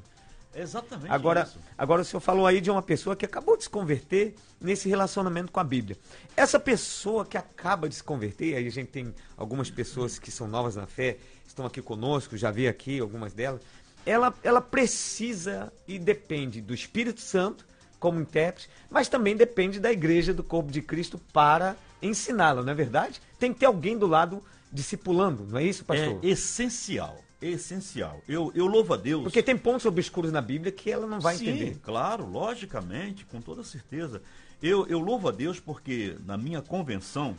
Exatamente 0.56 1.12
Agora, 1.12 1.42
isso. 1.44 1.60
agora 1.78 2.02
o 2.02 2.06
senhor 2.06 2.20
falou 2.22 2.46
aí 2.48 2.60
de 2.60 2.72
uma 2.72 2.82
pessoa 2.82 3.16
que 3.16 3.24
acabou 3.26 3.56
de 3.58 3.64
se 3.64 3.70
converter 3.70 4.36
nesse 4.60 4.90
relacionamento 4.90 5.52
com 5.52 5.60
a 5.60 5.64
Bíblia. 5.64 5.98
Essa 6.36 6.60
pessoa 6.60 7.24
que 7.26 7.38
acaba 7.38 7.88
de 7.90 7.96
se 7.96 8.04
converter, 8.04 8.56
aí 8.56 8.68
a 8.68 8.72
gente 8.72 8.90
tem 8.90 9.14
algumas 9.38 9.70
pessoas 9.70 10.18
que 10.20 10.32
são 10.32 10.48
novas 10.48 10.76
na 10.76 10.88
fé, 10.88 11.18
estão 11.48 11.66
aqui 11.66 11.82
conosco, 11.82 12.36
já 12.38 12.50
vi 12.52 12.68
aqui 12.68 13.00
algumas 13.00 13.32
delas. 13.34 13.62
Ela, 14.06 14.34
ela 14.44 14.62
precisa 14.62 15.72
e 15.88 16.00
depende 16.00 16.62
do 16.62 16.74
Espírito 16.74 17.22
Santo 17.22 17.66
como 18.00 18.20
intérprete, 18.20 18.70
mas 18.90 19.08
também 19.08 19.36
depende 19.36 19.80
da 19.80 19.92
igreja 19.92 20.34
do 20.34 20.44
corpo 20.44 20.72
de 20.72 20.82
Cristo 20.82 21.20
para 21.32 21.76
ensiná-la, 22.02 22.64
não 22.64 22.72
é 22.72 22.76
verdade? 22.76 23.22
Tem 23.38 23.54
que 23.54 23.60
ter 23.60 23.66
alguém 23.68 23.98
do 23.98 24.08
lado 24.08 24.42
discipulando, 24.72 25.46
não 25.48 25.58
é 25.60 25.64
isso, 25.64 25.84
pastor? 25.86 26.20
É 26.24 26.28
essencial, 26.28 27.18
essencial. 27.42 28.22
Eu, 28.28 28.52
eu 28.56 28.66
louvo 28.68 28.94
a 28.94 28.98
Deus. 28.98 29.24
Porque 29.24 29.42
tem 29.44 29.58
pontos 29.58 29.86
obscuros 29.86 30.32
na 30.32 30.42
Bíblia 30.42 30.72
que 30.72 30.92
ela 30.92 31.08
não 31.08 31.20
vai 31.20 31.36
Sim, 31.38 31.50
entender. 31.50 31.80
claro, 31.82 32.26
logicamente, 32.30 33.26
com 33.26 33.42
toda 33.42 33.64
certeza. 33.64 34.22
Eu, 34.62 34.86
eu 34.88 35.00
louvo 35.00 35.30
a 35.30 35.32
Deus 35.32 35.60
porque 35.60 36.18
na 36.26 36.38
minha 36.38 36.62
convenção 36.62 37.36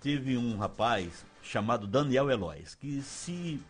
teve 0.00 0.36
um 0.36 0.56
rapaz 0.56 1.24
chamado 1.42 1.86
Daniel 1.86 2.30
Elois 2.30 2.74
que 2.74 3.02
se, 3.02 3.60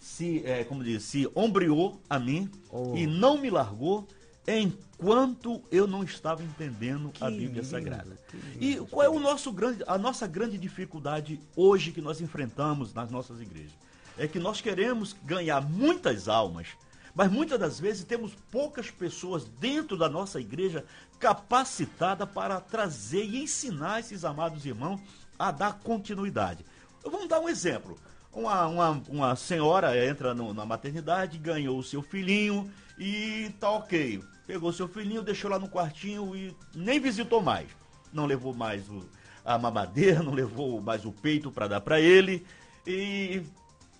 se 0.00 0.42
é, 0.44 0.64
como 0.64 0.82
diz, 0.82 1.04
se 1.04 1.28
ombreou 1.34 2.00
a 2.10 2.18
mim 2.18 2.50
Oh. 2.70 2.94
e 2.96 3.06
não 3.06 3.38
me 3.38 3.50
largou 3.50 4.06
enquanto 4.46 5.62
eu 5.70 5.86
não 5.86 6.02
estava 6.04 6.42
entendendo 6.42 7.08
a 7.20 7.26
Que 7.30 7.36
Bíblia 7.38 7.48
lindo, 7.62 7.64
Sagrada. 7.64 8.18
E 8.60 8.76
qual 8.90 9.02
é 9.02 9.08
o 9.08 9.18
nosso 9.18 9.50
grande, 9.52 9.82
a 9.86 9.96
nossa 9.98 10.26
grande 10.26 10.58
dificuldade 10.58 11.40
hoje 11.56 11.92
que 11.92 12.00
nós 12.00 12.20
enfrentamos 12.20 12.92
nas 12.92 13.10
nossas 13.10 13.40
igrejas? 13.40 13.72
É 14.18 14.28
que 14.28 14.38
nós 14.38 14.60
queremos 14.60 15.14
ganhar 15.24 15.60
muitas 15.68 16.28
almas, 16.28 16.68
mas 17.14 17.30
muitas 17.30 17.58
das 17.58 17.80
vezes 17.80 18.04
temos 18.04 18.32
poucas 18.50 18.90
pessoas 18.90 19.44
dentro 19.58 19.96
da 19.96 20.08
nossa 20.08 20.40
igreja 20.40 20.84
capacitada 21.18 22.26
para 22.26 22.60
trazer 22.60 23.24
e 23.24 23.42
ensinar 23.42 24.00
esses 24.00 24.24
amados 24.24 24.64
irmãos 24.66 25.00
a 25.38 25.50
dar 25.50 25.80
continuidade. 25.80 26.64
Vamos 27.02 27.28
dar 27.28 27.40
um 27.40 27.48
exemplo. 27.48 27.98
Uma, 28.32 28.66
uma, 28.66 29.02
uma 29.08 29.36
senhora 29.36 30.06
entra 30.06 30.34
no- 30.34 30.52
na 30.54 30.64
maternidade, 30.64 31.38
ganhou 31.38 31.78
o 31.78 31.82
seu 31.84 32.02
filhinho 32.02 32.70
e 32.98 33.50
tá 33.60 33.70
ok. 33.70 34.22
Pegou 34.46 34.72
seu 34.72 34.86
filhinho, 34.88 35.22
deixou 35.22 35.50
lá 35.50 35.58
no 35.58 35.68
quartinho 35.68 36.36
e 36.36 36.54
nem 36.74 37.00
visitou 37.00 37.40
mais. 37.42 37.68
Não 38.12 38.26
levou 38.26 38.52
mais 38.54 38.88
o- 38.88 39.08
a 39.44 39.58
mamadeira, 39.58 40.22
não 40.22 40.32
levou 40.34 40.80
mais 40.80 41.04
o 41.04 41.12
peito 41.12 41.50
para 41.50 41.66
dar 41.68 41.80
para 41.80 42.00
ele 42.00 42.44
e 42.86 43.42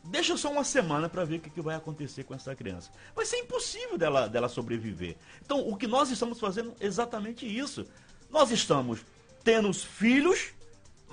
deixa 0.04 0.36
só 0.36 0.50
uma 0.52 0.64
semana 0.64 1.08
para 1.08 1.24
ver 1.24 1.36
o 1.36 1.40
que, 1.40 1.50
que 1.50 1.60
vai 1.62 1.74
acontecer 1.74 2.24
com 2.24 2.34
essa 2.34 2.54
criança. 2.54 2.90
Vai 3.16 3.24
ser 3.24 3.38
impossível 3.38 3.96
dela, 3.96 4.28
dela 4.28 4.48
sobreviver. 4.48 5.16
Então, 5.44 5.66
o 5.66 5.76
que 5.76 5.86
nós 5.86 6.10
estamos 6.10 6.38
fazendo 6.38 6.74
é 6.78 6.86
exatamente 6.86 7.46
isso. 7.46 7.86
Nós 8.30 8.50
estamos 8.50 9.00
tendo 9.42 9.68
os 9.68 9.82
filhos, 9.82 10.52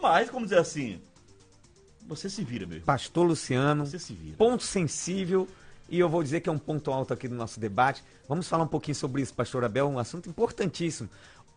mas, 0.01 0.29
como 0.29 0.45
dizer 0.45 0.59
assim, 0.59 1.01
você 2.07 2.29
se 2.29 2.43
vira, 2.43 2.65
meu 2.65 2.77
irmão. 2.77 2.85
Pastor 2.85 3.25
Luciano, 3.25 3.85
Você 3.85 3.99
se 3.99 4.13
vira. 4.13 4.35
ponto 4.37 4.63
sensível, 4.63 5.47
e 5.91 5.99
eu 5.99 6.09
vou 6.09 6.23
dizer 6.23 6.39
que 6.39 6.49
é 6.49 6.51
um 6.51 6.57
ponto 6.57 6.89
alto 6.91 7.13
aqui 7.13 7.27
do 7.27 7.35
nosso 7.35 7.59
debate. 7.59 8.03
Vamos 8.27 8.47
falar 8.47 8.63
um 8.63 8.67
pouquinho 8.67 8.95
sobre 8.95 9.21
isso, 9.21 9.33
pastor 9.33 9.63
Abel, 9.65 9.87
um 9.87 9.99
assunto 9.99 10.29
importantíssimo. 10.29 11.09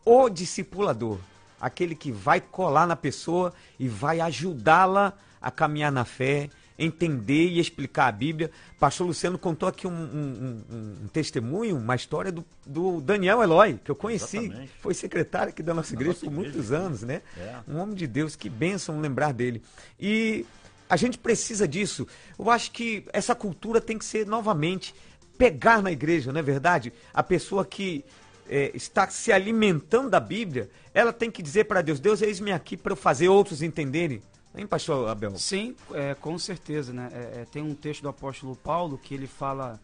O 0.04 0.28
discipulador, 0.28 1.18
aquele 1.60 1.94
que 1.94 2.10
vai 2.12 2.40
colar 2.40 2.86
na 2.86 2.96
pessoa 2.96 3.54
e 3.78 3.88
vai 3.88 4.20
ajudá-la 4.20 5.12
a 5.40 5.50
caminhar 5.50 5.92
na 5.92 6.04
fé, 6.04 6.50
entender 6.76 7.46
e 7.50 7.60
explicar 7.60 8.08
a 8.08 8.12
Bíblia. 8.12 8.50
Pastor 8.80 9.06
Luciano 9.06 9.38
contou 9.38 9.68
aqui 9.68 9.86
um, 9.86 9.92
um- 9.92 10.64
um- 10.72 11.04
um 11.04 11.08
testemunho, 11.12 11.76
uma 11.76 11.94
história 11.94 12.32
do, 12.32 12.44
do 12.66 13.00
Daniel 13.00 13.40
Eloy, 13.42 13.78
que 13.84 13.90
eu 13.90 13.94
conheci, 13.94 14.38
Exatamente. 14.38 14.72
foi 14.80 14.92
secretário 14.94 15.50
aqui 15.50 15.62
da 15.62 15.72
nossa 15.72 15.94
igreja 15.94 16.10
nossa 16.14 16.26
por 16.26 16.32
igreja, 16.32 16.50
muitos 16.52 16.72
anos, 16.72 17.02
né? 17.02 17.22
É. 17.38 17.58
Um 17.68 17.78
homem 17.78 17.94
de 17.94 18.08
Deus, 18.08 18.34
que 18.34 18.48
bênção 18.50 19.00
lembrar 19.00 19.32
dele. 19.32 19.62
E 20.00 20.44
a 20.88 20.96
gente 20.96 21.18
precisa 21.18 21.66
disso. 21.66 22.06
Eu 22.38 22.50
acho 22.50 22.70
que 22.70 23.04
essa 23.12 23.34
cultura 23.34 23.80
tem 23.80 23.98
que 23.98 24.04
ser 24.04 24.26
novamente 24.26 24.94
pegar 25.36 25.82
na 25.82 25.90
igreja, 25.90 26.32
não 26.32 26.40
é 26.40 26.42
verdade? 26.42 26.92
A 27.12 27.22
pessoa 27.22 27.64
que 27.64 28.04
é, 28.48 28.70
está 28.74 29.08
se 29.08 29.32
alimentando 29.32 30.10
da 30.10 30.20
Bíblia, 30.20 30.70
ela 30.92 31.12
tem 31.12 31.30
que 31.30 31.42
dizer 31.42 31.64
para 31.64 31.82
Deus: 31.82 32.00
Deus, 32.00 32.22
eis-me 32.22 32.52
aqui 32.52 32.76
para 32.76 32.92
eu 32.92 32.96
fazer 32.96 33.28
outros 33.28 33.62
entenderem. 33.62 34.22
Hein, 34.56 34.66
pastor 34.66 35.08
Abel? 35.08 35.36
Sim, 35.36 35.74
é, 35.92 36.14
com 36.14 36.38
certeza, 36.38 36.92
né? 36.92 37.08
É, 37.12 37.40
é, 37.40 37.44
tem 37.44 37.62
um 37.62 37.74
texto 37.74 38.02
do 38.02 38.08
apóstolo 38.08 38.54
Paulo 38.54 38.96
que 38.96 39.12
ele 39.12 39.26
fala, 39.26 39.80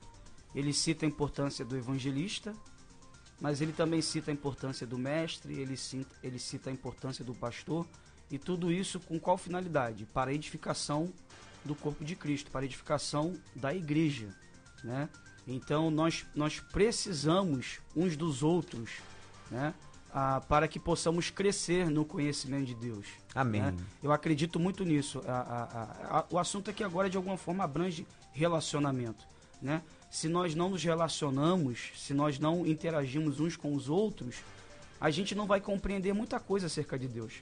ele 0.55 0.73
cita 0.73 1.05
a 1.05 1.09
importância 1.09 1.65
do 1.65 1.77
evangelista, 1.77 2.55
mas 3.41 3.61
ele 3.61 3.73
também 3.73 4.01
cita 4.01 4.31
a 4.31 4.35
importância 4.35 4.87
do 4.87 4.97
mestre, 4.97 5.55
ele 5.55 5.77
cita, 5.77 6.15
ele 6.23 6.39
cita 6.39 6.71
a 6.71 6.73
importância 6.73 7.25
do 7.25 7.35
pastor, 7.35 7.85
e 8.31 8.39
tudo 8.39 8.71
isso 8.73 9.01
com 9.01 9.19
qual 9.19 9.37
finalidade? 9.39 10.07
Para 10.07 10.31
a 10.31 10.35
edificação 10.35 11.13
do 11.65 11.75
corpo 11.75 12.05
de 12.05 12.15
Cristo, 12.17 12.51
para 12.51 12.61
a 12.61 12.65
edificação 12.65 13.35
da 13.55 13.75
igreja, 13.75 14.29
né? 14.85 15.09
Então 15.47 15.91
nós, 15.91 16.25
nós 16.35 16.61
precisamos 16.61 17.79
uns 17.97 18.17
dos 18.17 18.43
outros, 18.43 18.91
né? 19.51 19.75
Ah, 20.13 20.41
para 20.49 20.67
que 20.67 20.79
possamos 20.81 21.31
crescer 21.31 21.89
no 21.89 22.05
conhecimento 22.05 22.67
de 22.67 22.75
Deus. 22.75 23.07
Amém. 23.35 23.61
né? 23.63 23.75
Eu 24.03 24.11
acredito 24.11 24.59
muito 24.59 24.85
nisso. 24.85 25.23
A- 25.27 25.31
a- 25.33 25.63
a- 25.63 26.19
a- 26.21 26.25
o 26.31 26.39
assunto 26.39 26.69
aqui 26.69 26.83
agora, 26.83 27.09
de 27.09 27.17
alguma 27.17 27.37
forma, 27.37 27.63
abrange 27.63 28.05
relacionamento. 28.33 29.25
Né? 29.63 29.83
Se 30.11 30.29
nós 30.29 30.53
não 30.55 30.71
nos 30.71 30.83
relacionamos, 30.83 31.93
se 31.97 32.13
nós 32.13 32.39
não 32.41 32.67
interagimos 32.67 33.39
uns 33.39 33.55
com 33.57 33.73
os 33.75 33.89
outros, 33.89 34.37
a 35.01 35.11
gente 35.11 35.35
não 35.35 35.47
vai 35.47 35.61
compreender 35.61 36.13
muita 36.13 36.41
coisa 36.41 36.67
acerca 36.67 36.99
de 36.99 37.07
Deus. 37.07 37.35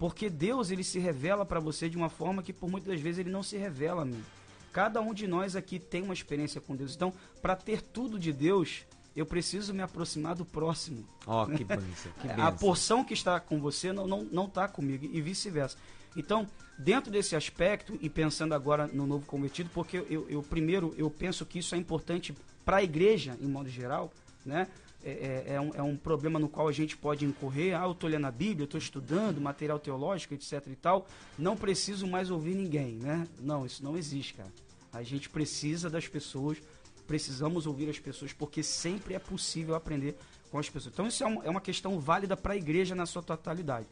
Porque 0.00 0.30
Deus 0.30 0.70
ele 0.70 0.82
se 0.82 0.98
revela 0.98 1.44
para 1.44 1.60
você 1.60 1.86
de 1.86 1.96
uma 1.98 2.08
forma 2.08 2.42
que 2.42 2.54
por 2.54 2.70
muitas 2.70 2.98
vezes 2.98 3.18
ele 3.18 3.30
não 3.30 3.42
se 3.42 3.58
revela 3.58 4.00
a 4.00 4.04
mim. 4.06 4.24
Cada 4.72 4.98
um 4.98 5.12
de 5.12 5.26
nós 5.26 5.54
aqui 5.54 5.78
tem 5.78 6.02
uma 6.02 6.14
experiência 6.14 6.58
com 6.58 6.74
Deus. 6.74 6.96
Então, 6.96 7.12
para 7.42 7.54
ter 7.54 7.82
tudo 7.82 8.18
de 8.18 8.32
Deus, 8.32 8.86
eu 9.14 9.26
preciso 9.26 9.74
me 9.74 9.82
aproximar 9.82 10.34
do 10.34 10.44
próximo. 10.46 11.04
Ó, 11.26 11.44
que 11.44 11.64
bênção, 11.64 12.12
que 12.18 12.28
É, 12.28 12.32
A 12.32 12.36
bênção. 12.36 12.56
porção 12.56 13.04
que 13.04 13.12
está 13.12 13.38
com 13.38 13.60
você 13.60 13.92
não 13.92 14.06
não 14.06 14.24
não 14.24 14.46
está 14.46 14.66
comigo 14.66 15.04
e 15.04 15.20
vice-versa. 15.20 15.76
Então, 16.16 16.48
dentro 16.78 17.12
desse 17.12 17.36
aspecto 17.36 17.98
e 18.00 18.08
pensando 18.08 18.54
agora 18.54 18.86
no 18.86 19.06
novo 19.06 19.26
convertido, 19.26 19.68
porque 19.74 19.98
eu, 20.08 20.26
eu 20.30 20.42
primeiro 20.42 20.94
eu 20.96 21.10
penso 21.10 21.44
que 21.44 21.58
isso 21.58 21.74
é 21.74 21.78
importante 21.78 22.34
para 22.64 22.78
a 22.78 22.82
igreja 22.82 23.36
em 23.38 23.46
modo 23.46 23.68
geral, 23.68 24.10
né? 24.46 24.66
É, 25.02 25.44
é- 25.46 25.54
é 25.54 25.60
um, 25.60 25.74
é 25.74 25.82
um 25.82 25.96
problema 25.96 26.38
no 26.38 26.48
qual 26.48 26.68
a 26.68 26.72
gente 26.72 26.96
pode 26.96 27.24
incorrer. 27.24 27.74
Ah, 27.74 27.84
eu 27.84 27.92
estou 27.92 28.08
lendo 28.08 28.26
a 28.26 28.30
Bíblia, 28.30 28.62
eu 28.62 28.66
estou 28.66 28.78
estudando 28.78 29.40
material 29.40 29.78
teológico, 29.78 30.34
etc. 30.34 30.62
e 30.66 30.76
tal. 30.76 31.06
Não 31.38 31.56
preciso 31.56 32.06
mais 32.06 32.30
ouvir 32.30 32.54
ninguém, 32.54 32.96
né? 32.96 33.26
Não, 33.40 33.64
isso 33.64 33.82
não 33.82 33.96
existe, 33.96 34.34
cara. 34.34 34.52
A 34.92 35.02
gente 35.02 35.28
precisa 35.30 35.88
das 35.88 36.06
pessoas, 36.06 36.58
precisamos 37.06 37.66
ouvir 37.66 37.88
as 37.88 37.98
pessoas, 37.98 38.32
porque 38.32 38.62
sempre 38.62 39.14
é 39.14 39.18
possível 39.18 39.74
aprender 39.74 40.16
com 40.50 40.58
as 40.58 40.68
pessoas. 40.68 40.92
Então, 40.92 41.06
isso 41.06 41.22
é 41.22 41.26
uma, 41.26 41.44
é 41.44 41.50
uma 41.50 41.60
questão 41.60 41.98
válida 41.98 42.36
para 42.36 42.52
a 42.52 42.56
igreja 42.56 42.94
na 42.94 43.06
sua 43.06 43.22
totalidade. 43.22 43.86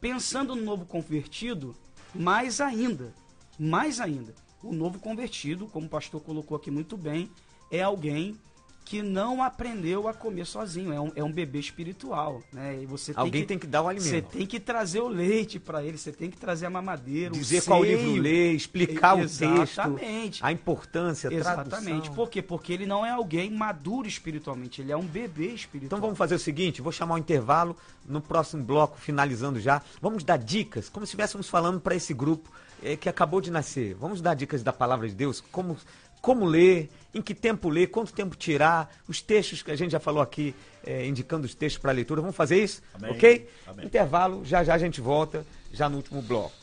Pensando 0.00 0.54
no 0.54 0.62
novo 0.62 0.84
convertido, 0.84 1.74
mais 2.14 2.60
ainda, 2.60 3.14
mais 3.58 4.00
ainda, 4.00 4.34
o 4.62 4.72
novo 4.72 4.98
convertido, 4.98 5.66
como 5.66 5.86
o 5.86 5.88
pastor 5.88 6.20
colocou 6.20 6.56
aqui 6.56 6.70
muito 6.70 6.96
bem, 6.96 7.30
é 7.70 7.82
alguém 7.82 8.36
que 8.84 9.02
não 9.02 9.42
aprendeu 9.42 10.08
a 10.08 10.14
comer 10.14 10.44
sozinho. 10.44 10.92
É 10.92 11.00
um, 11.00 11.12
é 11.16 11.24
um 11.24 11.32
bebê 11.32 11.58
espiritual, 11.58 12.42
né? 12.52 12.80
E 12.82 12.86
você 12.86 13.14
tem 13.14 13.20
Alguém 13.20 13.42
que, 13.42 13.48
tem 13.48 13.58
que 13.58 13.66
dar 13.66 13.82
o 13.82 13.88
alimento. 13.88 14.10
Você 14.10 14.22
tem 14.22 14.46
que 14.46 14.60
trazer 14.60 15.00
o 15.00 15.08
leite 15.08 15.58
para 15.58 15.82
ele, 15.82 15.96
você 15.96 16.12
tem 16.12 16.30
que 16.30 16.36
trazer 16.36 16.66
a 16.66 16.70
mamadeira, 16.70 17.32
Dizer 17.32 17.60
o 17.60 17.64
qual 17.64 17.82
livro 17.84 18.12
ler, 18.12 18.52
explicar 18.52 19.16
o 19.16 19.20
Exatamente. 19.20 19.98
texto, 19.98 20.44
a 20.44 20.52
importância, 20.52 21.30
a 21.30 21.32
Exatamente. 21.32 21.70
tradução. 21.70 22.14
Por 22.14 22.28
quê? 22.28 22.42
Porque 22.42 22.72
ele 22.72 22.86
não 22.86 23.04
é 23.04 23.10
alguém 23.10 23.50
maduro 23.50 24.06
espiritualmente, 24.08 24.80
ele 24.80 24.92
é 24.92 24.96
um 24.96 25.06
bebê 25.06 25.48
espiritual. 25.48 25.86
Então 25.86 26.00
vamos 26.00 26.18
fazer 26.18 26.34
o 26.34 26.38
seguinte, 26.38 26.82
vou 26.82 26.92
chamar 26.92 27.14
o 27.14 27.18
intervalo 27.18 27.76
no 28.06 28.20
próximo 28.20 28.64
bloco, 28.64 28.98
finalizando 28.98 29.60
já. 29.60 29.80
Vamos 30.00 30.24
dar 30.24 30.38
dicas, 30.38 30.88
como 30.88 31.06
se 31.06 31.10
estivéssemos 31.10 31.48
falando 31.48 31.80
para 31.80 31.94
esse 31.94 32.12
grupo 32.12 32.50
eh, 32.82 32.96
que 32.96 33.08
acabou 33.08 33.40
de 33.40 33.50
nascer. 33.50 33.94
Vamos 33.94 34.20
dar 34.20 34.34
dicas 34.34 34.62
da 34.62 34.72
palavra 34.72 35.08
de 35.08 35.14
Deus, 35.14 35.40
como, 35.52 35.76
como 36.20 36.44
ler, 36.44 36.90
em 37.14 37.20
que 37.20 37.34
tempo 37.34 37.68
ler, 37.68 37.88
quanto 37.88 38.12
tempo 38.12 38.36
tirar, 38.36 38.94
os 39.06 39.20
textos 39.20 39.62
que 39.62 39.70
a 39.70 39.76
gente 39.76 39.92
já 39.92 40.00
falou 40.00 40.22
aqui, 40.22 40.54
eh, 40.84 41.06
indicando 41.06 41.46
os 41.46 41.54
textos 41.54 41.80
para 41.80 41.92
leitura. 41.92 42.20
Vamos 42.20 42.36
fazer 42.36 42.62
isso? 42.62 42.82
Amém. 42.94 43.12
Ok? 43.12 43.48
Amém. 43.66 43.86
Intervalo, 43.86 44.44
já 44.44 44.64
já 44.64 44.74
a 44.74 44.78
gente 44.78 45.00
volta, 45.00 45.44
já 45.72 45.88
no 45.88 45.96
último 45.96 46.22
bloco. 46.22 46.62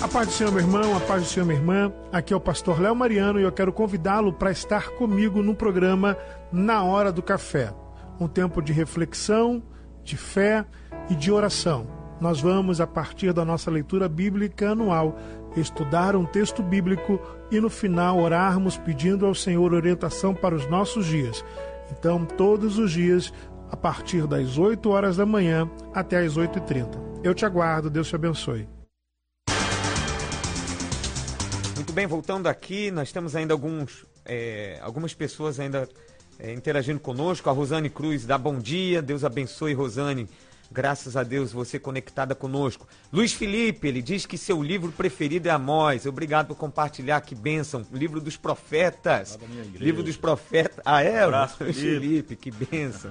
A 0.00 0.08
paz 0.08 0.28
do 0.28 0.32
Senhor, 0.32 0.52
meu 0.52 0.60
irmão, 0.60 0.96
a 0.96 1.00
paz 1.00 1.22
do 1.22 1.28
Senhor, 1.28 1.46
minha 1.46 1.58
irmã. 1.58 1.92
Aqui 2.12 2.32
é 2.32 2.36
o 2.36 2.40
pastor 2.40 2.80
Léo 2.80 2.94
Mariano 2.94 3.40
e 3.40 3.42
eu 3.42 3.52
quero 3.52 3.72
convidá-lo 3.72 4.32
para 4.32 4.50
estar 4.50 4.90
comigo 4.90 5.42
no 5.42 5.54
programa 5.54 6.16
Na 6.52 6.82
Hora 6.82 7.10
do 7.10 7.22
Café. 7.22 7.72
Um 8.18 8.28
tempo 8.28 8.62
de 8.62 8.72
reflexão, 8.72 9.62
de 10.04 10.16
fé 10.16 10.64
e 11.08 11.14
de 11.14 11.32
oração. 11.32 11.86
Nós 12.20 12.40
vamos, 12.40 12.80
a 12.80 12.86
partir 12.86 13.32
da 13.32 13.44
nossa 13.44 13.70
leitura 13.70 14.06
bíblica 14.06 14.70
anual, 14.70 15.18
estudar 15.56 16.14
um 16.16 16.24
texto 16.24 16.62
bíblico 16.62 17.20
e 17.50 17.60
no 17.60 17.70
final 17.70 18.18
orarmos 18.18 18.76
pedindo 18.76 19.26
ao 19.26 19.34
Senhor 19.34 19.72
orientação 19.72 20.34
para 20.34 20.54
os 20.54 20.68
nossos 20.68 21.06
dias. 21.06 21.44
Então, 21.90 22.24
todos 22.24 22.78
os 22.78 22.92
dias, 22.92 23.32
a 23.70 23.76
partir 23.76 24.26
das 24.26 24.58
8 24.58 24.88
horas 24.88 25.16
da 25.16 25.26
manhã 25.26 25.70
até 25.92 26.18
as 26.18 26.36
8h30. 26.36 27.20
Eu 27.22 27.34
te 27.34 27.44
aguardo, 27.44 27.90
Deus 27.90 28.08
te 28.08 28.14
abençoe. 28.14 28.68
Muito 31.74 31.92
bem, 31.92 32.06
voltando 32.06 32.46
aqui, 32.46 32.90
nós 32.90 33.10
temos 33.10 33.34
ainda 33.34 33.52
alguns, 33.52 34.06
é, 34.24 34.78
algumas 34.82 35.12
pessoas 35.14 35.58
ainda 35.58 35.88
é, 36.38 36.52
interagindo 36.52 37.00
conosco. 37.00 37.50
A 37.50 37.52
Rosane 37.52 37.90
Cruz 37.90 38.24
dá 38.24 38.38
bom 38.38 38.58
dia, 38.58 39.02
Deus 39.02 39.24
abençoe, 39.24 39.74
Rosane. 39.74 40.28
Graças 40.72 41.16
a 41.16 41.24
Deus, 41.24 41.50
você 41.50 41.80
conectada 41.80 42.32
conosco. 42.32 42.86
Luiz 43.12 43.32
Felipe, 43.32 43.88
ele 43.88 44.00
diz 44.00 44.24
que 44.24 44.38
seu 44.38 44.62
livro 44.62 44.92
preferido 44.92 45.48
é 45.48 45.50
Amós. 45.50 46.06
Obrigado 46.06 46.46
por 46.46 46.56
compartilhar, 46.56 47.20
que 47.22 47.34
bênção. 47.34 47.84
Livro 47.92 48.20
dos 48.20 48.36
profetas. 48.36 49.36
Livro 49.74 50.02
dos 50.04 50.16
profetas. 50.16 50.78
Ah, 50.84 51.02
é? 51.02 51.24
abraço, 51.24 51.64
Luiz 51.64 51.76
Felipe. 51.76 52.00
Felipe, 52.00 52.36
que 52.36 52.50
bênção. 52.52 53.10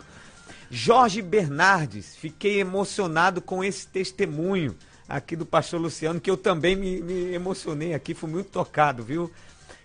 Jorge 0.71 1.21
Bernardes, 1.21 2.15
fiquei 2.15 2.59
emocionado 2.59 3.41
com 3.41 3.61
esse 3.61 3.87
testemunho 3.87 4.77
aqui 5.07 5.35
do 5.35 5.45
pastor 5.45 5.81
Luciano, 5.81 6.21
que 6.21 6.29
eu 6.29 6.37
também 6.37 6.75
me, 6.75 7.01
me 7.01 7.33
emocionei 7.33 7.93
aqui, 7.93 8.13
fui 8.13 8.29
muito 8.29 8.51
tocado, 8.51 9.03
viu? 9.03 9.29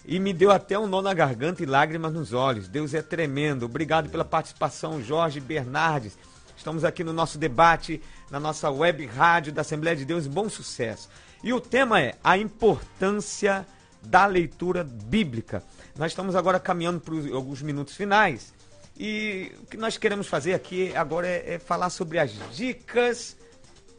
E 0.07 0.20
me 0.20 0.35
deu 0.35 0.51
até 0.51 0.79
um 0.79 0.87
nó 0.87 1.01
na 1.01 1.14
garganta 1.14 1.62
e 1.62 1.66
lágrimas 1.66 2.12
nos 2.12 2.35
olhos. 2.35 2.68
Deus 2.68 2.93
é 2.93 3.01
tremendo. 3.01 3.64
Obrigado 3.64 4.11
pela 4.11 4.25
participação, 4.25 5.03
Jorge 5.03 5.41
Bernardes. 5.41 6.16
Estamos 6.64 6.82
aqui 6.82 7.04
no 7.04 7.12
nosso 7.12 7.36
debate, 7.36 8.00
na 8.30 8.40
nossa 8.40 8.70
web 8.70 9.04
rádio 9.04 9.52
da 9.52 9.60
Assembleia 9.60 9.94
de 9.94 10.06
Deus, 10.06 10.26
bom 10.26 10.48
sucesso. 10.48 11.10
E 11.42 11.52
o 11.52 11.60
tema 11.60 12.00
é 12.00 12.14
a 12.24 12.38
importância 12.38 13.66
da 14.00 14.24
leitura 14.24 14.82
bíblica. 14.82 15.62
Nós 15.94 16.12
estamos 16.12 16.34
agora 16.34 16.58
caminhando 16.58 17.00
para 17.00 17.14
alguns 17.34 17.60
minutos 17.60 17.94
finais. 17.94 18.54
E 18.98 19.52
o 19.62 19.66
que 19.66 19.76
nós 19.76 19.98
queremos 19.98 20.26
fazer 20.26 20.54
aqui 20.54 20.96
agora 20.96 21.26
é, 21.26 21.52
é 21.52 21.58
falar 21.58 21.90
sobre 21.90 22.18
as 22.18 22.32
dicas 22.56 23.36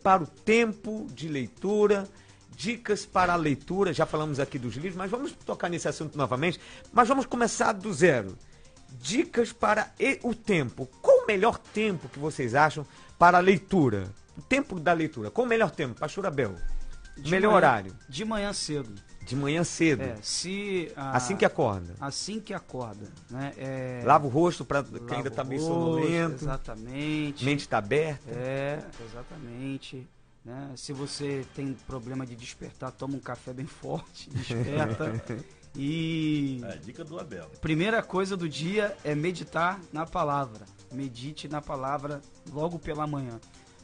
para 0.02 0.24
o 0.24 0.26
tempo 0.26 1.06
de 1.12 1.28
leitura, 1.28 2.10
dicas 2.50 3.06
para 3.06 3.34
a 3.34 3.36
leitura. 3.36 3.94
Já 3.94 4.08
falamos 4.08 4.40
aqui 4.40 4.58
dos 4.58 4.74
livros, 4.74 4.96
mas 4.96 5.12
vamos 5.12 5.34
tocar 5.34 5.70
nesse 5.70 5.88
assunto 5.88 6.18
novamente. 6.18 6.60
Mas 6.92 7.08
vamos 7.08 7.28
começar 7.28 7.74
do 7.74 7.94
zero. 7.94 8.36
Dicas 8.90 9.54
para 9.54 9.94
o 10.24 10.34
tempo. 10.34 10.90
O 11.26 11.28
melhor 11.28 11.58
tempo 11.58 12.08
que 12.10 12.20
vocês 12.20 12.56
acham 12.56 12.86
para 13.20 13.38
a 13.38 13.42
leitura? 13.42 14.08
O 14.38 14.42
tempo 14.42 14.80
da 14.80 14.94
leitura. 14.94 15.32
Qual 15.32 15.46
o 15.46 15.50
melhor 15.50 15.72
tempo? 15.72 16.00
Pastor 16.00 16.26
Abel. 16.26 16.56
De 17.18 17.32
melhor 17.32 17.48
manhã- 17.50 17.58
horário. 17.58 17.96
De 18.10 18.26
manhã 18.26 18.54
cedo. 18.54 18.94
De 19.26 19.36
manhã 19.36 19.64
cedo. 19.64 20.04
É, 20.04 20.18
se 20.22 20.92
a- 20.96 21.16
Assim 21.18 21.36
que 21.36 21.46
acorda. 21.46 21.96
assim 22.00 22.40
que 22.40 22.54
acorda, 22.54 23.08
né? 23.30 23.54
É, 23.58 24.04
Lava 24.06 24.28
o 24.28 24.30
rosto 24.30 24.64
para 24.64 24.84
quem 24.84 25.18
ainda 25.18 25.30
está 25.30 25.44
meio 25.44 25.62
sonolento. 25.62 26.44
Exatamente. 26.44 27.44
Mente 27.44 27.62
está 27.62 27.78
aberta. 27.80 28.30
É, 28.30 28.80
exatamente. 29.10 30.06
Né? 30.44 30.70
Se 30.76 30.94
você 30.94 31.44
tem 31.56 31.74
problema 31.88 32.24
de 32.24 32.36
despertar, 32.36 32.92
toma 32.92 33.16
um 33.16 33.20
café 33.20 33.52
bem 33.52 33.66
forte, 33.66 34.30
desperta. 34.32 35.16
E 35.76 36.62
É, 36.64 36.78
dica 36.78 37.04
do 37.04 37.20
Abel. 37.20 37.50
primeira 37.62 38.02
coisa 38.02 38.36
do 38.38 38.48
dia 38.48 38.96
é 39.04 39.14
meditar 39.14 39.80
na 39.92 40.06
palavra. 40.06 40.66
Medite 40.92 41.48
na 41.48 41.62
palavra 41.62 42.22
logo 42.52 42.80
pela 42.80 43.06
manhã. 43.06 43.40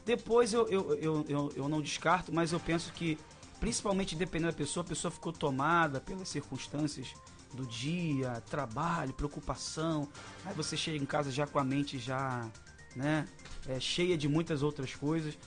Depois 0.05 0.53
eu, 0.53 0.67
eu, 0.67 0.93
eu, 0.95 1.25
eu, 1.27 1.53
eu 1.55 1.69
não 1.69 1.81
descarto, 1.81 2.33
mas 2.33 2.51
eu 2.51 2.59
penso 2.59 2.91
que, 2.93 3.17
principalmente 3.59 4.15
dependendo 4.15 4.51
da 4.51 4.57
pessoa, 4.57 4.83
a 4.83 4.87
pessoa 4.87 5.11
ficou 5.11 5.31
tomada 5.31 5.99
pelas 5.99 6.27
circunstâncias 6.29 7.13
do 7.53 7.65
dia, 7.65 8.41
trabalho, 8.49 9.13
preocupação. 9.13 10.07
Aí 10.45 10.53
você 10.55 10.77
chega 10.77 10.97
em 10.97 11.05
casa 11.05 11.29
já 11.29 11.45
com 11.45 11.59
a 11.59 11.63
mente 11.63 11.99
já, 11.99 12.49
né, 12.95 13.27
é, 13.67 13.79
cheia 13.79 14.17
de 14.17 14.27
muitas 14.27 14.63
outras 14.63 14.95
coisas. 14.95 15.37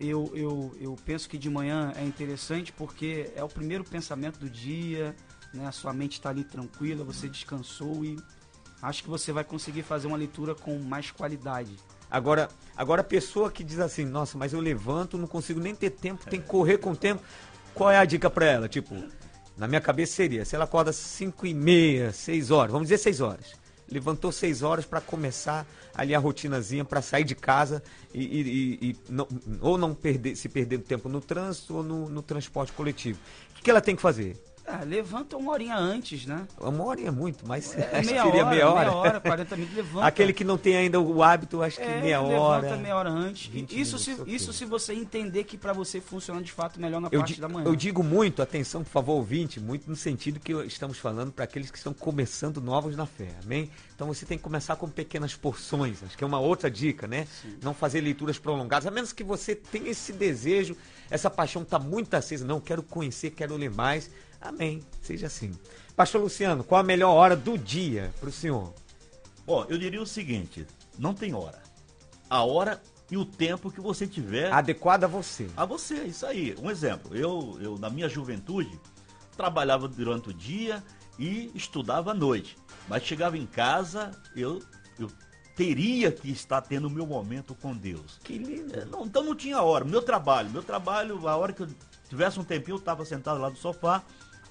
Eu, 0.00 0.30
eu, 0.34 0.76
eu 0.80 0.96
penso 1.04 1.28
que 1.28 1.38
de 1.38 1.48
manhã 1.48 1.92
é 1.96 2.04
interessante 2.04 2.72
porque 2.72 3.30
é 3.36 3.44
o 3.44 3.48
primeiro 3.48 3.84
pensamento 3.84 4.38
do 4.40 4.50
dia, 4.50 5.14
né, 5.54 5.66
a 5.66 5.72
sua 5.72 5.92
mente 5.92 6.12
está 6.14 6.30
ali 6.30 6.44
tranquila, 6.44 7.04
você 7.04 7.28
descansou 7.28 8.04
e 8.04 8.16
acho 8.80 9.02
que 9.02 9.08
você 9.10 9.32
vai 9.32 9.44
conseguir 9.44 9.82
fazer 9.82 10.06
uma 10.06 10.16
leitura 10.16 10.54
com 10.54 10.78
mais 10.78 11.10
qualidade. 11.10 11.76
Agora, 12.10 12.48
agora 12.76 13.00
a 13.00 13.04
pessoa 13.04 13.50
que 13.50 13.64
diz 13.64 13.78
assim, 13.78 14.04
nossa, 14.04 14.36
mas 14.36 14.52
eu 14.52 14.60
levanto, 14.60 15.16
não 15.16 15.26
consigo 15.26 15.60
nem 15.60 15.74
ter 15.74 15.90
tempo, 15.90 16.28
tem 16.28 16.40
que 16.40 16.46
correr 16.46 16.78
com 16.78 16.92
o 16.92 16.96
tempo. 16.96 17.22
Qual 17.74 17.90
é 17.90 17.96
a 17.96 18.04
dica 18.04 18.28
pra 18.28 18.44
ela? 18.44 18.68
Tipo, 18.68 18.94
na 19.56 19.66
minha 19.66 19.80
cabeça 19.80 20.14
seria, 20.14 20.44
se 20.44 20.54
ela 20.54 20.64
acorda 20.64 20.92
5 20.92 21.46
e 21.46 21.54
meia, 21.54 22.12
6 22.12 22.50
horas, 22.50 22.70
vamos 22.72 22.88
dizer 22.88 22.98
6 22.98 23.20
horas. 23.20 23.60
Levantou 23.90 24.30
6 24.32 24.62
horas 24.62 24.84
pra 24.86 25.00
começar 25.00 25.66
ali 25.94 26.14
a 26.14 26.18
rotinazinha 26.18 26.84
pra 26.84 27.02
sair 27.02 27.24
de 27.24 27.34
casa 27.34 27.82
e- 28.12 28.22
e- 28.22 28.88
e 28.90 28.96
não- 29.08 29.28
ou 29.60 29.76
não 29.76 29.94
perder, 29.94 30.34
se 30.36 30.48
perder 30.48 30.78
tempo 30.78 31.08
no 31.08 31.20
trânsito 31.20 31.76
ou 31.76 31.82
no, 31.82 32.08
no 32.08 32.22
transporte 32.22 32.72
coletivo. 32.72 33.18
O 33.50 33.54
que, 33.56 33.62
que 33.62 33.70
ela 33.70 33.80
tem 33.82 33.94
que 33.96 34.00
fazer? 34.02 34.36
Ah, 34.72 34.84
levanta 34.84 35.36
uma 35.36 35.52
horinha 35.52 35.76
antes, 35.76 36.24
né? 36.26 36.46
Uma 36.58 36.84
hora 36.84 37.00
é 37.02 37.10
muito, 37.10 37.46
mas 37.46 37.76
É, 37.76 37.82
acho 37.98 38.08
que 38.08 38.14
meia, 38.14 38.22
seria 38.24 38.40
hora, 38.42 38.50
meia 38.50 38.68
hora. 38.70 38.80
meia 38.80 38.92
hora, 38.96 39.20
40 39.20 39.56
minutos, 39.56 39.76
levanta. 39.76 40.06
Aquele 40.06 40.32
que 40.32 40.44
não 40.44 40.56
tem 40.56 40.76
ainda 40.76 40.98
o 41.00 41.22
hábito, 41.22 41.62
acho 41.62 41.76
que 41.76 41.82
É, 41.82 42.00
meia 42.00 42.20
levanta 42.20 42.40
hora. 42.40 42.76
meia 42.76 42.96
hora 42.96 43.10
antes. 43.10 43.46
20 43.48 43.78
Isso, 43.78 43.98
se, 43.98 44.12
ok. 44.14 44.34
isso 44.34 44.52
se 44.52 44.64
você 44.64 44.94
entender 44.94 45.44
que 45.44 45.58
pra 45.58 45.72
você 45.72 46.00
funciona 46.00 46.40
de 46.42 46.50
fato 46.50 46.80
melhor 46.80 47.00
na 47.00 47.08
Eu, 47.12 47.20
parte 47.20 47.40
da 47.40 47.48
manhã. 47.48 47.66
eu 47.66 47.76
digo 47.76 48.02
muito, 48.02 48.40
atenção, 48.40 48.82
por 48.82 48.90
favor, 48.90 49.12
ouvinte, 49.14 49.60
muito 49.60 49.88
no 49.90 49.96
sentido 49.96 50.40
que 50.40 50.52
estamos 50.64 50.98
falando 50.98 51.32
para 51.32 51.44
aqueles 51.44 51.70
que 51.70 51.76
estão 51.76 51.92
começando 51.92 52.60
novos 52.60 52.96
na 52.96 53.04
fé, 53.06 53.28
amém? 53.44 53.70
Então 53.94 54.06
você 54.06 54.24
tem 54.24 54.38
que 54.38 54.44
começar 54.44 54.76
com 54.76 54.88
pequenas 54.88 55.34
porções, 55.34 56.02
acho 56.02 56.16
que 56.16 56.24
é 56.24 56.26
uma 56.26 56.40
outra 56.40 56.70
dica, 56.70 57.06
né? 57.06 57.26
Não 57.62 57.74
fazer 57.74 58.00
leituras 58.00 58.38
prolongadas, 58.38 58.86
a 58.86 58.90
menos 58.90 59.12
que 59.12 59.22
você 59.22 59.54
tenha 59.54 59.90
esse 59.90 60.12
desejo, 60.12 60.76
essa 61.10 61.28
paixão 61.28 61.62
está 61.62 61.78
muito 61.78 62.14
acesa, 62.14 62.44
não, 62.44 62.60
quero 62.60 62.82
conhecer, 62.82 63.30
quero 63.30 63.54
ler 63.56 63.70
mais, 63.70 64.10
amém, 64.42 64.82
seja 65.00 65.26
assim. 65.26 65.52
Pastor 65.96 66.20
Luciano, 66.20 66.64
qual 66.64 66.80
a 66.80 66.84
melhor 66.84 67.12
hora 67.12 67.36
do 67.36 67.56
dia 67.56 68.12
para 68.18 68.28
o 68.28 68.32
senhor? 68.32 68.72
Bom, 69.46 69.64
eu 69.68 69.78
diria 69.78 70.00
o 70.00 70.06
seguinte: 70.06 70.66
não 70.98 71.14
tem 71.14 71.34
hora. 71.34 71.62
A 72.28 72.42
hora 72.44 72.80
e 73.10 73.16
o 73.16 73.26
tempo 73.26 73.70
que 73.70 73.80
você 73.80 74.06
tiver 74.06 74.50
Adequado 74.50 75.04
a 75.04 75.06
você. 75.06 75.48
a 75.56 75.64
você. 75.66 76.04
Isso 76.04 76.24
aí. 76.24 76.56
Um 76.60 76.70
exemplo. 76.70 77.14
Eu, 77.14 77.58
eu 77.60 77.78
na 77.78 77.90
minha 77.90 78.08
juventude, 78.08 78.80
trabalhava 79.36 79.86
durante 79.86 80.30
o 80.30 80.32
dia 80.32 80.82
e 81.18 81.50
estudava 81.54 82.12
à 82.12 82.14
noite. 82.14 82.56
Mas 82.88 83.02
chegava 83.04 83.36
em 83.36 83.46
casa, 83.46 84.10
eu, 84.34 84.62
eu 84.98 85.10
teria 85.54 86.10
que 86.10 86.30
estar 86.30 86.62
tendo 86.62 86.86
o 86.88 86.90
meu 86.90 87.06
momento 87.06 87.54
com 87.54 87.76
Deus. 87.76 88.18
Que 88.24 88.38
lindo. 88.38 88.74
É, 88.78 88.84
Não, 88.86 89.04
então 89.04 89.22
não 89.22 89.34
tinha 89.34 89.60
hora. 89.60 89.84
Meu 89.84 90.02
trabalho, 90.02 90.50
meu 90.50 90.62
trabalho, 90.62 91.28
a 91.28 91.36
hora 91.36 91.52
que 91.52 91.62
eu 91.62 91.68
tivesse 92.08 92.40
um 92.40 92.44
tempinho, 92.44 92.76
eu 92.76 92.78
estava 92.78 93.04
sentado 93.04 93.40
lá 93.40 93.50
no 93.50 93.56
sofá, 93.56 94.02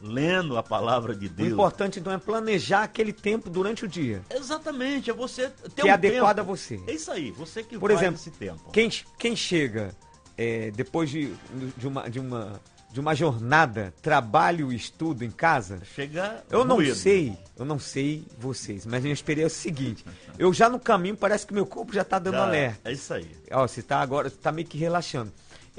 lendo 0.02 0.58
a 0.58 0.64
palavra 0.64 1.16
de 1.16 1.28
O 1.28 1.30
Deus. 1.30 1.50
importante 1.52 2.00
então 2.00 2.12
é 2.12 2.18
planejar 2.18 2.84
aquele 2.84 3.14
tempo 3.14 3.50
durante 3.50 3.86
o 3.86 3.88
dia. 3.88 4.22
Exatamente, 4.30 5.10
é 5.10 5.14
você 5.14 5.50
ter 5.50 5.82
Que 5.82 5.84
um 5.84 5.88
é 5.88 5.92
adequado 5.92 6.38
tempo. 6.38 6.52
a 6.52 6.56
você. 6.56 6.82
É 6.88 6.94
isso 6.94 7.12
aí, 7.12 7.32
você 7.32 7.64
que 7.64 7.78
Por 7.78 7.90
faz 7.90 8.02
exemplo, 8.02 8.20
esse 8.20 8.32
tempo. 8.32 8.72
Quem, 8.72 8.90
quem 9.18 9.36
chega 9.36 9.96
é, 10.38 10.72
depois 10.72 11.10
de, 11.10 11.34
de, 11.78 11.88
uma, 11.88 12.10
de 12.10 12.20
uma 12.20 12.60
de 12.92 13.00
uma 13.00 13.16
jornada 13.16 13.94
trabalho 14.02 14.70
e 14.70 14.76
estudo 14.76 15.24
em 15.24 15.32
casa, 15.32 15.80
Chega. 15.96 16.44
eu 16.50 16.66
não 16.66 16.76
moído. 16.76 16.94
sei, 16.94 17.38
eu 17.58 17.64
não 17.64 17.80
sei 17.80 18.28
vocês, 18.38 18.86
mas 18.86 19.02
minha 19.02 19.14
experiência 19.14 19.56
é 19.56 19.60
o 19.60 19.62
seguinte: 19.62 20.06
eu 20.38 20.52
já 20.54 20.68
no 20.68 20.78
caminho 20.78 21.16
parece 21.16 21.48
que 21.48 21.54
meu 21.54 21.66
corpo 21.66 21.94
já 21.94 22.04
tá 22.04 22.20
dando 22.20 22.34
Já, 22.36 22.44
alerta. 22.44 22.90
É 22.90 22.92
isso 22.92 23.14
aí. 23.14 23.32
Ó, 23.50 23.66
você 23.66 23.82
tá 23.82 24.02
agora, 24.02 24.30
você 24.30 24.36
tá 24.36 24.52
meio 24.52 24.68
que 24.68 24.78
relaxando. 24.78 25.32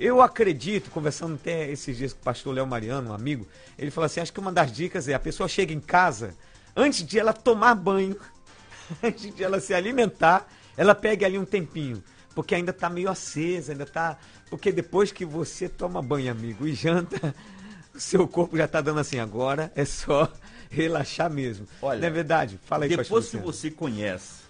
Eu 0.03 0.21
acredito, 0.21 0.91
conversando 0.91 1.37
até 1.37 1.71
esses 1.71 1.97
dias 1.97 2.13
com 2.13 2.19
o 2.19 2.25
pastor 2.25 2.53
Léo 2.53 2.67
Mariano, 2.67 3.11
um 3.11 3.15
amigo, 3.15 3.47
ele 3.79 3.89
falou 3.89 4.07
assim: 4.07 4.19
acho 4.19 4.33
que 4.33 4.41
uma 4.41 4.51
das 4.51 4.73
dicas 4.73 5.07
é 5.07 5.15
a 5.15 5.19
pessoa 5.21 5.49
chega 5.49 5.73
em 5.73 5.79
casa, 5.79 6.35
antes 6.75 7.07
de 7.07 7.21
ela 7.21 7.33
tomar 7.33 7.77
banho, 7.77 8.19
antes 9.01 9.33
de 9.33 9.45
ela 9.45 9.61
se 9.61 9.73
alimentar, 9.73 10.53
ela 10.77 10.93
pega 10.93 11.25
ali 11.25 11.39
um 11.39 11.45
tempinho. 11.45 12.03
Porque 12.35 12.53
ainda 12.53 12.73
tá 12.73 12.91
meio 12.91 13.09
acesa, 13.09 13.71
ainda 13.71 13.87
tá. 13.87 14.19
Porque 14.51 14.73
depois 14.73 15.13
que 15.13 15.25
você 15.25 15.69
toma 15.69 16.03
banho, 16.03 16.33
amigo, 16.33 16.67
e 16.67 16.75
janta, 16.75 17.33
o 17.95 18.01
seu 18.01 18.27
corpo 18.27 18.57
já 18.57 18.67
tá 18.67 18.81
dando 18.81 18.99
assim, 18.99 19.21
agora 19.21 19.71
é 19.77 19.85
só 19.85 20.29
relaxar 20.69 21.31
mesmo. 21.31 21.65
Olha, 21.81 22.01
Não 22.01 22.09
é 22.09 22.11
verdade? 22.11 22.59
Fala 22.65 22.87
aí, 22.87 22.89
Depois 22.89 23.29
que 23.29 23.37
você 23.37 23.71
conhece 23.71 24.43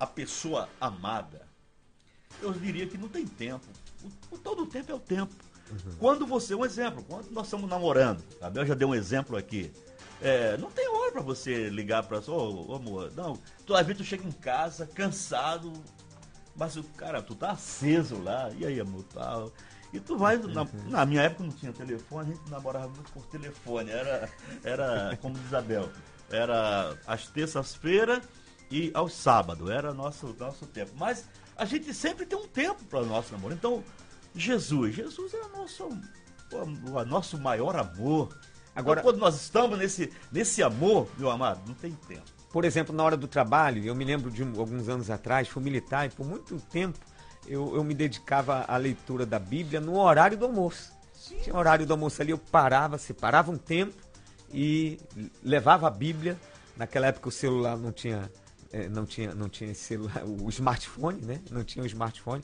a 0.00 0.06
pessoa 0.06 0.66
amada, 0.80 1.42
eu 2.40 2.54
diria 2.54 2.86
que 2.86 2.96
não 2.96 3.08
tem 3.08 3.26
tempo. 3.26 3.66
O, 4.30 4.34
o- 4.34 4.38
todo 4.38 4.62
o 4.62 4.66
tempo 4.66 4.92
é 4.92 4.94
o 4.94 5.00
tempo. 5.00 5.34
Uhum. 5.70 5.92
Quando 5.98 6.26
você, 6.26 6.54
um 6.54 6.64
exemplo, 6.64 7.04
quando 7.08 7.30
nós 7.30 7.46
estamos 7.46 7.68
namorando, 7.68 8.22
a 8.40 8.48
Bel 8.48 8.64
já 8.66 8.74
deu 8.74 8.88
um 8.88 8.94
exemplo 8.94 9.36
aqui. 9.36 9.70
É, 10.22 10.56
não 10.56 10.70
tem 10.70 10.88
hora 10.88 11.12
pra 11.12 11.20
você 11.22 11.68
ligar 11.68 12.02
pra 12.04 12.18
ô, 12.28 12.70
ô, 12.70 12.74
amor, 12.76 13.12
não. 13.14 13.38
Às 13.74 13.86
vezes 13.86 13.98
tu 14.02 14.04
chega 14.04 14.26
em 14.26 14.32
casa 14.32 14.86
cansado, 14.86 15.72
mas 16.54 16.76
o 16.76 16.82
cara, 16.84 17.20
tu 17.20 17.34
tá 17.34 17.50
aceso 17.50 18.22
lá, 18.22 18.50
e 18.56 18.64
aí, 18.64 18.80
amor, 18.80 19.04
tal. 19.12 19.52
E 19.92 20.00
tu 20.00 20.16
vai, 20.16 20.36
na, 20.38 20.66
na 20.88 21.04
minha 21.06 21.22
época 21.22 21.44
não 21.44 21.50
tinha 21.52 21.72
telefone, 21.72 22.30
a 22.32 22.34
gente 22.34 22.50
namorava 22.50 22.88
muito 22.88 23.10
por 23.12 23.24
telefone, 23.26 23.90
era, 23.90 24.28
era 24.64 25.18
como 25.20 25.36
diz 25.38 25.52
a 25.52 25.60
Bel, 25.60 25.88
era 26.30 26.96
às 27.06 27.26
terças-feiras 27.28 28.22
e 28.70 28.90
aos 28.94 29.12
sábados, 29.12 29.68
era 29.70 29.92
nosso, 29.94 30.34
nosso 30.38 30.66
tempo. 30.66 30.92
Mas 30.96 31.24
a 31.56 31.64
gente 31.64 31.92
sempre 31.94 32.26
tem 32.26 32.38
um 32.38 32.46
tempo 32.46 32.84
para 32.84 33.00
o 33.00 33.06
nosso 33.06 33.32
namoro. 33.32 33.54
Então, 33.54 33.82
Jesus, 34.34 34.94
Jesus 34.94 35.32
é 35.34 35.40
o 35.42 35.48
nosso, 35.56 35.84
o, 36.52 36.90
o 36.98 37.04
nosso 37.04 37.38
maior 37.38 37.76
amor. 37.76 38.28
Agora- 38.28 39.00
Agora, 39.00 39.02
quando 39.02 39.18
nós 39.18 39.34
estamos 39.40 39.78
nesse, 39.78 40.12
nesse 40.30 40.62
amor, 40.62 41.08
meu 41.18 41.30
amado, 41.30 41.60
não 41.66 41.74
tem 41.74 41.92
tempo. 42.06 42.24
Por 42.52 42.64
exemplo, 42.64 42.94
na 42.94 43.02
hora 43.02 43.16
do 43.16 43.26
trabalho, 43.26 43.84
eu 43.84 43.94
me 43.94 44.04
lembro 44.04 44.30
de 44.30 44.42
alguns 44.42 44.88
anos 44.88 45.10
atrás, 45.10 45.48
fui 45.48 45.62
militar 45.62 46.06
e 46.06 46.10
por 46.10 46.26
muito 46.26 46.58
tempo 46.70 46.98
eu, 47.46 47.74
eu 47.74 47.82
me 47.84 47.94
dedicava 47.94 48.64
à 48.68 48.76
leitura 48.76 49.24
da 49.26 49.38
Bíblia 49.38 49.80
no 49.80 49.98
horário 49.98 50.36
do 50.36 50.44
almoço. 50.46 50.92
Tinha 51.42 51.56
horário 51.56 51.84
do 51.86 51.92
almoço 51.92 52.20
ali, 52.22 52.30
eu 52.30 52.38
parava, 52.38 52.98
separava 52.98 53.50
um 53.50 53.56
tempo 53.58 53.94
e 54.52 54.98
levava 55.42 55.86
a 55.86 55.90
Bíblia. 55.90 56.38
Naquela 56.76 57.06
época 57.08 57.28
o 57.28 57.32
celular 57.32 57.76
não 57.76 57.90
tinha, 57.92 58.30
não 58.90 59.06
tinha, 59.06 59.34
não 59.34 59.48
tinha 59.48 59.74
celular, 59.74 60.22
o 60.26 60.48
smartphone, 60.48 61.22
né? 61.22 61.40
Não 61.50 61.64
tinha 61.64 61.82
o 61.82 61.86
smartphone. 61.86 62.42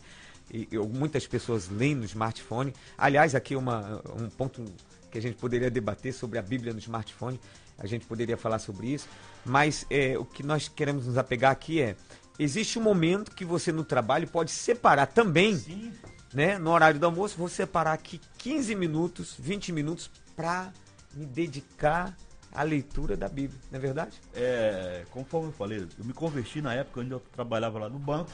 E 0.52 0.68
muitas 0.76 1.26
pessoas 1.26 1.68
leem 1.68 1.94
no 1.94 2.04
smartphone. 2.04 2.74
Aliás, 2.98 3.34
aqui 3.34 3.56
uma, 3.56 4.02
um 4.18 4.28
ponto 4.28 4.64
que 5.10 5.18
a 5.18 5.22
gente 5.22 5.36
poderia 5.36 5.70
debater 5.70 6.12
sobre 6.12 6.38
a 6.38 6.42
Bíblia 6.42 6.72
no 6.72 6.78
smartphone. 6.78 7.40
A 7.78 7.86
gente 7.86 8.06
poderia 8.06 8.36
falar 8.36 8.58
sobre 8.58 8.88
isso. 8.88 9.08
Mas 9.44 9.86
eh, 9.90 10.18
o 10.18 10.24
que 10.24 10.42
nós 10.42 10.68
queremos 10.68 11.06
nos 11.06 11.16
apegar 11.16 11.52
aqui 11.52 11.80
é: 11.80 11.96
existe 12.38 12.78
um 12.78 12.82
momento 12.82 13.30
que 13.32 13.44
você 13.44 13.72
no 13.72 13.84
trabalho 13.84 14.28
pode 14.28 14.50
separar 14.50 15.06
também 15.06 15.56
Sim. 15.56 15.92
né, 16.32 16.58
no 16.58 16.70
horário 16.70 16.98
do 16.98 17.06
almoço, 17.06 17.36
vou 17.36 17.48
separar 17.48 17.92
aqui 17.92 18.20
15 18.38 18.74
minutos, 18.74 19.36
20 19.38 19.72
minutos 19.72 20.10
para 20.34 20.72
me 21.14 21.26
dedicar 21.26 22.16
à 22.54 22.62
leitura 22.62 23.16
da 23.16 23.28
Bíblia, 23.28 23.58
não 23.70 23.78
é 23.78 23.80
verdade? 23.80 24.20
É, 24.34 25.04
conforme 25.10 25.48
eu 25.48 25.52
falei, 25.52 25.86
eu 25.98 26.04
me 26.04 26.12
converti 26.12 26.60
na 26.60 26.74
época 26.74 27.00
onde 27.00 27.10
eu 27.10 27.20
trabalhava 27.20 27.78
lá 27.78 27.88
no 27.88 27.98
banco. 27.98 28.30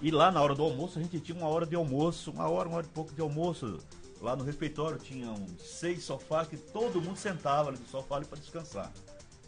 E 0.00 0.10
lá 0.10 0.30
na 0.30 0.42
hora 0.42 0.54
do 0.54 0.62
almoço, 0.62 0.98
a 0.98 1.02
gente 1.02 1.18
tinha 1.20 1.36
uma 1.38 1.48
hora 1.48 1.64
de 1.66 1.74
almoço, 1.74 2.30
uma 2.30 2.48
hora, 2.48 2.68
uma 2.68 2.78
hora 2.78 2.86
e 2.86 2.90
pouco 2.90 3.12
de 3.14 3.20
almoço. 3.20 3.78
Lá 4.20 4.34
no 4.36 4.44
refeitório 4.44 4.98
tinham 4.98 5.34
seis 5.58 6.04
sofás 6.04 6.48
que 6.48 6.56
todo 6.56 7.00
mundo 7.00 7.16
sentava 7.16 7.70
ali 7.70 7.78
no 7.78 7.86
sofá 7.86 8.20
para 8.20 8.38
descansar. 8.38 8.92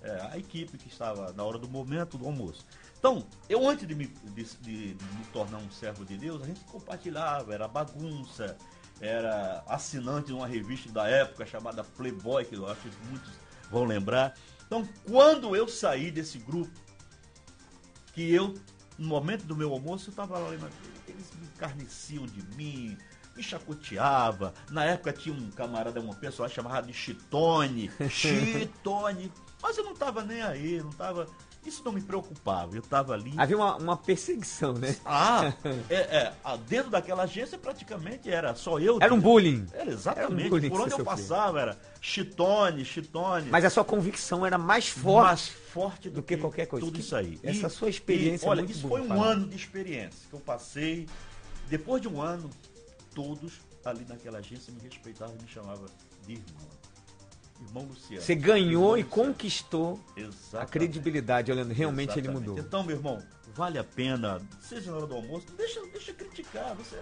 É, 0.02 0.28
a 0.30 0.38
equipe 0.38 0.78
que 0.78 0.88
estava 0.88 1.32
na 1.32 1.42
hora 1.42 1.58
do 1.58 1.68
momento 1.68 2.16
do 2.16 2.24
almoço. 2.26 2.64
Então, 2.98 3.24
eu 3.48 3.68
antes 3.68 3.86
de 3.86 3.94
me, 3.94 4.06
de, 4.06 4.44
de- 4.60 4.94
de 4.94 5.04
me 5.04 5.24
tornar 5.32 5.58
um 5.58 5.70
servo 5.70 6.04
de 6.04 6.16
Deus, 6.16 6.42
a 6.42 6.46
gente 6.46 6.60
compartilhava, 6.60 7.52
era 7.52 7.66
bagunça, 7.66 8.56
era 9.00 9.62
assinante 9.66 10.28
de 10.28 10.32
uma 10.34 10.46
revista 10.46 10.90
da 10.92 11.08
época 11.08 11.44
chamada 11.46 11.82
Playboy, 11.82 12.44
que 12.44 12.54
eu 12.56 12.66
acho 12.68 12.80
que 12.82 12.90
muitos 13.08 13.32
vão 13.70 13.84
lembrar. 13.84 14.34
Então, 14.66 14.86
quando 15.08 15.56
eu 15.56 15.66
saí 15.66 16.10
desse 16.10 16.38
grupo, 16.38 16.78
que 18.12 18.32
eu, 18.32 18.54
no 18.98 19.08
momento 19.08 19.44
do 19.44 19.56
meu 19.56 19.72
almoço, 19.72 20.08
eu 20.08 20.10
estava 20.10 20.38
lá 20.38 20.48
lendo, 20.48 20.68
eles 21.06 21.32
me 21.40 21.46
encarneciam 21.46 22.26
de 22.26 22.42
mim, 22.56 22.98
me 23.36 23.42
chacoteava. 23.42 24.52
Na 24.70 24.84
época 24.84 25.12
tinha 25.12 25.34
um 25.34 25.50
camarada, 25.50 26.00
uma 26.00 26.14
pessoa 26.14 26.48
chamada 26.48 26.86
de 26.86 26.92
Chitone, 26.92 27.90
Chitone. 28.10 29.32
Mas 29.62 29.78
eu 29.78 29.84
não 29.84 29.92
estava 29.92 30.22
nem 30.24 30.42
aí, 30.42 30.80
não 30.80 30.90
estava. 30.90 31.26
Isso 31.68 31.82
não 31.84 31.92
me 31.92 32.00
preocupava, 32.00 32.74
eu 32.74 32.80
estava 32.80 33.12
ali. 33.12 33.32
Havia 33.36 33.56
uma, 33.56 33.76
uma 33.76 33.96
perseguição, 33.96 34.72
né? 34.72 34.96
Ah, 35.04 35.52
é, 35.90 35.94
é, 35.94 36.32
ah, 36.42 36.56
dentro 36.56 36.90
daquela 36.90 37.24
agência 37.24 37.58
praticamente 37.58 38.30
era 38.30 38.54
só 38.54 38.78
eu. 38.80 38.98
Era 39.00 39.12
um 39.12 39.18
que- 39.18 39.22
bullying. 39.24 39.66
Era 39.72 39.90
exatamente. 39.90 40.32
Era 40.32 40.46
um 40.46 40.48
bullying 40.48 40.68
Por 40.70 40.78
que 40.78 40.84
onde 40.84 41.00
eu 41.00 41.04
passava 41.04 41.60
era 41.60 41.78
chitone, 42.00 42.84
chitone. 42.84 43.50
Mas 43.50 43.64
a 43.64 43.70
sua 43.70 43.84
convicção 43.84 44.46
era 44.46 44.56
mais 44.56 44.88
forte. 44.88 45.26
mais 45.26 45.48
forte 45.48 46.08
do, 46.08 46.16
do 46.16 46.22
que 46.22 46.36
qualquer 46.36 46.66
coisa. 46.66 46.86
Tudo 46.86 46.94
Que- 46.96 47.00
isso 47.02 47.14
aí. 47.14 47.38
essa 47.42 47.68
sua 47.68 47.90
experiência 47.90 48.46
é 48.46 48.48
olha, 48.48 48.62
isso 48.62 48.88
boa, 48.88 48.98
foi 48.98 49.06
um 49.06 49.08
Fábio. 49.08 49.22
ano 49.24 49.46
de 49.48 49.56
experiência 49.56 50.20
que 50.28 50.34
eu 50.34 50.40
passei. 50.40 51.06
Depois 51.68 52.00
de 52.00 52.08
um 52.08 52.20
ano, 52.22 52.48
todos 53.14 53.54
ali 53.84 54.04
naquela 54.08 54.38
agência 54.38 54.72
me 54.72 54.80
respeitavam 54.80 55.34
e 55.38 55.42
me 55.42 55.48
chamavam 55.48 55.86
de 56.26 56.32
irmão. 56.32 56.77
Irmão 57.66 57.84
Luciano. 57.84 58.22
Você 58.22 58.34
ganhou 58.34 58.96
Irmão 58.96 58.98
e 58.98 59.02
Luciano. 59.02 59.26
conquistou 59.32 60.00
a 60.16 60.20
Exatamente. 60.20 60.70
credibilidade, 60.70 61.50
olhando, 61.52 61.72
realmente 61.72 62.12
ele 62.18 62.28
Exatamente. 62.28 62.48
mudou. 62.48 62.58
Então, 62.64 62.84
meu 62.84 62.96
irmão, 62.96 63.22
vale 63.54 63.78
a 63.78 63.84
pena, 63.84 64.40
seja 64.60 64.90
na 64.90 64.98
hora 64.98 65.06
do 65.06 65.14
almoço, 65.14 65.46
deixa, 65.56 65.80
deixa 65.92 66.12
criticar. 66.12 66.74
Você 66.76 66.96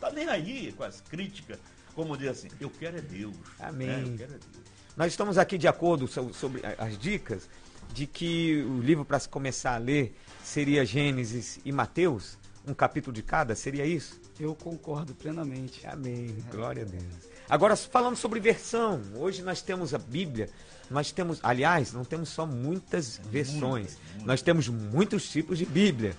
tá 0.00 0.10
nem 0.10 0.28
aí 0.28 0.72
com 0.76 0.84
as 0.84 1.00
críticas. 1.00 1.58
Como 1.94 2.16
diz 2.16 2.28
assim, 2.28 2.48
eu 2.60 2.70
quero 2.70 2.98
é 2.98 3.00
Deus. 3.00 3.34
Amém. 3.58 3.86
né? 3.88 4.02
Eu 4.04 4.16
quero 4.18 4.34
é 4.34 4.38
Deus. 4.38 4.64
Nós 4.96 5.12
estamos 5.12 5.38
aqui 5.38 5.56
de 5.58 5.66
acordo 5.66 6.06
so- 6.06 6.32
sobre 6.34 6.62
a- 6.64 6.84
as 6.84 6.96
dicas 6.98 7.48
de 7.92 8.06
que 8.06 8.62
o 8.62 8.80
livro 8.80 9.04
para 9.04 9.18
se 9.18 9.28
começar 9.28 9.74
a 9.74 9.78
ler 9.78 10.16
seria 10.44 10.84
Gênesis 10.84 11.58
e 11.64 11.72
Mateus, 11.72 12.38
um 12.66 12.74
capítulo 12.74 13.12
de 13.14 13.22
cada, 13.22 13.54
seria 13.56 13.84
isso? 13.86 14.20
Eu 14.38 14.54
concordo 14.54 15.14
plenamente. 15.14 15.84
Amém. 15.86 16.36
Glória 16.50 16.82
a 16.84 16.86
Deus. 16.86 17.02
Agora, 17.50 17.74
falando 17.74 18.14
sobre 18.14 18.38
versão, 18.38 19.02
hoje 19.16 19.42
nós 19.42 19.60
temos 19.60 19.92
a 19.92 19.98
Bíblia, 19.98 20.48
nós 20.88 21.10
temos, 21.10 21.40
aliás, 21.42 21.92
não 21.92 22.04
temos 22.04 22.28
só 22.28 22.46
muitas 22.46 23.20
versões, 23.28 23.98
nós 24.24 24.40
temos 24.40 24.68
muitos 24.68 25.28
tipos 25.28 25.58
de 25.58 25.66
Bíblia. 25.66 26.14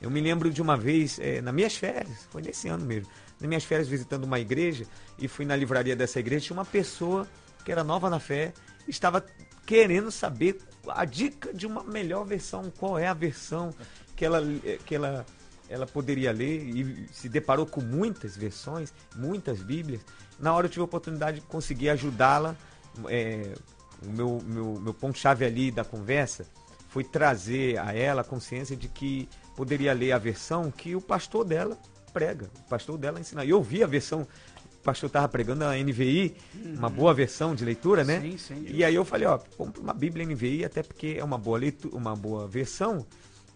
Eu 0.00 0.10
me 0.10 0.20
lembro 0.20 0.50
de 0.50 0.60
uma 0.60 0.76
vez, 0.76 1.20
eh, 1.20 1.40
nas 1.40 1.54
minhas 1.54 1.76
férias, 1.76 2.26
foi 2.30 2.42
nesse 2.42 2.66
ano 2.66 2.84
mesmo, 2.84 3.08
nas 3.38 3.48
minhas 3.48 3.62
férias 3.62 3.86
visitando 3.86 4.24
uma 4.24 4.40
igreja 4.40 4.84
e 5.16 5.28
fui 5.28 5.44
na 5.44 5.54
livraria 5.54 5.94
dessa 5.94 6.18
igreja, 6.18 6.46
tinha 6.46 6.56
uma 6.56 6.64
pessoa 6.64 7.28
que 7.64 7.70
era 7.70 7.84
nova 7.84 8.10
na 8.10 8.18
fé, 8.18 8.52
estava 8.88 9.24
querendo 9.64 10.10
saber 10.10 10.60
a 10.88 11.04
dica 11.04 11.54
de 11.54 11.64
uma 11.64 11.84
melhor 11.84 12.24
versão, 12.24 12.72
qual 12.76 12.98
é 12.98 13.06
a 13.06 13.14
versão 13.14 13.72
que 14.16 14.24
ela, 14.24 14.42
eh, 14.64 14.80
que 14.84 14.96
ela 14.96 15.24
ela 15.72 15.86
poderia 15.86 16.30
ler 16.32 16.62
e 16.62 17.08
se 17.10 17.30
deparou 17.30 17.64
com 17.64 17.80
muitas 17.80 18.36
versões, 18.36 18.92
muitas 19.16 19.62
Bíblias. 19.62 20.02
Na 20.42 20.52
hora 20.52 20.66
eu 20.66 20.70
tive 20.70 20.80
a 20.80 20.84
oportunidade 20.84 21.38
de 21.40 21.46
conseguir 21.46 21.88
ajudá-la. 21.90 22.56
É, 23.06 23.54
o 24.04 24.10
meu, 24.10 24.42
meu, 24.44 24.80
meu 24.80 24.92
ponto-chave 24.92 25.44
ali 25.44 25.70
da 25.70 25.84
conversa 25.84 26.44
foi 26.88 27.04
trazer 27.04 27.78
a 27.78 27.94
ela 27.94 28.22
a 28.22 28.24
consciência 28.24 28.76
de 28.76 28.88
que 28.88 29.28
poderia 29.56 29.92
ler 29.94 30.10
a 30.10 30.18
versão 30.18 30.70
que 30.70 30.96
o 30.96 31.00
pastor 31.00 31.44
dela 31.44 31.78
prega, 32.12 32.50
o 32.66 32.68
pastor 32.68 32.98
dela 32.98 33.20
ensina. 33.20 33.44
E 33.44 33.50
eu 33.50 33.62
vi 33.62 33.84
a 33.84 33.86
versão, 33.86 34.26
o 34.80 34.82
pastor 34.82 35.06
estava 35.06 35.28
pregando 35.28 35.64
a 35.64 35.76
NVI, 35.76 36.36
uma 36.76 36.90
boa 36.90 37.14
versão 37.14 37.54
de 37.54 37.64
leitura, 37.64 38.02
né? 38.02 38.20
Sim, 38.20 38.36
sim. 38.36 38.64
E 38.66 38.84
aí 38.84 38.94
eu 38.94 39.04
falei, 39.04 39.28
ó, 39.28 39.38
para 39.38 39.80
uma 39.80 39.94
Bíblia 39.94 40.26
NVI, 40.26 40.64
até 40.64 40.82
porque 40.82 41.16
é 41.16 41.24
uma 41.24 41.38
boa 41.38 41.56
leitura, 41.56 41.96
uma 41.96 42.16
boa 42.16 42.48
versão, 42.48 43.06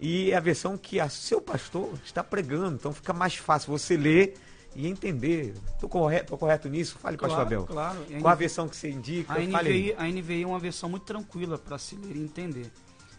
e 0.01 0.31
é 0.31 0.37
a 0.37 0.41
versão 0.41 0.79
que 0.79 1.01
a 1.01 1.09
seu 1.09 1.41
pastor 1.41 1.93
está 2.05 2.23
pregando, 2.23 2.77
então 2.77 2.93
fica 2.93 3.13
mais 3.13 3.35
fácil 3.35 3.77
você 3.77 3.97
ler 3.97 4.35
e 4.77 4.87
entender. 4.87 5.55
Estou 5.75 5.89
correto, 5.89 6.31
tô 6.31 6.39
correto 6.39 6.69
nisso? 6.69 6.99
Fale, 6.99 7.17
pastor 7.17 7.37
Claro, 7.47 7.47
Abel. 7.47 7.67
claro. 7.67 8.07
E 8.11 8.21
Qual 8.21 8.29
a 8.33 8.35
NVI 8.35 8.39
versão 8.41 8.69
que 8.69 8.77
você 8.77 8.91
indica? 8.91 9.33
A. 9.33 9.39
NVI, 9.41 9.95
a 9.97 10.05
NVI 10.07 10.43
é 10.43 10.47
uma 10.47 10.59
versão 10.59 10.89
muito 10.89 11.05
tranquila 11.05 11.57
para 11.59 11.79
se 11.79 11.97
ler 11.97 12.17
e 12.17 12.21
entender. 12.21 12.71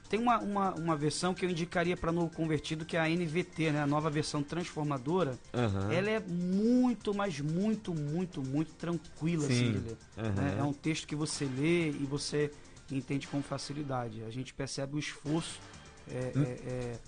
Tem 0.09 0.19
uma, 0.21 0.39
uma, 0.39 0.73
uma 0.75 0.95
versão 0.95 1.33
que 1.33 1.43
eu 1.45 1.49
indicaria 1.49 1.97
para 1.97 2.13
novo 2.13 2.29
convertido, 2.33 2.85
que 2.85 2.95
é 2.95 2.99
a 3.01 3.09
NVT, 3.09 3.71
né? 3.73 3.81
A 3.81 3.87
nova 3.87 4.09
versão 4.09 4.41
transformadora. 4.41 5.37
Aham. 5.53 5.91
Ela 5.91 6.09
é 6.11 6.19
muito, 6.21 7.13
mas 7.13 7.41
muito, 7.41 7.93
muito, 7.93 8.41
muito 8.41 8.71
tranquila 8.75 9.43
assim, 9.45 9.53
Sim. 9.53 9.71
de 9.73 9.77
ler. 9.79 9.97
Aham. 10.17 10.31
né? 10.33 10.55
É 10.59 10.63
um 10.63 10.71
texto 10.71 11.05
que 11.05 11.15
você 11.15 11.43
lê 11.43 11.89
e 11.89 12.05
você 12.09 12.49
entende 12.89 13.27
com 13.27 13.41
facilidade. 13.41 14.23
A 14.23 14.29
gente 14.29 14.53
percebe 14.53 14.95
o 14.95 14.99
esforço 14.99 15.59
é, 16.09 16.31
Hum. 16.37 16.43
é, 16.43 16.47
é, 16.69 16.99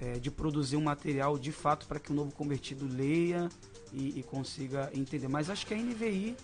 é, 0.00 0.14
de 0.18 0.30
produzir 0.30 0.76
um 0.76 0.82
material 0.82 1.38
de 1.38 1.52
fato 1.52 1.86
para 1.86 1.98
que 1.98 2.12
o 2.12 2.14
novo 2.14 2.32
convertido 2.32 2.86
leia 2.86 3.48
e, 3.92 4.18
e 4.18 4.22
consiga 4.22 4.90
entender. 4.94 5.28
Mas 5.28 5.48
acho 5.50 5.66
que 5.66 5.74
a 5.74 5.76
NVI 5.76 6.36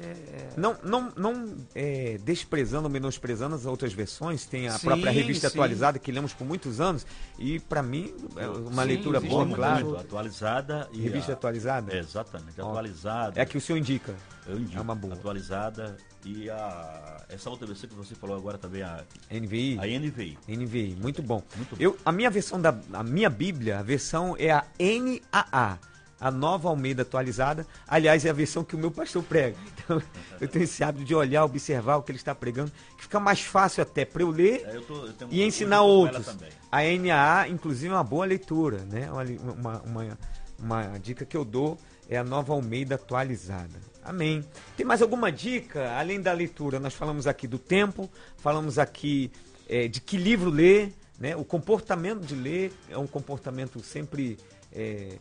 é, 0.00 0.50
Não, 0.56 0.76
não, 0.84 1.12
não 1.16 1.56
é, 1.74 2.16
desprezando 2.22 2.84
ou 2.84 2.90
menosprezando 2.90 3.56
as 3.56 3.66
outras 3.66 3.92
versões, 3.92 4.44
tem 4.46 4.68
a 4.68 4.78
Sim, 4.78 4.86
própria 4.86 5.10
revista 5.10 5.48
sim. 5.48 5.56
atualizada 5.56 5.98
que 5.98 6.12
lemos 6.12 6.32
por 6.32 6.46
muitos 6.46 6.80
anos 6.80 7.04
e 7.38 7.58
para 7.58 7.82
mim 7.82 8.14
é 8.36 8.46
uma 8.46 8.82
Sim, 8.82 8.88
leitura 8.88 9.20
boa, 9.20 9.46
claro. 9.52 9.96
Atualizada 9.98 10.88
e 10.92 11.00
Revista 11.00 11.32
a- 11.32 11.34
atualizada? 11.34 11.92
É, 11.92 11.98
exatamente, 11.98 12.60
atualizada. 12.60 13.40
É 13.40 13.42
a 13.42 13.46
que 13.46 13.58
o 13.58 13.60
senhor 13.60 13.78
indica. 13.78 14.14
Indico, 14.58 14.78
é 14.78 14.80
uma 14.80 14.94
boa. 14.94 15.14
Atualizada 15.14 15.96
e 16.24 16.50
a 16.50 17.24
essa 17.28 17.48
outra 17.50 17.66
versão 17.66 17.88
que 17.88 17.94
você 17.94 18.14
falou 18.14 18.36
agora 18.36 18.58
também 18.58 18.82
a, 18.82 19.04
NVI. 19.30 19.78
a 19.78 19.86
NVI. 19.86 20.38
NVI, 20.48 20.96
muito 21.00 21.22
bom. 21.22 21.42
Muito 21.56 21.76
bom. 21.76 21.82
Eu, 21.82 21.96
a 22.04 22.12
minha 22.12 22.30
versão 22.30 22.60
da 22.60 22.74
a 22.92 23.02
minha 23.02 23.30
Bíblia, 23.30 23.78
a 23.78 23.82
versão 23.82 24.34
é 24.38 24.50
a 24.50 24.64
NAA, 24.78 25.78
a 26.20 26.30
Nova 26.30 26.68
Almeida 26.68 27.02
atualizada. 27.02 27.66
Aliás, 27.88 28.24
é 28.24 28.30
a 28.30 28.32
versão 28.34 28.62
que 28.62 28.76
o 28.76 28.78
meu 28.78 28.90
pastor 28.90 29.22
prega. 29.22 29.56
Então, 29.90 30.00
eu 30.40 30.46
tenho 30.46 30.62
esse 30.62 30.84
hábito 30.84 31.04
de 31.04 31.14
olhar, 31.16 31.44
observar 31.44 31.96
o 31.96 32.02
que 32.02 32.12
ele 32.12 32.18
está 32.18 32.32
pregando, 32.32 32.70
que 32.96 33.02
fica 33.02 33.18
mais 33.18 33.40
fácil 33.40 33.82
até 33.82 34.04
para 34.04 34.22
eu 34.22 34.30
ler 34.30 34.64
É, 34.68 34.76
eu 34.76 34.82
tô- 34.82 35.04
eu 35.06 35.14
e 35.28 35.42
ensinar 35.42 35.82
outros. 35.82 36.28
A 36.70 36.82
NAA, 36.84 37.48
inclusive, 37.48 37.88
é 37.92 37.96
uma 37.96 38.04
boa 38.04 38.24
leitura, 38.24 38.84
né? 38.84 39.10
Uma, 39.10 39.24
uma, 39.52 39.82
uma, 39.82 40.18
uma 40.58 40.98
dica 40.98 41.24
que 41.24 41.36
eu 41.36 41.44
dou 41.44 41.76
é 42.08 42.16
a 42.18 42.22
Nova 42.22 42.52
Almeida 42.52 42.94
atualizada. 42.94 43.89
Amém. 44.10 44.44
Tem 44.76 44.84
mais 44.84 45.00
alguma 45.00 45.30
dica 45.30 45.92
além 45.96 46.20
da 46.20 46.32
leitura? 46.32 46.80
Nós 46.80 46.94
falamos 46.94 47.28
aqui 47.28 47.46
do 47.46 47.60
tempo, 47.60 48.10
falamos 48.38 48.76
aqui 48.76 49.30
eh, 49.68 49.86
de 49.86 50.00
que 50.00 50.16
livro 50.16 50.50
ler, 50.50 50.92
né? 51.16 51.36
O 51.36 51.44
comportamento 51.44 52.26
de 52.26 52.34
ler 52.34 52.72
é 52.88 52.98
um 52.98 53.06
comportamento 53.06 53.78
sempre 53.84 54.36
eh, 54.72 55.16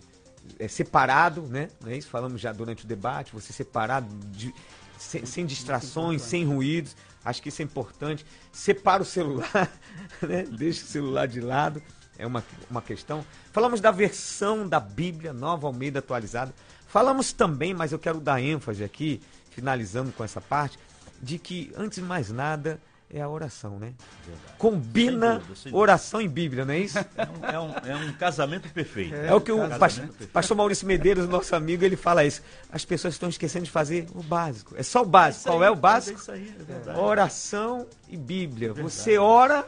é, 0.57 0.67
separado, 0.67 1.43
né? 1.43 1.69
Não 1.79 1.91
é 1.91 1.97
isso? 1.97 2.09
Falamos 2.09 2.41
já 2.41 2.51
durante 2.51 2.83
o 2.83 2.87
debate, 2.87 3.31
você 3.31 3.53
separado, 3.53 4.07
de- 4.31 4.55
sem, 4.97 5.23
sem 5.23 5.45
distrações, 5.45 6.23
sem 6.23 6.43
ruídos. 6.43 6.95
Acho 7.23 7.43
que 7.43 7.49
isso 7.49 7.61
é 7.61 7.65
importante. 7.65 8.25
Separa 8.51 9.03
o 9.03 9.05
celular, 9.05 9.71
né? 10.19 10.45
Deixa 10.49 10.83
o 10.83 10.87
celular 10.87 11.27
de 11.27 11.41
lado. 11.41 11.79
É 12.17 12.25
uma, 12.25 12.43
uma 12.71 12.81
questão. 12.81 13.23
Falamos 13.53 13.79
da 13.79 13.91
versão 13.91 14.67
da 14.67 14.79
Bíblia, 14.79 15.31
Nova 15.31 15.67
Almeida 15.67 15.99
atualizada. 15.99 16.51
Falamos 16.89 17.31
também, 17.31 17.73
mas 17.73 17.91
eu 17.91 17.99
quero 17.99 18.19
dar 18.19 18.41
ênfase 18.41 18.83
aqui, 18.83 19.21
finalizando 19.51 20.11
com 20.11 20.23
essa 20.23 20.41
parte, 20.41 20.77
de 21.21 21.37
que, 21.39 21.71
antes 21.77 21.99
de 21.99 22.03
mais 22.03 22.29
nada, 22.31 22.79
é 23.11 23.21
a 23.21 23.27
oração, 23.29 23.79
né? 23.79 23.93
Verdade. 24.25 24.53
Combina 24.57 25.27
Sem 25.31 25.37
dúvida, 25.39 25.55
sem 25.55 25.63
dúvida. 25.71 25.77
oração 25.77 26.21
e 26.21 26.27
Bíblia, 26.27 26.63
não 26.65 26.73
é 26.73 26.79
isso? 26.79 26.97
É 26.99 27.59
um, 27.59 27.75
é 27.87 27.95
um- 27.95 28.09
é 28.09 28.13
casamento 28.13 28.69
perfeito. 28.71 29.15
É 29.15 29.33
o 29.33 29.41
que 29.41 29.51
o 29.51 29.67
pastor, 29.79 30.07
pastor 30.31 30.55
Maurício 30.57 30.85
Medeiros, 30.87 31.27
nosso 31.27 31.55
amigo, 31.55 31.83
ele 31.83 31.95
fala 31.95 32.23
isso. 32.23 32.41
As 32.71 32.85
pessoas 32.85 33.15
estão 33.15 33.27
esquecendo 33.29 33.65
de 33.65 33.71
fazer 33.71 34.07
o 34.13 34.21
básico. 34.21 34.75
É 34.77 34.83
só 34.83 35.01
o 35.01 35.05
básico. 35.05 35.39
Isso 35.41 35.49
Qual 35.49 35.61
aí, 35.61 35.67
é 35.67 35.71
o 35.71 35.75
básico? 35.75 36.31
aí, 36.31 36.53
é. 36.87 36.97
Oração 36.97 37.87
e 38.07 38.15
Bíblia. 38.15 38.73
Você 38.73 39.17
ora, 39.17 39.65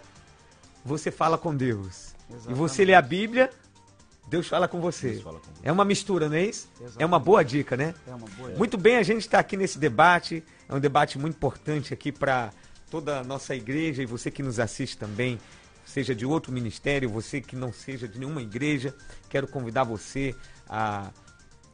você 0.86 1.10
fala 1.12 1.38
com 1.38 1.56
Deus. 1.56 2.14
E 2.48 2.54
você 2.54 2.86
lê 2.86 2.94
a 2.94 3.02
Bíblia, 3.02 3.50
Deus 4.32 4.48
fala 4.48 4.66
com 4.66 4.80
você. 4.80 5.10
Deus 5.10 5.24
fala 5.24 5.40
com 5.42 5.52
você. 5.52 5.60
É 5.62 5.70
uma 5.70 5.84
mistura, 5.84 6.30
não 6.30 6.38
é 6.38 6.46
isso? 6.46 6.70
É 6.80 6.84
Exatamente. 6.84 7.06
uma 7.06 7.20
boa 7.20 7.44
dica, 7.44 7.76
né? 7.76 7.94
é 8.08 8.16
uma 8.16 8.28
boa 8.30 8.50
Muito 8.52 8.78
bem, 8.78 8.96
a 8.96 9.04
gente 9.04 9.20
está 9.20 9.40
aqui 9.40 9.58
nesse 9.58 9.78
debate. 9.78 10.42
É 10.70 10.74
um 10.74 10.80
debate 10.80 11.20
muito 11.20 11.36
importante 11.36 11.94
aqui 11.94 12.14
para 12.14 12.50
toda 12.90 13.20
a 13.20 13.24
nossa 13.26 13.54
igreja 13.54 14.02
e 14.02 14.06
você 14.06 14.32
que 14.32 14.42
nos 14.42 14.58
assiste 14.58 14.98
também, 14.98 15.38
seja 15.86 16.16
de 16.16 16.26
outro 16.26 16.50
ministério, 16.50 17.10
você 17.10 17.42
que 17.42 17.58
não 17.58 17.74
seja 17.74 18.08
de 18.08 18.18
nenhuma 18.18 18.42
igreja. 18.42 18.96
Quero 19.28 19.50
convidar 19.50 19.84
você 19.84 20.34
a 20.70 21.12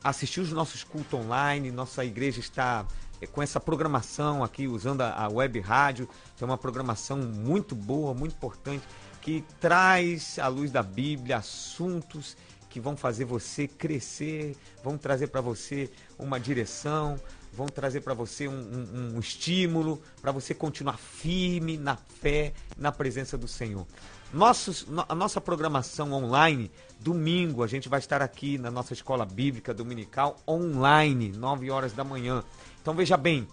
assistir 0.03 0.39
os 0.39 0.51
nossos 0.51 0.83
cultos 0.83 1.13
online. 1.13 1.69
Nossa 1.69 2.03
igreja 2.03 2.39
está 2.39 2.87
eh, 3.21 3.27
com 3.27 3.39
essa 3.39 3.59
programação 3.59 4.43
aqui, 4.43 4.67
usando 4.67 5.01
a, 5.01 5.25
a 5.25 5.29
web 5.29 5.59
rádio. 5.59 6.09
É 6.41 6.43
uma 6.43 6.57
programação 6.57 7.19
muito 7.19 7.75
boa, 7.75 8.15
muito 8.15 8.33
importante, 8.33 8.83
que 9.21 9.43
traz 9.59 10.39
à 10.39 10.47
luz 10.47 10.71
da 10.71 10.81
Bíblia 10.81 11.37
assuntos 11.37 12.35
que 12.69 12.79
vão 12.79 12.95
fazer 12.97 13.25
você 13.25 13.67
crescer, 13.67 14.55
vão 14.83 14.97
trazer 14.97 15.27
para 15.27 15.41
você 15.41 15.89
uma 16.17 16.39
direção, 16.39 17.19
vão 17.53 17.67
trazer 17.67 18.01
para 18.01 18.13
você 18.13 18.47
um, 18.47 18.53
um- 18.53 19.15
um 19.15 19.19
estímulo, 19.19 20.01
para 20.21 20.31
você 20.31 20.53
continuar 20.53 20.97
firme 20.97 21.77
na 21.77 21.95
fé, 21.95 22.53
na 22.77 22.91
presença 22.91 23.37
do 23.37 23.47
Senhor. 23.47 23.85
Nossos, 24.33 24.85
no- 24.85 25.05
a 25.07 25.15
nossa 25.15 25.39
programação 25.39 26.11
online, 26.11 26.69
domingo, 26.99 27.63
a 27.63 27.67
gente 27.67 27.87
vai 27.87 27.99
estar 27.99 28.21
aqui 28.21 28.57
na 28.57 28.69
nossa 28.69 28.93
escola 28.93 29.25
bíblica 29.25 29.73
dominical 29.73 30.37
online, 30.47 31.31
9 31.31 31.71
horas 31.71 31.93
da 31.93 32.03
manhã. 32.03 32.43
Então 32.81 32.93
veja 32.93 33.15
bem, 33.15 33.47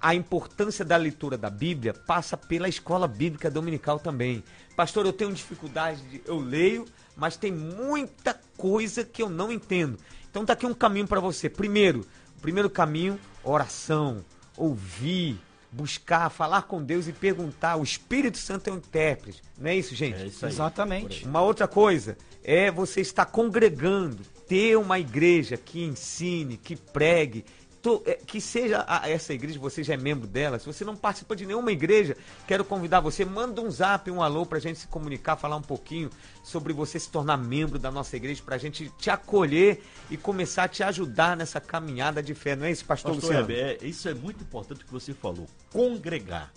a 0.00 0.14
importância 0.14 0.84
da 0.84 0.96
leitura 0.96 1.36
da 1.36 1.50
Bíblia 1.50 1.92
passa 1.92 2.36
pela 2.36 2.68
escola 2.68 3.08
bíblica 3.08 3.50
dominical 3.50 3.98
também. 3.98 4.44
Pastor, 4.76 5.04
eu 5.06 5.12
tenho 5.12 5.32
dificuldade, 5.32 6.00
de, 6.02 6.22
eu 6.24 6.38
leio, 6.38 6.86
mas 7.20 7.36
tem 7.36 7.52
muita 7.52 8.40
coisa 8.56 9.04
que 9.04 9.22
eu 9.22 9.28
não 9.28 9.52
entendo. 9.52 9.98
Então 10.30 10.46
tá 10.46 10.54
aqui 10.54 10.64
um 10.64 10.72
caminho 10.72 11.06
para 11.06 11.20
você. 11.20 11.50
Primeiro, 11.50 12.00
o 12.38 12.40
primeiro 12.40 12.70
caminho, 12.70 13.20
oração, 13.44 14.24
ouvir, 14.56 15.38
buscar, 15.70 16.30
falar 16.30 16.62
com 16.62 16.82
Deus 16.82 17.06
e 17.08 17.12
perguntar. 17.12 17.76
O 17.76 17.82
Espírito 17.82 18.38
Santo 18.38 18.70
é 18.70 18.72
o 18.72 18.76
intérprete. 18.76 19.42
Não 19.58 19.68
é 19.68 19.76
isso, 19.76 19.94
gente? 19.94 20.18
É 20.18 20.26
isso 20.28 20.46
aí. 20.46 20.50
Exatamente. 20.50 21.26
Uma 21.26 21.42
outra 21.42 21.68
coisa 21.68 22.16
é 22.42 22.70
você 22.70 23.02
estar 23.02 23.26
congregando, 23.26 24.22
ter 24.48 24.78
uma 24.78 24.98
igreja 24.98 25.58
que 25.58 25.84
ensine, 25.84 26.56
que 26.56 26.74
pregue, 26.74 27.44
to- 27.82 28.02
é, 28.06 28.14
que 28.14 28.40
seja 28.40 28.84
a- 28.86 29.08
essa 29.08 29.32
igreja, 29.32 29.58
você 29.58 29.82
já 29.82 29.94
é 29.94 29.96
membro 29.96 30.26
dela. 30.26 30.58
Se 30.58 30.66
você 30.66 30.84
não 30.84 30.94
participa 30.96 31.34
de 31.34 31.46
nenhuma 31.46 31.72
igreja, 31.72 32.16
quero 32.46 32.64
convidar 32.64 33.00
você, 33.00 33.24
manda 33.24 33.60
um 33.62 33.70
zap, 33.70 34.10
um 34.10 34.22
alô 34.22 34.44
pra 34.44 34.58
gente 34.58 34.78
se 34.80 34.86
comunicar, 34.86 35.36
falar 35.36 35.56
um 35.56 35.62
pouquinho 35.62 36.10
sobre 36.44 36.72
você 36.72 36.98
se 36.98 37.08
tornar 37.10 37.36
membro 37.36 37.78
da 37.78 37.90
nossa 37.90 38.16
igreja, 38.16 38.42
pra 38.44 38.58
gente 38.58 38.90
te 38.98 39.08
acolher 39.10 39.82
e 40.10 40.16
começar 40.16 40.64
a 40.64 40.68
te 40.68 40.82
ajudar 40.82 41.36
nessa 41.36 41.60
caminhada 41.60 42.22
de 42.22 42.34
fé. 42.34 42.54
Não 42.54 42.66
é 42.66 42.70
isso, 42.70 42.84
pastor, 42.84 43.14
Pastor 43.14 43.30
Luciano? 43.42 43.52
É, 43.52 43.78
isso 43.82 44.08
é 44.08 44.14
muito 44.14 44.42
importante 44.42 44.84
que 44.84 44.92
você 44.92 45.14
falou. 45.14 45.46
Congregar. 45.72 46.52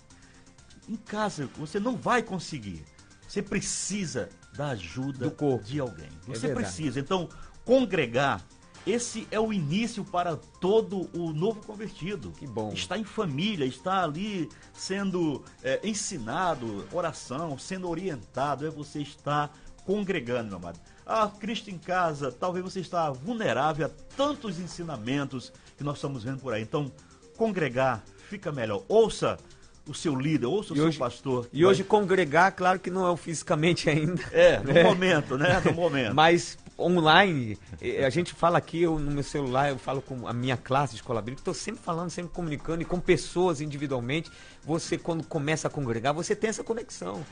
Em 0.90 0.96
casa 0.98 1.50
você 1.58 1.80
não 1.80 1.96
vai 1.96 2.22
conseguir. 2.22 2.84
Você 3.28 3.42
precisa 3.42 4.30
da 4.56 4.70
ajuda 4.72 5.26
Do 5.26 5.32
corpo. 5.32 5.64
de 5.64 5.80
alguém. 5.80 6.06
É 6.06 6.34
Você 6.36 6.48
verdade. 6.48 6.66
precisa. 6.68 7.00
Então, 7.00 7.28
congregar, 7.66 8.46
esse 8.86 9.28
é 9.32 9.40
o 9.40 9.54
início 9.54 10.04
para 10.04 10.36
todo 10.36 11.10
o 11.18 11.32
novo 11.32 11.62
convertido. 11.66 12.32
Que 12.32 12.46
bom. 12.46 12.72
Está 12.74 12.98
em 12.98 13.04
família, 13.04 13.66
está 13.66 14.04
ali 14.04 14.50
sendo 14.74 15.44
é, 15.64 15.80
ensinado, 15.84 16.86
oração, 16.92 17.58
sendo 17.58 17.90
orientado. 17.90 18.66
É 18.68 18.70
você 18.70 19.02
estar 19.02 19.56
congregando, 19.86 20.50
meu 20.50 20.58
amado. 20.58 20.80
Ah, 21.06 21.30
Cristo 21.40 21.70
em 21.70 21.78
casa, 21.78 22.32
talvez 22.32 22.64
você 22.64 22.80
está 22.80 23.10
vulnerável 23.12 23.86
a 23.86 23.90
tantos 24.16 24.60
ensinamentos 24.60 25.52
que 25.78 25.84
nós 25.84 25.96
estamos 25.96 26.24
vendo 26.24 26.40
por 26.40 26.54
aí. 26.54 26.62
Então, 26.62 26.92
congregar 27.38 28.04
fica 28.30 28.52
melhor. 28.52 28.84
Ouça 28.88 29.38
o 29.86 29.94
seu 29.94 30.16
líder, 30.16 30.46
ouça 30.46 30.72
o 30.74 30.76
E 30.76 30.80
seu 30.80 30.88
hoje- 30.88 30.98
pastor. 30.98 31.50
E 31.52 31.66
hoje 31.66 31.84
congregar, 31.84 32.54
claro 32.54 32.80
que 32.80 32.90
não 32.90 33.06
é 33.06 33.10
o 33.12 33.18
fisicamente 33.18 33.88
ainda. 33.92 34.24
É, 34.32 34.60
no 34.60 34.84
momento, 34.84 35.38
né? 35.38 35.62
No 35.66 35.74
momento. 35.74 36.16
Mas 36.16 36.58
online, 36.78 37.58
a 38.06 38.10
gente 38.10 38.34
fala 38.34 38.58
aqui, 38.58 38.82
eu, 38.82 38.98
no 39.00 39.12
meu 39.12 39.24
celular, 39.24 39.70
eu 39.70 39.78
falo 39.78 40.02
com 40.02 40.28
a 40.28 40.34
minha 40.34 40.58
classe 40.58 40.94
de 40.94 41.00
escola 41.00 41.22
bíblica, 41.22 41.42
estou 41.42 41.54
sempre 41.54 41.82
falando, 41.84 42.10
sempre 42.10 42.32
comunicando 42.34 42.82
e 42.82 42.86
com 42.86 43.00
pessoas 43.00 43.62
individualmente. 43.62 44.32
Você, 44.64 44.98
quando 44.98 45.24
começa 45.24 45.68
a 45.68 45.72
congregar, 45.72 46.14
você 46.14 46.36
tem 46.36 46.50
essa 46.50 46.64
conexão 46.64 47.24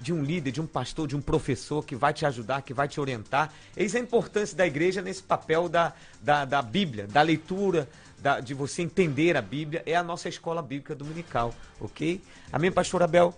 de 0.00 0.12
um 0.12 0.22
líder, 0.22 0.50
de 0.50 0.60
um 0.60 0.66
pastor, 0.66 1.06
de 1.06 1.14
um 1.14 1.20
professor 1.20 1.84
que 1.84 1.94
vai 1.94 2.12
te 2.14 2.24
ajudar, 2.24 2.62
que 2.62 2.72
vai 2.72 2.88
te 2.88 2.98
orientar. 3.00 3.52
Eis 3.76 3.94
a 3.94 3.98
importância 3.98 4.56
da 4.56 4.66
igreja 4.66 5.02
nesse 5.02 5.22
papel 5.22 5.68
da, 5.68 5.92
da, 6.22 6.44
da 6.46 6.62
Bíblia, 6.62 7.06
da 7.06 7.20
leitura, 7.20 7.86
da- 8.18 8.40
de 8.40 8.54
você 8.54 8.80
entender 8.80 9.36
a 9.36 9.42
Bíblia. 9.42 9.82
É 9.84 9.94
a 9.94 10.02
nossa 10.02 10.26
escola 10.28 10.62
bíblica 10.62 10.94
dominical, 10.94 11.54
ok? 11.78 12.20
Amém, 12.50 12.72
pastor 12.72 13.02
Abel? 13.02 13.34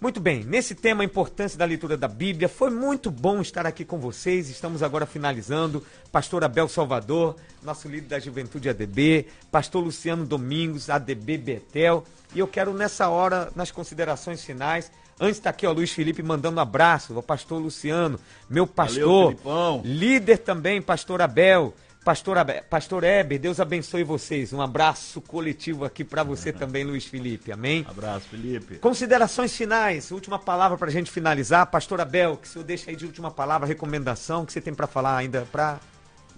Muito 0.00 0.18
bem, 0.18 0.42
nesse 0.44 0.74
tema 0.74 1.02
a 1.02 1.04
importância 1.04 1.58
da 1.58 1.66
leitura 1.66 1.94
da 1.94 2.08
Bíblia, 2.08 2.48
foi 2.48 2.70
muito 2.70 3.10
bom 3.10 3.42
estar 3.42 3.66
aqui 3.66 3.84
com 3.84 3.98
vocês. 3.98 4.48
Estamos 4.48 4.82
agora 4.82 5.04
finalizando. 5.04 5.84
Pastor 6.10 6.42
Abel 6.42 6.66
Salvador, 6.68 7.36
nosso 7.62 7.86
líder 7.86 8.08
da 8.08 8.18
Juventude 8.18 8.70
ADB, 8.70 9.26
Pastor 9.50 9.84
Luciano 9.84 10.24
Domingos, 10.24 10.88
ADB 10.88 11.36
Betel. 11.36 12.02
E 12.34 12.38
eu 12.38 12.48
quero 12.48 12.72
nessa 12.72 13.10
hora, 13.10 13.52
nas 13.54 13.70
considerações 13.70 14.42
finais, 14.42 14.90
Antes 15.22 15.36
está 15.36 15.50
aqui, 15.50 15.66
ó, 15.66 15.72
Luiz 15.72 15.92
Felipe 15.92 16.22
mandando 16.22 16.56
um 16.56 16.62
abraço, 16.62 17.14
o 17.14 17.22
pastor 17.22 17.60
Luciano, 17.60 18.18
meu 18.48 18.66
pastor, 18.66 19.34
Valeu, 19.44 19.82
líder 19.84 20.38
também, 20.38 20.80
pastor 20.80 21.20
Abel, 21.20 21.74
pastor, 22.04 22.38
Abel, 22.38 22.62
pastor 22.64 23.04
Heber, 23.04 23.38
Deus 23.38 23.60
abençoe 23.60 24.04
vocês. 24.04 24.52
Um 24.52 24.60
abraço 24.60 25.20
coletivo 25.20 25.84
aqui 25.84 26.04
para 26.04 26.22
você 26.22 26.52
também, 26.52 26.84
Luiz 26.84 27.04
Felipe, 27.04 27.52
amém? 27.52 27.86
Abraço, 27.88 28.28
Felipe. 28.28 28.76
Considerações 28.76 29.56
finais, 29.56 30.10
última 30.10 30.38
palavra 30.38 30.76
para 30.76 30.88
a 30.88 30.92
gente 30.92 31.10
finalizar. 31.10 31.66
Pastor 31.66 32.00
Abel, 32.00 32.36
que 32.36 32.48
o 32.48 32.50
senhor 32.50 32.64
deixa 32.64 32.90
aí 32.90 32.96
de 32.96 33.06
última 33.06 33.30
palavra, 33.30 33.66
recomendação 33.66 34.44
que 34.44 34.52
você 34.52 34.60
tem 34.60 34.74
para 34.74 34.86
falar 34.86 35.16
ainda 35.16 35.46
para 35.52 35.80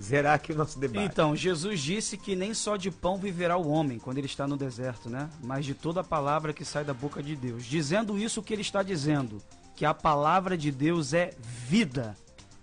zerar 0.03 0.35
aqui 0.35 0.53
o 0.53 0.57
nosso 0.57 0.79
debate. 0.79 1.07
Então, 1.07 1.37
Jesus 1.37 1.81
disse 1.81 2.17
que 2.17 2.35
nem 2.35 2.53
só 2.55 2.77
de 2.77 2.91
pão 2.91 3.17
viverá 3.17 3.57
o 3.57 3.69
homem 3.69 3.99
quando 3.99 4.19
ele 4.19 4.27
está 4.27 4.47
no 4.47 4.57
deserto, 4.57 5.09
né? 5.09 5.31
Mas 5.43 5.65
de 5.65 5.75
toda 5.75 6.01
a 6.01 6.05
palavra 6.05 6.53
que 6.53 6.65
sai 6.65 6.85
da 6.85 6.93
boca 6.93 7.23
de 7.23 7.37
Deus. 7.37 7.65
Dizendo 7.65 8.19
isso, 8.19 8.41
o 8.41 8.43
que 8.43 8.53
ele 8.53 8.63
está 8.63 8.83
dizendo? 8.83 9.39
Que 9.77 9.85
a 9.85 9.95
palavra 9.95 10.57
de 10.57 10.73
Deus 10.73 11.15
é 11.15 11.31
vida. 11.41 12.17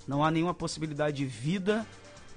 Não 0.08 0.24
há 0.24 0.30
nenhuma 0.32 0.54
possibilidade 0.54 1.18
de 1.18 1.26
vida 1.26 1.86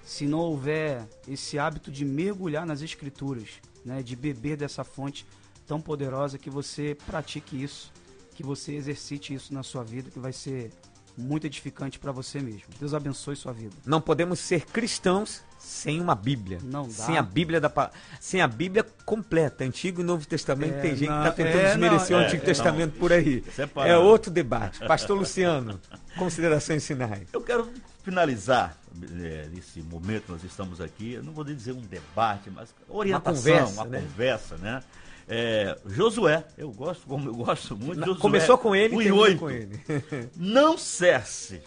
se 0.05 0.27
não 0.27 0.39
houver 0.41 1.07
esse 1.29 1.59
hábito 1.59 1.91
de 1.91 2.05
mergulhar 2.05 2.67
nas 2.67 2.83
escrituras, 2.83 3.49
né? 3.85 4.03
De 4.03 4.17
beber 4.17 4.57
dessa 4.57 4.85
fonte 4.85 5.27
tão 5.67 5.81
poderosa 5.81 6.39
que 6.39 6.51
você 6.51 6.97
pratique 7.07 7.63
isso, 7.63 7.93
que 8.35 8.43
você 8.43 8.75
exercite 8.75 9.33
isso 9.35 9.55
na 9.55 9.63
sua 9.63 9.85
vida, 9.85 10.11
que 10.11 10.19
vai 10.19 10.33
ser 10.33 10.71
muito 11.17 11.47
edificante 11.47 11.99
para 11.99 12.11
você 12.11 12.41
mesmo. 12.41 12.63
Deus 12.81 12.95
abençoe 12.95 13.37
sua 13.37 13.53
vida. 13.53 13.75
Não 13.85 14.01
podemos 14.01 14.39
ser 14.39 14.65
cristãos 14.65 15.43
sem 15.59 16.01
uma 16.01 16.15
Bíblia. 16.15 16.59
Não 16.63 16.85
dá. 16.85 16.91
Sem 16.91 17.19
a 17.19 17.23
Bíblia 17.23 17.61
da 17.61 17.69
pa- 17.69 17.91
sem 18.19 18.41
a 18.41 18.49
Bíblia 18.49 18.85
completa, 19.05 19.63
Antigo 19.63 20.01
e 20.01 20.05
Novo 20.05 20.27
Testamento. 20.27 20.75
É, 20.77 20.81
tem 20.81 20.97
gente 20.97 21.09
não, 21.11 21.23
que 21.23 21.29
está 21.29 21.33
tentando 21.33 21.61
é, 21.61 21.69
desmerecer 21.69 22.11
não, 22.11 22.19
o 22.19 22.23
é, 22.23 22.27
Antigo 22.27 22.43
é, 22.43 22.47
Testamento 22.47 22.99
por 22.99 23.13
aí. 23.13 23.45
Separado. 23.55 23.93
É 23.93 23.99
outro 23.99 24.31
debate. 24.31 24.81
Pastor 24.87 25.17
Luciano, 25.17 25.79
considerações 26.19 26.87
finais. 26.87 27.29
Eu 27.33 27.43
quero 27.43 27.69
finalizar 28.03 28.77
é, 29.21 29.49
nesse 29.53 29.81
momento 29.81 30.31
nós 30.33 30.43
estamos 30.45 30.81
aqui, 30.81 31.13
eu 31.15 31.23
não 31.23 31.33
vou 31.33 31.45
dizer 31.45 31.73
um 31.73 31.81
debate, 31.81 32.51
mas 32.51 32.75
orientação, 32.89 33.35
conversa, 33.43 33.73
uma 33.83 33.85
né? 33.91 34.01
conversa, 34.01 34.57
né? 34.57 34.83
É, 35.29 35.79
Josué, 35.87 36.45
eu 36.59 36.71
gosto, 36.73 37.07
como 37.07 37.29
eu 37.29 37.35
gosto 37.35 37.77
muito. 37.77 38.01
Na- 38.01 38.07
Josué, 38.07 38.21
Começou 38.21 38.59
com 38.59 38.75
ele, 38.75 38.97
terminou 38.97 39.37
com 39.39 39.51
ele. 39.51 39.81
Não 40.37 40.77
cesse 40.77 41.63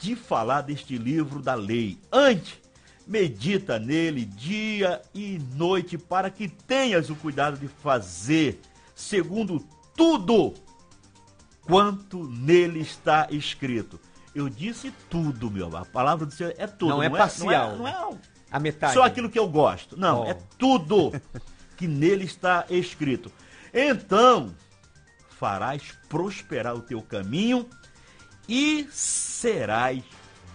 de 0.00 0.16
falar 0.16 0.62
deste 0.62 0.96
livro 0.96 1.40
da 1.40 1.54
lei. 1.54 1.98
Antes, 2.10 2.58
medita 3.06 3.78
nele 3.78 4.24
dia 4.24 5.00
e 5.14 5.38
noite 5.54 5.96
para 5.98 6.30
que 6.30 6.48
tenhas 6.48 7.10
o 7.10 7.14
cuidado 7.14 7.58
de 7.58 7.68
fazer 7.68 8.60
segundo 8.94 9.64
tudo 9.94 10.54
quanto 11.62 12.24
nele 12.28 12.80
está 12.80 13.28
escrito. 13.30 14.00
Eu 14.36 14.50
disse 14.50 14.92
tudo, 15.08 15.50
meu. 15.50 15.74
A 15.74 15.86
palavra 15.86 16.26
do 16.26 16.32
Senhor 16.34 16.52
é 16.58 16.66
tudo. 16.66 16.90
Não 16.90 17.02
é 17.02 17.08
parcial. 17.08 17.74
Não 17.76 17.88
é, 17.88 17.92
não 17.92 18.10
é 18.12 18.18
A 18.50 18.60
metade. 18.60 18.92
só 18.92 19.02
aquilo 19.02 19.30
que 19.30 19.38
eu 19.38 19.48
gosto. 19.48 19.98
Não, 19.98 20.20
Oh. 20.20 20.26
é 20.26 20.34
tudo 20.58 21.10
que 21.74 21.88
nele 21.88 22.24
está 22.26 22.66
escrito. 22.68 23.32
Então, 23.72 24.54
farás 25.30 25.82
prosperar 26.06 26.74
o 26.74 26.82
teu 26.82 27.00
caminho 27.00 27.66
e 28.46 28.86
serás 28.92 30.04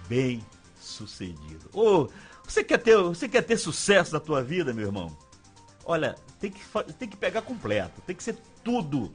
bem 0.07 0.45
sucedido. 0.79 1.67
Ô, 1.73 2.07
você 2.47 2.63
quer 2.63 2.77
ter, 2.77 2.95
você 2.97 3.27
quer 3.27 3.41
ter 3.41 3.57
sucesso 3.57 4.13
na 4.13 4.19
tua 4.19 4.43
vida, 4.43 4.73
meu 4.73 4.85
irmão? 4.85 5.17
Olha, 5.85 6.15
tem 6.39 6.51
que, 6.51 6.61
tem 6.99 7.09
que 7.09 7.17
pegar 7.17 7.41
completo, 7.41 7.99
tem 8.01 8.15
que 8.15 8.23
ser 8.23 8.37
tudo, 8.63 9.11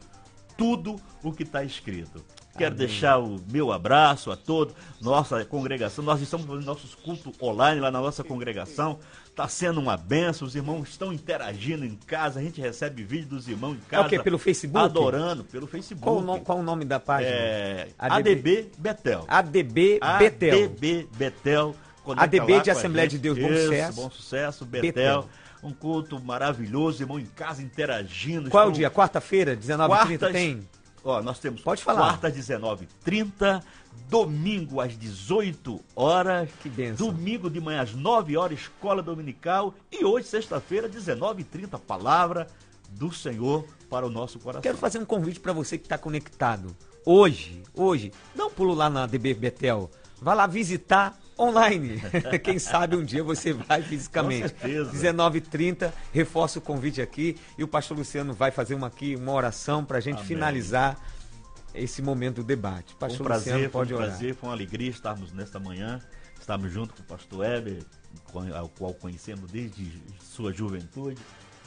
tudo 0.59 0.97
o 1.23 1.33
que 1.33 1.45
está 1.45 1.63
escrito. 1.63 2.25
Quero 2.57 2.75
deixar 2.75 3.19
o 3.19 3.39
meu 3.51 3.71
abraço 3.73 4.31
a 4.31 4.37
toda 4.37 4.73
nossa 5.01 5.45
congregação. 5.45 6.05
Nós 6.05 6.21
estamos 6.21 6.47
fazendo 6.47 6.65
nossos 6.65 6.95
cultos 6.95 7.33
online 7.43 7.81
lá 7.81 7.91
na 7.91 8.01
nossa 8.01 8.25
congregação. 8.25 8.99
Está 9.27 9.47
sendo 9.49 9.81
uma 9.81 9.97
benção. 9.97 10.47
Os 10.49 10.55
irmãos 10.57 10.89
estão 10.89 11.13
interagindo 11.13 11.85
em 11.85 11.95
casa. 11.95 12.41
A 12.41 12.43
gente 12.43 12.61
recebe 12.61 13.03
vídeo 13.05 13.29
dos 13.29 13.47
irmãos 13.49 13.75
em 13.75 13.81
É 13.87 13.91
casa. 13.91 14.07
o 14.07 14.09
quê? 14.11 14.19
Pelo 14.19 14.39
Facebook? 14.39 14.85
Adorando 14.85 15.45
pelo 15.45 15.67
Facebook. 15.67 16.03
Qual 16.03 16.17
o, 16.17 16.23
nome, 16.23 16.41
qual 16.41 16.59
o 16.59 16.63
nome 16.63 16.85
da 16.85 16.99
página? 16.99 17.31
É, 17.31 17.89
ADB. 17.99 18.31
ADB 18.31 18.71
Betel. 18.79 19.25
ADB 19.29 20.01
Betel. 20.19 20.65
ADB 20.65 21.09
Betel. 21.17 21.75
ADB 22.17 22.61
de 22.63 22.71
Assembleia 22.71 23.09
de 23.09 23.19
Deus, 23.19 23.37
Bom 23.39 23.49
Isso, 23.51 23.63
Sucesso. 23.65 24.01
Bom 24.01 24.11
sucesso, 24.11 24.65
Betel. 24.65 24.93
Betel. 24.93 25.29
Um 25.63 25.73
culto 25.73 26.23
maravilhoso, 26.23 27.03
irmão 27.03 27.19
em 27.19 27.25
casa 27.27 27.61
interagindo. 27.63 28.49
Qual 28.49 28.63
é 28.63 28.67
Estão- 28.67 28.73
dia? 28.79 28.91
Quarta-feira, 28.91 29.57
19h30 29.57 30.19
Quartas- 30.19 30.33
tem? 30.33 30.69
Ó, 31.07 31.23
nós 31.23 31.39
temos 31.39 31.61
Pode 31.61 31.85
falar. 31.85 32.01
quarta 32.01 32.27
às 32.27 32.35
19h30, 32.35 33.63
domingo 34.09 34.81
às 34.81 34.99
18 34.99 35.81
horas, 35.95 36.51
Que 36.61 36.69
bênção. 36.69 37.07
domingo 37.07 37.49
de 37.49 37.61
manhã 37.61 37.83
às 37.83 37.95
9 37.95 38.37
horas, 38.37 38.59
escola 38.59 39.01
dominical 39.01 39.73
e 39.93 40.05
hoje, 40.05 40.27
sexta-feira, 40.27 40.89
19h30, 40.89 41.79
palavra 41.79 42.49
do 42.91 43.13
Senhor 43.13 43.65
para 43.89 44.05
o 44.05 44.11
nosso 44.11 44.41
coração. 44.41 44.63
Quero 44.63 44.77
fazer 44.77 44.99
um 44.99 45.05
convite 45.05 45.39
para 45.39 45.53
você 45.53 45.79
que 45.79 45.85
está 45.87 45.97
conectado. 45.97 46.77
Hoje, 47.05 47.63
hoje, 47.73 48.13
dá 48.35 48.47
um 48.47 48.51
pulo 48.51 48.75
lá 48.75 48.91
na 48.91 49.07
DB 49.07 49.33
Betel. 49.33 49.89
Vá 50.21 50.35
lá 50.35 50.47
visitar 50.49 51.17
online. 51.39 52.01
Quem 52.43 52.59
sabe 52.59 52.97
um 52.97 53.05
dia 53.05 53.23
você 53.23 53.53
vai 53.53 53.83
fisicamente. 53.83 54.53
Com 54.55 54.61
certeza. 54.61 54.93
19h30, 54.93 55.93
reforço 56.13 56.59
o 56.59 56.63
convite 56.63 57.01
aqui. 57.03 57.37
E 57.59 57.65
o 57.65 57.69
pastor 57.69 57.97
Luciano 57.97 58.33
vai 58.33 58.51
fazer 58.51 58.75
uma 58.75 58.87
aqui, 58.87 59.15
uma 59.17 59.33
oração 59.33 59.85
para 59.85 59.99
a 59.99 60.01
gente 60.01 60.17
Amém. 60.17 60.27
finalizar 60.27 60.99
esse 61.75 62.01
momento 62.01 62.37
do 62.37 62.45
debate. 62.45 62.95
Foi 62.95 62.97
um 62.97 62.99
Pastor 63.11 63.27
prazer, 63.27 63.53
Luciano 63.53 63.71
foi 63.73 63.81
um 63.81 63.85
pode 63.85 63.95
orar. 63.95 64.09
prazer, 64.09 64.35
foi 64.35 64.49
uma 64.49 64.55
alegria 64.55 64.91
estarmos 64.91 65.33
nesta 65.33 65.61
manhã. 65.61 66.01
Estamos 66.41 66.73
junto 66.73 66.95
com 66.95 67.03
o 67.03 67.05
pastor 67.05 67.45
Heber, 67.45 67.83
com- 68.33 68.55
ao 68.55 68.69
qual 68.69 68.95
conhecemos 68.95 69.51
desde 69.51 69.93
sua 70.23 70.53
juventude. 70.53 71.19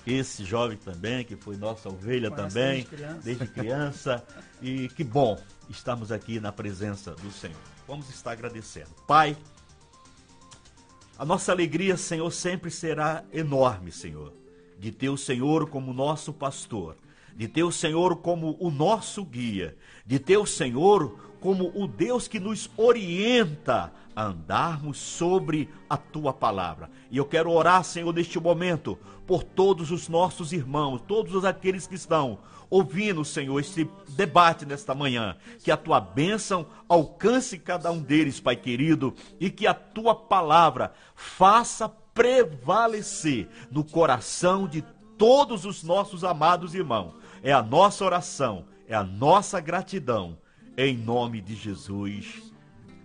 Esse 0.07 0.43
jovem 0.43 0.77
também, 0.77 1.23
que 1.23 1.35
foi 1.35 1.57
nossa 1.57 1.89
ovelha 1.89 2.31
Conhece 2.31 2.47
também, 2.55 2.73
desde 2.73 2.89
criança. 2.95 3.19
desde 3.23 3.47
criança. 3.47 4.23
E 4.61 4.87
que 4.89 5.03
bom 5.03 5.37
estamos 5.69 6.11
aqui 6.11 6.39
na 6.39 6.51
presença 6.51 7.11
do 7.11 7.29
Senhor. 7.31 7.57
Vamos 7.87 8.09
estar 8.09 8.31
agradecendo. 8.31 8.89
Pai, 9.05 9.37
a 11.19 11.25
nossa 11.25 11.51
alegria, 11.51 11.97
Senhor, 11.97 12.31
sempre 12.31 12.71
será 12.71 13.25
enorme, 13.33 13.91
Senhor, 13.91 14.31
de 14.79 14.89
ter 14.89 15.09
o 15.09 15.17
Senhor 15.17 15.69
como 15.69 15.93
nosso 15.93 16.31
pastor, 16.31 16.95
de 17.35 17.45
ter 17.45 17.61
o 17.61 17.73
Senhor 17.73 18.15
como 18.15 18.55
o 18.57 18.71
nosso 18.71 19.25
guia, 19.25 19.75
de 20.05 20.17
ter 20.17 20.37
o 20.37 20.45
Senhor 20.45 21.19
como 21.41 21.73
o 21.75 21.85
Deus 21.89 22.29
que 22.29 22.39
nos 22.39 22.69
orienta 22.77 23.91
a 24.15 24.27
andarmos 24.27 24.97
sobre 24.97 25.67
a 25.89 25.97
tua 25.97 26.31
palavra. 26.31 26.89
E 27.11 27.17
eu 27.17 27.25
quero 27.25 27.51
orar, 27.51 27.83
Senhor, 27.83 28.13
neste 28.13 28.39
momento, 28.39 28.97
por 29.27 29.43
todos 29.43 29.91
os 29.91 30.07
nossos 30.07 30.53
irmãos, 30.53 31.01
todos 31.05 31.43
aqueles 31.43 31.85
que 31.85 31.95
estão 31.95 32.39
ouvindo, 32.69 33.25
Senhor, 33.25 33.59
esse 33.59 33.89
debate 34.09 34.65
nesta 34.65 34.93
manhã. 34.93 35.35
Que 35.63 35.71
a 35.71 35.77
tua 35.77 35.99
bênção 35.99 36.65
alcance 36.87 37.57
cada 37.57 37.91
um 37.91 38.01
deles, 38.01 38.39
Pai 38.39 38.55
querido, 38.55 39.13
e 39.39 39.49
que 39.49 39.65
a 39.65 39.73
tua 39.73 40.15
palavra 40.15 40.93
faça 41.15 41.89
prevalecer 42.13 43.47
no 43.71 43.83
coração 43.83 44.67
de 44.67 44.83
todos 45.17 45.65
os 45.65 45.83
nossos 45.83 46.23
amados 46.23 46.75
irmãos. 46.75 47.13
É 47.41 47.53
a 47.53 47.61
nossa 47.61 48.03
oração, 48.03 48.65
é 48.87 48.95
a 48.95 49.03
nossa 49.03 49.59
gratidão. 49.59 50.37
Em 50.77 50.95
nome 50.97 51.41
de 51.41 51.55
Jesus. 51.55 52.53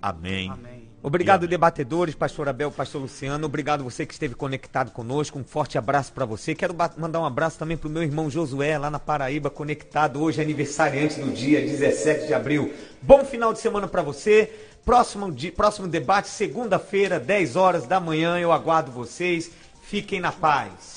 Amém. 0.01 0.51
Amém. 0.51 0.74
Obrigado, 1.07 1.47
debatedores, 1.47 2.15
pastor 2.15 2.49
Abel, 2.49 2.71
pastor 2.71 3.03
Luciano. 3.03 3.45
Obrigado 3.45 3.85
você 3.85 4.07
que 4.07 4.15
esteve 4.15 4.35
conectado 4.35 4.91
conosco. 4.91 5.39
Um 5.39 5.45
forte 5.45 5.77
abraço 5.77 6.11
para 6.15 6.25
você. 6.25 6.55
Quero 6.55 6.75
mandar 6.97 7.21
um 7.21 7.27
abraço 7.27 7.59
também 7.59 7.77
para 7.77 7.89
o 7.89 7.91
meu 7.91 8.03
irmão 8.03 8.31
Josué, 8.31 8.79
lá 8.79 8.89
na 8.89 8.99
Paraíba, 8.99 9.51
conectado 9.51 10.23
hoje, 10.23 10.41
aniversariante 10.41 11.21
do 11.21 11.31
dia 11.31 11.61
17 11.61 12.27
de 12.29 12.33
abril. 12.33 12.73
Bom 13.03 13.23
final 13.23 13.53
de 13.53 13.59
semana 13.59 13.87
para 13.87 14.01
você. 14.01 14.51
Próximo, 14.83 15.31
próximo 15.55 15.89
debate, 15.89 16.29
segunda-feira, 16.29 17.21
10 17.21 17.55
horas 17.55 17.87
da 17.87 18.01
manhã. 18.01 18.39
Eu 18.39 18.51
aguardo 18.51 18.91
vocês. 18.91 19.51
Fiquem 19.83 20.21
na 20.21 20.33
paz. 20.33 20.94